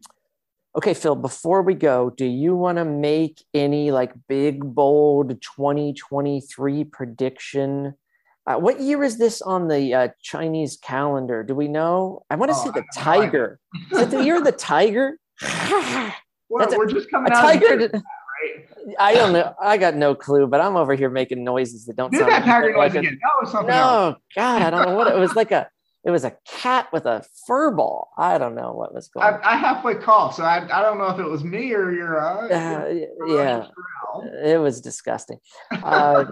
Okay, 0.77 0.93
Phil, 0.93 1.17
before 1.17 1.63
we 1.63 1.73
go, 1.73 2.11
do 2.11 2.27
you 2.27 2.55
want 2.55 2.77
to 2.77 2.85
make 2.85 3.43
any 3.55 3.91
like 3.91 4.13
big, 4.29 4.61
bold 4.63 5.41
2023 5.41 6.85
prediction 6.85 7.95
uh, 8.47 8.57
what 8.57 8.81
year 8.81 9.03
is 9.03 9.19
this 9.19 9.43
on 9.43 9.69
the 9.69 9.95
uh, 9.95 10.09
Chinese 10.23 10.77
calendar? 10.77 11.43
Do 11.43 11.55
we 11.55 11.69
know? 11.69 12.25
I 12.31 12.37
want 12.37 12.53
to 12.53 12.57
oh, 12.57 12.65
see 12.65 12.71
the 12.71 12.85
tiger. 12.95 13.59
is 13.93 13.99
it 13.99 14.11
the 14.11 14.25
year 14.25 14.37
of 14.37 14.45
the 14.45 14.53
tiger? 14.53 15.19
well, 15.43 16.13
we're 16.49 16.87
a, 16.87 16.93
just 16.93 17.11
coming 17.11 17.33
out 17.33 17.41
tiger. 17.41 17.91
I 19.01 19.15
don't 19.15 19.33
know. 19.33 19.53
I 19.61 19.79
got 19.79 19.97
no 19.97 20.15
clue, 20.15 20.47
but 20.47 20.61
I'm 20.61 20.77
over 20.77 20.95
here 20.95 21.11
making 21.11 21.43
noises 21.43 21.87
that 21.87 21.97
don't 21.97 22.13
Do 22.13 22.19
sound 22.19 22.31
that 22.31 22.45
tiger 22.45 22.77
like 22.77 22.93
noise 22.95 23.01
again. 23.01 23.19
No, 23.23 23.51
something 23.51 23.69
no, 23.69 23.75
else. 23.75 24.17
God, 24.37 24.63
I 24.63 24.71
don't 24.71 24.87
know 24.87 24.95
what 24.95 25.09
it 25.09 25.17
was 25.17 25.35
like 25.35 25.51
a 25.51 25.69
it 26.05 26.13
was 26.13 26.25
a 26.25 26.37
cat 26.47 26.87
with 26.93 27.05
a 27.05 27.25
fur 27.49 27.73
ball. 27.73 28.11
I 28.17 28.39
don't 28.39 28.55
know 28.55 28.73
what 28.73 28.95
was 28.95 29.09
going. 29.09 29.27
on. 29.27 29.41
I, 29.43 29.55
I 29.55 29.57
halfway 29.57 29.97
coughed, 29.97 30.37
so 30.37 30.45
I, 30.45 30.59
I 30.59 30.81
don't 30.83 30.99
know 30.99 31.09
if 31.09 31.19
it 31.19 31.29
was 31.29 31.43
me 31.43 31.73
or 31.73 31.91
your. 31.91 32.21
Uh, 32.21 32.49
uh, 32.49 32.95
yeah, 33.27 33.67
it 34.45 34.61
was 34.61 34.81
disgusting. 34.81 35.39
Uh, 35.73 36.27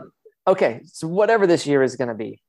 Okay, 0.47 0.83
so 0.85 1.09
whatever 1.09 1.47
this 1.47 1.67
year 1.67 1.83
is 1.83 1.97
going 1.97 2.09
to 2.09 2.15
be. 2.15 2.43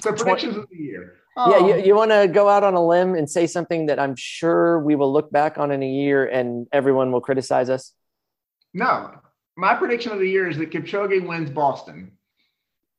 So 0.00 0.12
predictions 0.12 0.56
of 0.56 0.68
the 0.70 0.76
year. 0.76 1.14
Oh. 1.36 1.50
Yeah, 1.50 1.76
you, 1.76 1.84
you 1.86 1.94
want 1.94 2.10
to 2.10 2.28
go 2.28 2.48
out 2.48 2.62
on 2.62 2.74
a 2.74 2.86
limb 2.86 3.14
and 3.14 3.28
say 3.28 3.46
something 3.46 3.86
that 3.86 3.98
I'm 3.98 4.14
sure 4.16 4.78
we 4.80 4.94
will 4.94 5.12
look 5.12 5.30
back 5.30 5.58
on 5.58 5.70
in 5.70 5.82
a 5.82 5.88
year 5.88 6.26
and 6.26 6.66
everyone 6.72 7.10
will 7.10 7.20
criticize 7.20 7.70
us? 7.70 7.92
No. 8.74 9.14
My 9.56 9.74
prediction 9.74 10.12
of 10.12 10.18
the 10.18 10.28
year 10.28 10.48
is 10.48 10.56
that 10.58 10.70
Kipchoge 10.70 11.26
wins 11.26 11.50
Boston. 11.50 12.12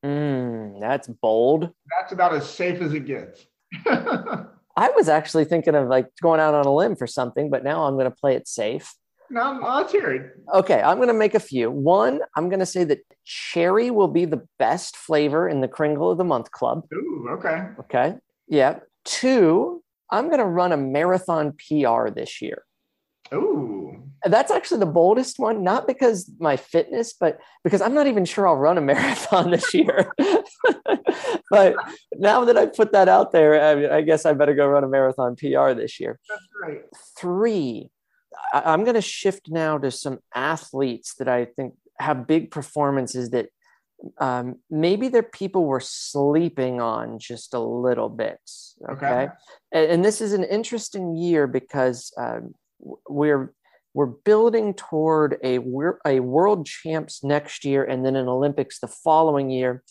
Mm, 0.03 0.79
that's 0.79 1.07
bold. 1.07 1.71
That's 1.99 2.11
about 2.11 2.33
as 2.33 2.49
safe 2.49 2.81
as 2.81 2.93
it 2.93 3.05
gets. 3.05 3.45
I 3.85 4.89
was 4.95 5.07
actually 5.07 5.45
thinking 5.45 5.75
of 5.75 5.87
like 5.87 6.09
going 6.21 6.39
out 6.39 6.53
on 6.53 6.65
a 6.65 6.73
limb 6.73 6.95
for 6.95 7.07
something, 7.07 7.49
but 7.49 7.63
now 7.63 7.83
I'm 7.83 7.93
going 7.93 8.09
to 8.09 8.15
play 8.15 8.35
it 8.35 8.47
safe. 8.47 8.93
No, 9.33 9.59
let's 9.63 9.91
hear 9.91 10.11
it. 10.11 10.31
Okay, 10.53 10.79
I'm 10.79 10.97
going 10.97 11.07
to 11.07 11.13
make 11.13 11.33
a 11.33 11.39
few. 11.39 11.71
One, 11.71 12.21
I'm 12.35 12.49
going 12.49 12.59
to 12.59 12.67
say 12.67 12.83
that 12.83 12.99
cherry 13.25 13.89
will 13.89 14.07
be 14.07 14.25
the 14.25 14.45
best 14.59 14.95
flavor 14.95 15.49
in 15.49 15.61
the 15.61 15.67
Kringle 15.67 16.11
of 16.11 16.19
the 16.19 16.23
Month 16.23 16.51
Club. 16.51 16.85
Ooh, 16.93 17.29
okay. 17.31 17.69
Okay. 17.79 18.15
Yeah. 18.47 18.79
Two, 19.05 19.83
I'm 20.11 20.27
going 20.27 20.37
to 20.37 20.45
run 20.45 20.71
a 20.71 20.77
marathon 20.77 21.53
PR 21.53 22.09
this 22.09 22.43
year. 22.43 22.63
Ooh. 23.33 24.03
That's 24.23 24.51
actually 24.51 24.81
the 24.81 24.85
boldest 24.85 25.39
one, 25.39 25.63
not 25.63 25.87
because 25.87 26.29
my 26.39 26.55
fitness, 26.55 27.13
but 27.19 27.39
because 27.63 27.81
I'm 27.81 27.95
not 27.95 28.05
even 28.05 28.25
sure 28.25 28.47
I'll 28.47 28.55
run 28.55 28.77
a 28.77 28.81
marathon 28.93 29.49
this 29.49 29.73
year. 29.73 30.13
but 31.49 31.75
now 32.17 32.45
that 32.45 32.55
I 32.55 32.67
put 32.67 32.91
that 32.91 33.09
out 33.09 33.31
there, 33.31 33.59
I, 33.59 33.97
I, 33.97 34.01
guess 34.01 34.27
I 34.27 34.33
better 34.33 34.53
go 34.53 34.67
run 34.67 34.83
a 34.83 34.87
marathon 34.87 35.35
PR 35.35 35.73
this 35.73 35.99
year. 35.99 36.19
That's 36.29 36.47
great. 36.61 36.81
Three, 37.17 37.89
I, 38.53 38.61
I'm 38.65 38.83
going 38.83 38.95
to 38.95 39.01
shift 39.01 39.49
now 39.49 39.77
to 39.77 39.91
some 39.91 40.19
athletes 40.33 41.15
that 41.15 41.27
I 41.27 41.45
think 41.45 41.75
have 41.99 42.27
big 42.27 42.51
performances 42.51 43.29
that 43.31 43.49
um, 44.17 44.55
maybe 44.69 45.07
they're 45.07 45.23
people 45.23 45.65
we're 45.65 45.79
sleeping 45.79 46.81
on 46.81 47.19
just 47.19 47.53
a 47.53 47.59
little 47.59 48.09
bit. 48.09 48.39
Okay. 48.89 49.05
okay. 49.05 49.27
And, 49.71 49.91
and, 49.91 50.05
this 50.05 50.19
is 50.19 50.33
an 50.33 50.43
interesting 50.43 51.15
year 51.15 51.47
because 51.47 52.11
um, 52.17 52.53
we're 53.07 53.53
we're 53.93 54.07
building 54.07 54.73
toward 54.73 55.37
a 55.43 55.59
a 56.05 56.19
world 56.19 56.65
champs 56.65 57.23
next 57.23 57.63
year 57.63 57.83
and 57.83 58.05
then 58.05 58.15
an 58.15 58.27
Olympics 58.27 58.79
the 58.79 58.87
following 58.87 59.49
year. 59.49 59.83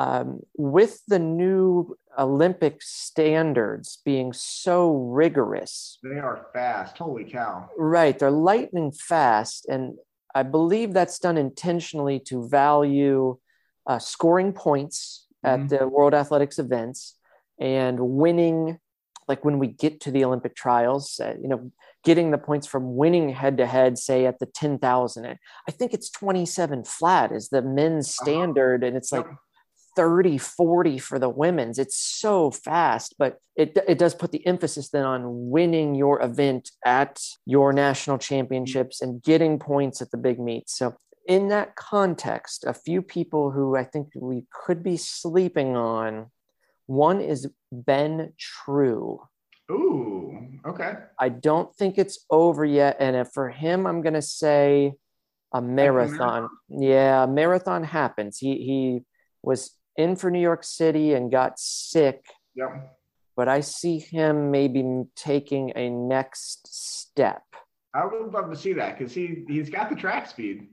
Um, 0.00 0.40
with 0.56 1.02
the 1.08 1.18
new 1.18 1.94
Olympic 2.18 2.80
standards 2.80 3.98
being 4.02 4.32
so 4.32 4.92
rigorous, 4.94 5.98
they 6.02 6.18
are 6.18 6.46
fast. 6.54 6.96
Holy 6.96 7.24
cow! 7.24 7.68
Right, 7.76 8.18
they're 8.18 8.30
lightning 8.30 8.92
fast, 8.92 9.66
and 9.68 9.98
I 10.34 10.42
believe 10.42 10.94
that's 10.94 11.18
done 11.18 11.36
intentionally 11.36 12.18
to 12.20 12.48
value 12.48 13.36
uh, 13.86 13.98
scoring 13.98 14.54
points 14.54 15.26
at 15.44 15.58
mm-hmm. 15.58 15.76
the 15.76 15.86
World 15.86 16.14
Athletics 16.14 16.58
events 16.58 17.16
and 17.60 18.00
winning, 18.00 18.78
like 19.28 19.44
when 19.44 19.58
we 19.58 19.66
get 19.66 20.00
to 20.00 20.10
the 20.10 20.24
Olympic 20.24 20.56
trials, 20.56 21.20
uh, 21.22 21.34
you 21.42 21.48
know, 21.48 21.70
getting 22.04 22.30
the 22.30 22.38
points 22.38 22.66
from 22.66 22.96
winning 22.96 23.28
head 23.28 23.58
to 23.58 23.66
head, 23.66 23.98
say 23.98 24.24
at 24.24 24.38
the 24.38 24.46
10,000. 24.46 25.26
I 25.26 25.70
think 25.70 25.92
it's 25.92 26.08
27 26.08 26.84
flat 26.84 27.32
is 27.32 27.50
the 27.50 27.60
men's 27.60 28.08
uh-huh. 28.08 28.24
standard, 28.24 28.82
and 28.82 28.96
it's 28.96 29.12
like 29.12 29.26
30, 29.96 30.38
40 30.38 30.98
for 30.98 31.18
the 31.18 31.28
women's. 31.28 31.78
It's 31.78 31.96
so 31.96 32.50
fast, 32.50 33.14
but 33.18 33.38
it, 33.56 33.76
it 33.88 33.98
does 33.98 34.14
put 34.14 34.32
the 34.32 34.46
emphasis 34.46 34.90
then 34.90 35.04
on 35.04 35.50
winning 35.50 35.94
your 35.94 36.22
event 36.22 36.70
at 36.84 37.20
your 37.46 37.72
national 37.72 38.18
championships 38.18 39.02
and 39.02 39.22
getting 39.22 39.58
points 39.58 40.00
at 40.00 40.10
the 40.10 40.16
big 40.16 40.38
meets. 40.38 40.76
So 40.76 40.96
in 41.26 41.48
that 41.48 41.76
context, 41.76 42.64
a 42.66 42.74
few 42.74 43.02
people 43.02 43.50
who 43.50 43.76
I 43.76 43.84
think 43.84 44.08
we 44.14 44.44
could 44.52 44.82
be 44.82 44.96
sleeping 44.96 45.76
on. 45.76 46.30
One 46.86 47.20
is 47.20 47.48
Ben 47.70 48.32
True. 48.38 49.20
Ooh, 49.70 50.48
okay. 50.66 50.94
I 51.18 51.28
don't 51.28 51.72
think 51.76 51.98
it's 51.98 52.24
over 52.30 52.64
yet. 52.64 52.96
And 52.98 53.30
for 53.32 53.48
him, 53.48 53.86
I'm 53.86 54.02
going 54.02 54.14
to 54.14 54.22
say 54.22 54.94
a 55.54 55.62
marathon. 55.62 56.48
Yeah, 56.68 57.24
a 57.24 57.26
marathon 57.28 57.84
happens. 57.84 58.38
He, 58.38 58.56
he 58.64 59.00
was 59.42 59.70
in 60.00 60.16
for 60.16 60.30
New 60.30 60.40
York 60.40 60.64
City 60.64 61.14
and 61.14 61.30
got 61.30 61.58
sick. 61.58 62.24
Yep. 62.54 62.96
But 63.36 63.48
I 63.48 63.60
see 63.60 63.98
him 63.98 64.50
maybe 64.50 65.04
taking 65.14 65.72
a 65.76 65.88
next 65.88 66.66
step. 66.66 67.42
I 67.94 68.04
would 68.04 68.32
love 68.32 68.50
to 68.50 68.56
see 68.56 68.72
that 68.74 68.98
because 68.98 69.14
he, 69.14 69.44
he's 69.48 69.70
got 69.70 69.90
the 69.90 69.96
track 69.96 70.28
speed 70.28 70.68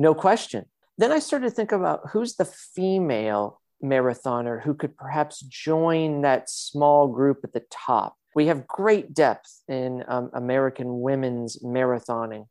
no 0.00 0.14
question. 0.14 0.64
Then 0.96 1.12
I 1.12 1.18
started 1.18 1.50
to 1.50 1.54
think 1.54 1.72
about 1.72 2.00
who's 2.12 2.36
the 2.36 2.46
female 2.46 3.60
marathoner 3.84 4.62
who 4.62 4.74
could 4.74 4.96
perhaps 4.96 5.40
join 5.40 6.22
that 6.22 6.48
small 6.48 7.08
group 7.08 7.40
at 7.44 7.52
the 7.52 7.64
top. 7.70 8.16
We 8.34 8.46
have 8.46 8.66
great 8.66 9.12
depth 9.12 9.62
in 9.68 10.04
um, 10.08 10.30
American 10.32 11.00
women's 11.00 11.58
marathoning. 11.62 12.46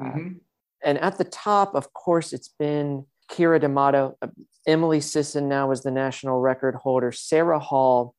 Mm-hmm. 0.00 0.26
Uh, 0.26 0.38
and 0.84 0.98
at 0.98 1.16
the 1.16 1.24
top, 1.24 1.74
of 1.74 1.92
course, 1.94 2.32
it's 2.34 2.50
been 2.58 3.06
Keira 3.32 3.60
D'Amato. 3.60 4.16
Uh, 4.20 4.28
Emily 4.66 5.00
Sisson 5.00 5.48
now 5.48 5.70
is 5.70 5.82
the 5.82 5.90
national 5.90 6.40
record 6.40 6.74
holder. 6.76 7.12
Sara 7.12 7.58
Hall. 7.58 8.14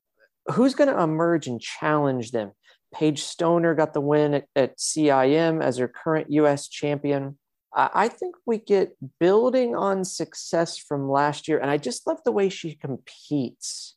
Who's 0.52 0.74
going 0.74 0.94
to 0.94 1.02
emerge 1.02 1.46
and 1.46 1.60
challenge 1.60 2.32
them? 2.32 2.52
Paige 2.92 3.22
Stoner 3.22 3.74
got 3.74 3.94
the 3.94 4.00
win 4.00 4.34
at, 4.34 4.46
at 4.54 4.78
CIM 4.78 5.62
as 5.62 5.78
her 5.78 5.88
current 5.88 6.30
US 6.30 6.68
champion. 6.68 7.38
I 7.76 8.06
think 8.06 8.36
we 8.46 8.58
get 8.58 8.96
building 9.18 9.74
on 9.74 10.04
success 10.04 10.78
from 10.78 11.10
last 11.10 11.48
year, 11.48 11.58
and 11.58 11.68
I 11.68 11.76
just 11.76 12.06
love 12.06 12.22
the 12.24 12.30
way 12.30 12.48
she 12.48 12.76
competes. 12.76 13.96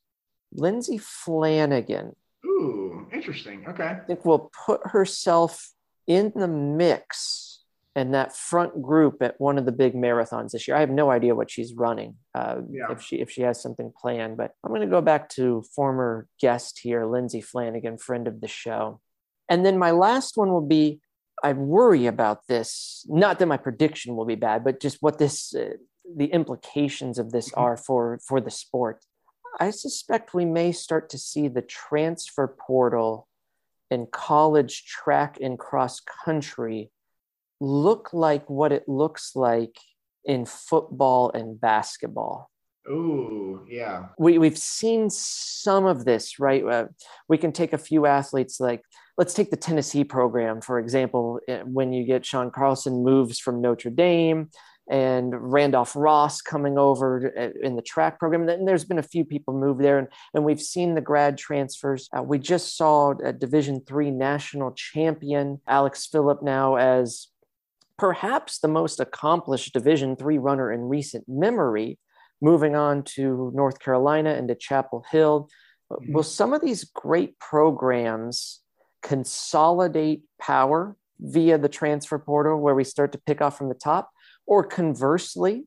Lindsay 0.52 0.98
Flanagan. 0.98 2.16
Ooh, 2.44 3.06
interesting. 3.14 3.66
Okay. 3.68 3.84
I 3.84 4.00
think 4.00 4.26
will 4.26 4.52
put 4.66 4.82
herself 4.86 5.72
in 6.08 6.32
the 6.36 6.48
mix 6.48 7.57
and 7.98 8.14
that 8.14 8.38
front 8.38 8.80
group 8.80 9.24
at 9.24 9.42
one 9.42 9.58
of 9.58 9.66
the 9.66 9.72
big 9.72 9.96
marathons 9.96 10.52
this 10.52 10.68
year. 10.68 10.78
I 10.78 10.82
have 10.82 10.92
no 10.92 11.10
idea 11.10 11.34
what 11.34 11.50
she's 11.50 11.74
running, 11.74 12.16
uh, 12.36 12.58
yeah. 12.70 12.92
if 12.92 13.02
she 13.02 13.16
if 13.16 13.32
she 13.32 13.42
has 13.42 13.60
something 13.60 13.92
planned. 14.00 14.38
But 14.38 14.52
I'm 14.64 14.70
going 14.70 14.82
to 14.82 14.88
go 14.88 15.02
back 15.02 15.30
to 15.30 15.64
former 15.76 16.28
guest 16.40 16.80
here, 16.84 17.08
Lindsay 17.08 17.42
Flanagan, 17.42 17.98
friend 17.98 18.28
of 18.28 18.40
the 18.40 18.48
show. 18.48 19.02
And 19.50 19.66
then 19.66 19.80
my 19.80 19.92
last 19.92 20.38
one 20.38 20.50
will 20.50 20.66
be 20.66 21.02
I 21.44 21.54
worry 21.54 22.06
about 22.06 22.46
this. 22.48 23.04
Not 23.10 23.40
that 23.40 23.48
my 23.48 23.58
prediction 23.58 24.16
will 24.16 24.26
be 24.26 24.36
bad, 24.36 24.64
but 24.64 24.80
just 24.80 24.98
what 25.02 25.18
this, 25.18 25.56
uh, 25.56 25.78
the 26.16 26.28
implications 26.28 27.18
of 27.18 27.32
this 27.32 27.50
mm-hmm. 27.50 27.62
are 27.62 27.78
for 27.78 28.20
for 28.28 28.40
the 28.40 28.52
sport. 28.52 29.04
I 29.60 29.72
suspect 29.72 30.36
we 30.36 30.46
may 30.46 30.72
start 30.72 31.10
to 31.10 31.18
see 31.18 31.48
the 31.48 31.64
transfer 31.64 32.48
portal 32.48 33.28
in 33.90 34.06
college 34.12 34.86
track 34.86 35.40
and 35.42 35.58
cross 35.58 36.00
country 36.00 36.92
look 37.60 38.10
like 38.14 38.50
what 38.50 38.72
it 38.72 38.88
looks 38.88 39.36
like 39.36 39.76
in 40.26 40.46
football 40.46 41.32
and 41.34 41.60
basketball. 41.60 42.50
Oh, 42.90 43.66
yeah. 43.68 44.08
We, 44.18 44.38
we've 44.38 44.58
seen 44.58 45.10
some 45.10 45.86
of 45.86 46.06
this, 46.06 46.40
right? 46.40 46.64
Uh, 46.64 46.86
we 47.28 47.38
can 47.38 47.52
take 47.52 47.74
a 47.74 47.78
few 47.78 48.06
athletes 48.06 48.60
like 48.60 48.82
let's 49.18 49.34
take 49.34 49.50
the 49.50 49.58
Tennessee 49.58 50.04
program, 50.04 50.62
for 50.62 50.80
example, 50.80 51.40
eh, 51.48 51.62
when 51.64 51.92
you 51.92 52.06
get 52.06 52.26
Sean 52.26 52.52
Carlson 52.52 53.04
moves 53.04 53.40
from 53.40 53.62
Notre 53.62 53.90
Dame 53.90 54.50
and 54.90 55.34
Randolph 55.36 55.96
Ross 55.96 56.42
coming 56.42 56.78
over 56.78 57.34
eh, 57.36 57.50
in 57.62 57.76
the 57.76 57.82
track 57.82 58.20
program. 58.20 58.48
And 58.48 58.68
there's 58.68 58.86
been 58.86 59.00
a 59.00 59.04
few 59.04 59.26
people 59.26 59.54
move 59.54 59.80
there, 59.80 59.98
and, 59.98 60.08
and 60.34 60.46
we've 60.46 60.62
seen 60.62 60.96
the 60.96 61.02
grad 61.02 61.38
transfers. 61.38 62.08
Uh, 62.16 62.22
we 62.22 62.40
just 62.40 62.78
saw 62.78 63.14
a 63.24 63.34
Division 63.34 63.82
three 63.86 64.12
national 64.12 64.72
champion, 64.74 65.60
Alex 65.68 66.06
Phillip, 66.06 66.42
now 66.44 66.76
as 66.76 67.28
perhaps 67.98 68.60
the 68.60 68.68
most 68.68 69.00
accomplished 69.00 69.74
Division 69.74 70.16
three 70.16 70.38
runner 70.38 70.72
in 70.72 70.82
recent 70.82 71.26
memory, 71.28 72.00
moving 72.42 72.76
on 72.76 73.04
to 73.04 73.52
North 73.56 73.80
Carolina 73.80 74.32
and 74.32 74.48
to 74.48 74.56
Chapel 74.56 75.04
Hill. 75.12 75.50
Mm-hmm. 75.92 76.14
Will 76.14 76.24
some 76.24 76.54
of 76.54 76.62
these 76.62 76.84
great 76.84 77.40
programs 77.40 78.62
consolidate 79.02 80.24
power 80.40 80.96
via 81.20 81.58
the 81.58 81.70
transfer 81.70 82.20
portal 82.20 82.60
where 82.60 82.76
we 82.76 82.84
start 82.84 83.12
to 83.14 83.22
pick 83.26 83.42
off 83.42 83.58
from 83.58 83.70
the 83.70 83.76
top? 83.76 84.12
Or 84.46 84.64
conversely, 84.64 85.66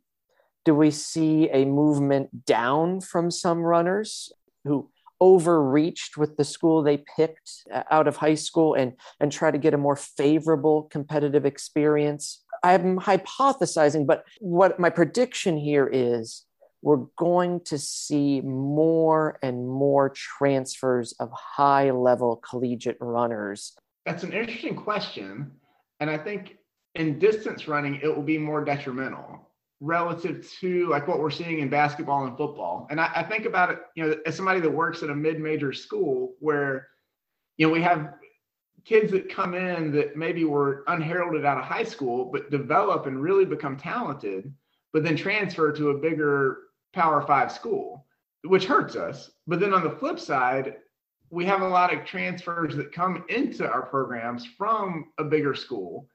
do 0.64 0.74
we 0.74 0.91
see 0.91 1.49
a 1.51 1.64
movement 1.64 2.45
down 2.45 3.01
from 3.01 3.31
some 3.31 3.59
runners 3.59 4.33
who 4.64 4.91
overreached 5.21 6.16
with 6.16 6.37
the 6.37 6.45
school 6.45 6.83
they 6.83 7.05
picked 7.16 7.51
uh, 7.73 7.83
out 7.91 8.09
of 8.09 8.16
high 8.16 8.35
school 8.35 8.75
and, 8.75 8.95
and 9.21 9.31
try 9.31 9.51
to 9.51 9.59
get 9.59 9.75
a 9.75 9.79
more 9.79 9.97
favorable 9.97 10.85
competitive 10.85 11.45
experience? 11.45 12.43
I'm 12.62 12.99
hypothesizing, 12.99 14.07
but 14.07 14.25
what 14.41 14.79
my 14.79 14.91
prediction 14.91 15.57
here 15.57 15.89
is 15.91 16.45
we're 16.83 17.07
going 17.16 17.61
to 17.61 17.79
see 17.79 18.41
more 18.41 19.39
and 19.43 19.68
more 19.68 20.11
transfers 20.11 21.12
of 21.21 21.31
high 21.33 21.91
level 21.91 22.37
collegiate 22.37 22.97
runners? 23.01 23.75
That's 24.07 24.23
an 24.23 24.33
interesting 24.33 24.77
question. 24.77 25.51
And 26.01 26.09
I 26.09 26.16
think 26.16 26.57
in 26.95 27.18
distance 27.18 27.68
running, 27.68 28.01
it 28.03 28.14
will 28.14 28.23
be 28.23 28.39
more 28.39 28.64
detrimental 28.64 29.49
relative 29.81 30.49
to 30.61 30.89
like 30.89 31.09
what 31.09 31.18
we're 31.18 31.31
seeing 31.31 31.61
in 31.61 31.68
basketball 31.68 32.26
and 32.26 32.37
football. 32.37 32.87
And 32.91 33.01
I, 33.01 33.11
I 33.16 33.22
think 33.22 33.47
about 33.47 33.70
it, 33.70 33.78
you 33.95 34.07
know, 34.07 34.14
as 34.26 34.37
somebody 34.37 34.61
that 34.61 34.70
works 34.70 35.03
at 35.03 35.11
a 35.11 35.14
mid 35.14 35.41
major 35.41 35.72
school 35.72 36.35
where, 36.39 36.89
you 37.57 37.66
know, 37.66 37.72
we 37.72 37.81
have 37.83 38.14
kids 38.85 39.11
that 39.12 39.35
come 39.35 39.55
in 39.55 39.91
that 39.93 40.16
maybe 40.16 40.45
were 40.45 40.85
unheralded 40.87 41.45
out 41.45 41.59
of 41.59 41.64
high 41.64 41.85
school, 41.85 42.26
but 42.26 42.51
develop 42.51 43.07
and 43.07 43.22
really 43.22 43.45
become 43.45 43.76
talented, 43.76 44.53
but 44.93 45.03
then 45.03 45.16
transfer 45.16 45.72
to 45.72 45.91
a 45.91 45.99
bigger 45.99 46.59
Power 46.93 47.22
Five 47.22 47.53
school, 47.53 48.07
which 48.45 48.66
hurts 48.66 48.97
us. 48.97 49.31
But 49.47 49.61
then 49.61 49.72
on 49.72 49.85
the 49.85 49.97
flip 49.97 50.18
side, 50.18 50.76
we 51.31 51.45
have 51.47 51.62
a 51.62 51.68
lot 51.68 51.95
of 51.95 52.05
transfers 52.05 52.74
that 52.76 52.93
come 52.93 53.24
into 53.28 53.70
our 53.70 53.87
programs 53.87 54.45
from 54.45 55.12
a 55.18 55.24
bigger 55.24 55.55
school 55.55 56.09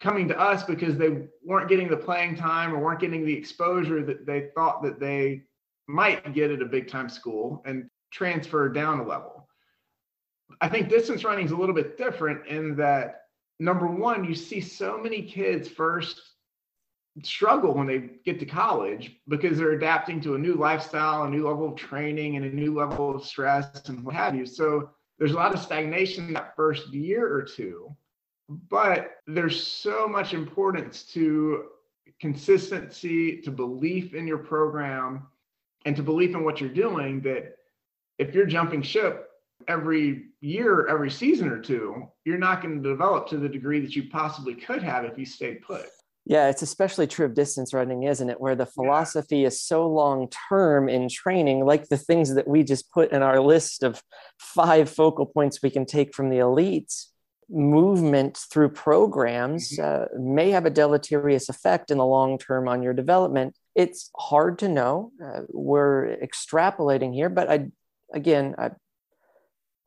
coming 0.00 0.28
to 0.28 0.38
us 0.38 0.62
because 0.62 0.96
they 0.96 1.26
weren't 1.44 1.68
getting 1.68 1.88
the 1.88 1.96
playing 1.96 2.36
time 2.36 2.74
or 2.74 2.78
weren't 2.78 3.00
getting 3.00 3.24
the 3.24 3.32
exposure 3.32 4.04
that 4.04 4.26
they 4.26 4.48
thought 4.54 4.82
that 4.82 5.00
they 5.00 5.42
might 5.88 6.34
get 6.34 6.50
at 6.50 6.62
a 6.62 6.66
big 6.66 6.88
time 6.88 7.08
school 7.08 7.62
and 7.66 7.88
transfer 8.12 8.68
down 8.68 9.00
a 9.00 9.06
level. 9.06 9.48
I 10.60 10.68
think 10.68 10.88
distance 10.88 11.24
running 11.24 11.46
is 11.46 11.52
a 11.52 11.56
little 11.56 11.74
bit 11.74 11.98
different 11.98 12.46
in 12.46 12.76
that 12.76 13.22
number 13.58 13.86
one, 13.86 14.24
you 14.24 14.34
see 14.34 14.60
so 14.60 14.98
many 14.98 15.22
kids 15.22 15.68
first 15.68 16.20
struggle 17.22 17.74
when 17.74 17.86
they 17.86 18.10
get 18.24 18.38
to 18.40 18.46
college 18.46 19.18
because 19.28 19.56
they're 19.56 19.72
adapting 19.72 20.20
to 20.20 20.34
a 20.34 20.38
new 20.38 20.54
lifestyle, 20.54 21.24
a 21.24 21.30
new 21.30 21.48
level 21.48 21.68
of 21.68 21.76
training, 21.76 22.36
and 22.36 22.44
a 22.44 22.54
new 22.54 22.74
level 22.74 23.14
of 23.14 23.24
stress 23.24 23.88
and 23.88 24.04
what 24.04 24.14
have 24.14 24.34
you. 24.34 24.44
So 24.44 24.90
there's 25.18 25.32
a 25.32 25.36
lot 25.36 25.54
of 25.54 25.60
stagnation 25.60 26.34
that 26.34 26.54
first 26.56 26.92
year 26.92 27.32
or 27.32 27.42
two, 27.42 27.94
but 28.48 29.16
there's 29.26 29.62
so 29.62 30.06
much 30.06 30.34
importance 30.34 31.02
to 31.04 31.66
consistency, 32.20 33.40
to 33.42 33.50
belief 33.50 34.14
in 34.14 34.26
your 34.26 34.38
program, 34.38 35.26
and 35.84 35.96
to 35.96 36.02
belief 36.02 36.34
in 36.34 36.44
what 36.44 36.60
you're 36.60 36.70
doing 36.70 37.20
that 37.22 37.56
if 38.18 38.34
you're 38.34 38.46
jumping 38.46 38.82
ship 38.82 39.30
every 39.68 40.26
year, 40.40 40.86
every 40.86 41.10
season 41.10 41.48
or 41.48 41.60
two, 41.60 42.06
you're 42.24 42.38
not 42.38 42.62
going 42.62 42.82
to 42.82 42.88
develop 42.88 43.28
to 43.28 43.38
the 43.38 43.48
degree 43.48 43.80
that 43.80 43.94
you 43.94 44.08
possibly 44.08 44.54
could 44.54 44.82
have 44.82 45.04
if 45.04 45.18
you 45.18 45.26
stayed 45.26 45.62
put. 45.62 45.86
Yeah, 46.28 46.48
it's 46.48 46.62
especially 46.62 47.06
true 47.06 47.24
of 47.24 47.34
distance 47.34 47.72
running, 47.72 48.02
isn't 48.02 48.28
it? 48.28 48.40
Where 48.40 48.56
the 48.56 48.66
philosophy 48.66 49.38
yeah. 49.38 49.46
is 49.46 49.62
so 49.62 49.88
long 49.88 50.28
term 50.48 50.88
in 50.88 51.08
training, 51.08 51.64
like 51.64 51.88
the 51.88 51.96
things 51.96 52.34
that 52.34 52.48
we 52.48 52.64
just 52.64 52.90
put 52.90 53.12
in 53.12 53.22
our 53.22 53.40
list 53.40 53.84
of 53.84 54.02
five 54.38 54.90
focal 54.90 55.26
points 55.26 55.62
we 55.62 55.70
can 55.70 55.86
take 55.86 56.14
from 56.14 56.30
the 56.30 56.38
elites. 56.38 57.06
Movement 57.48 58.36
through 58.36 58.70
programs 58.70 59.72
mm-hmm. 59.72 60.18
uh, 60.18 60.20
may 60.20 60.50
have 60.50 60.66
a 60.66 60.70
deleterious 60.70 61.48
effect 61.48 61.90
in 61.90 61.98
the 61.98 62.04
long 62.04 62.38
term 62.38 62.68
on 62.68 62.82
your 62.82 62.92
development. 62.92 63.54
It's 63.74 64.10
hard 64.16 64.58
to 64.60 64.68
know. 64.68 65.12
Uh, 65.24 65.42
we're 65.48 66.16
extrapolating 66.16 67.14
here, 67.14 67.28
but 67.28 67.50
I, 67.50 67.66
again, 68.12 68.54
I 68.58 68.70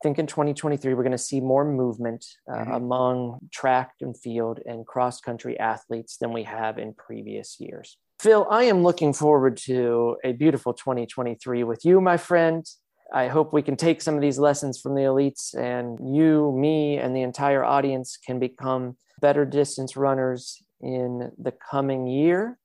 think 0.02 0.18
in 0.18 0.26
2023 0.26 0.94
we're 0.94 1.02
going 1.02 1.12
to 1.12 1.18
see 1.18 1.40
more 1.40 1.64
movement 1.64 2.24
uh, 2.50 2.56
mm-hmm. 2.56 2.72
among 2.72 3.38
track 3.52 3.92
and 4.00 4.16
field 4.16 4.60
and 4.64 4.86
cross 4.86 5.20
country 5.20 5.58
athletes 5.58 6.16
than 6.16 6.32
we 6.32 6.44
have 6.44 6.78
in 6.78 6.94
previous 6.94 7.60
years. 7.60 7.98
Phil, 8.20 8.46
I 8.50 8.64
am 8.64 8.82
looking 8.82 9.12
forward 9.12 9.56
to 9.58 10.16
a 10.24 10.32
beautiful 10.32 10.74
2023 10.74 11.64
with 11.64 11.84
you, 11.84 12.00
my 12.00 12.16
friend. 12.16 12.66
I 13.12 13.28
hope 13.28 13.52
we 13.52 13.62
can 13.62 13.76
take 13.76 14.00
some 14.02 14.14
of 14.14 14.20
these 14.20 14.38
lessons 14.38 14.80
from 14.80 14.94
the 14.94 15.02
elites 15.02 15.54
and 15.54 15.98
you, 16.16 16.54
me, 16.56 16.98
and 16.98 17.14
the 17.14 17.22
entire 17.22 17.64
audience 17.64 18.16
can 18.16 18.38
become 18.38 18.96
better 19.20 19.44
distance 19.44 19.96
runners 19.96 20.62
in 20.80 21.32
the 21.36 21.52
coming 21.52 22.06
year. 22.06 22.58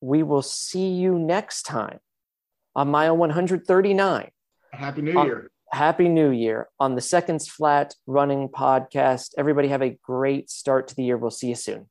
We 0.00 0.22
will 0.22 0.42
see 0.42 0.88
you 0.88 1.18
next 1.18 1.62
time 1.62 2.00
on 2.74 2.88
mile 2.88 3.16
139. 3.16 4.30
Happy 4.72 5.02
New 5.02 5.22
Year. 5.24 5.50
Happy 5.72 6.08
New 6.08 6.30
Year 6.30 6.68
on 6.78 6.94
the 6.94 7.00
Seconds 7.00 7.48
Flat 7.48 7.94
Running 8.06 8.48
Podcast. 8.48 9.30
Everybody 9.38 9.68
have 9.68 9.82
a 9.82 9.96
great 10.02 10.50
start 10.50 10.88
to 10.88 10.94
the 10.94 11.04
year. 11.04 11.16
We'll 11.16 11.30
see 11.30 11.48
you 11.48 11.54
soon. 11.54 11.88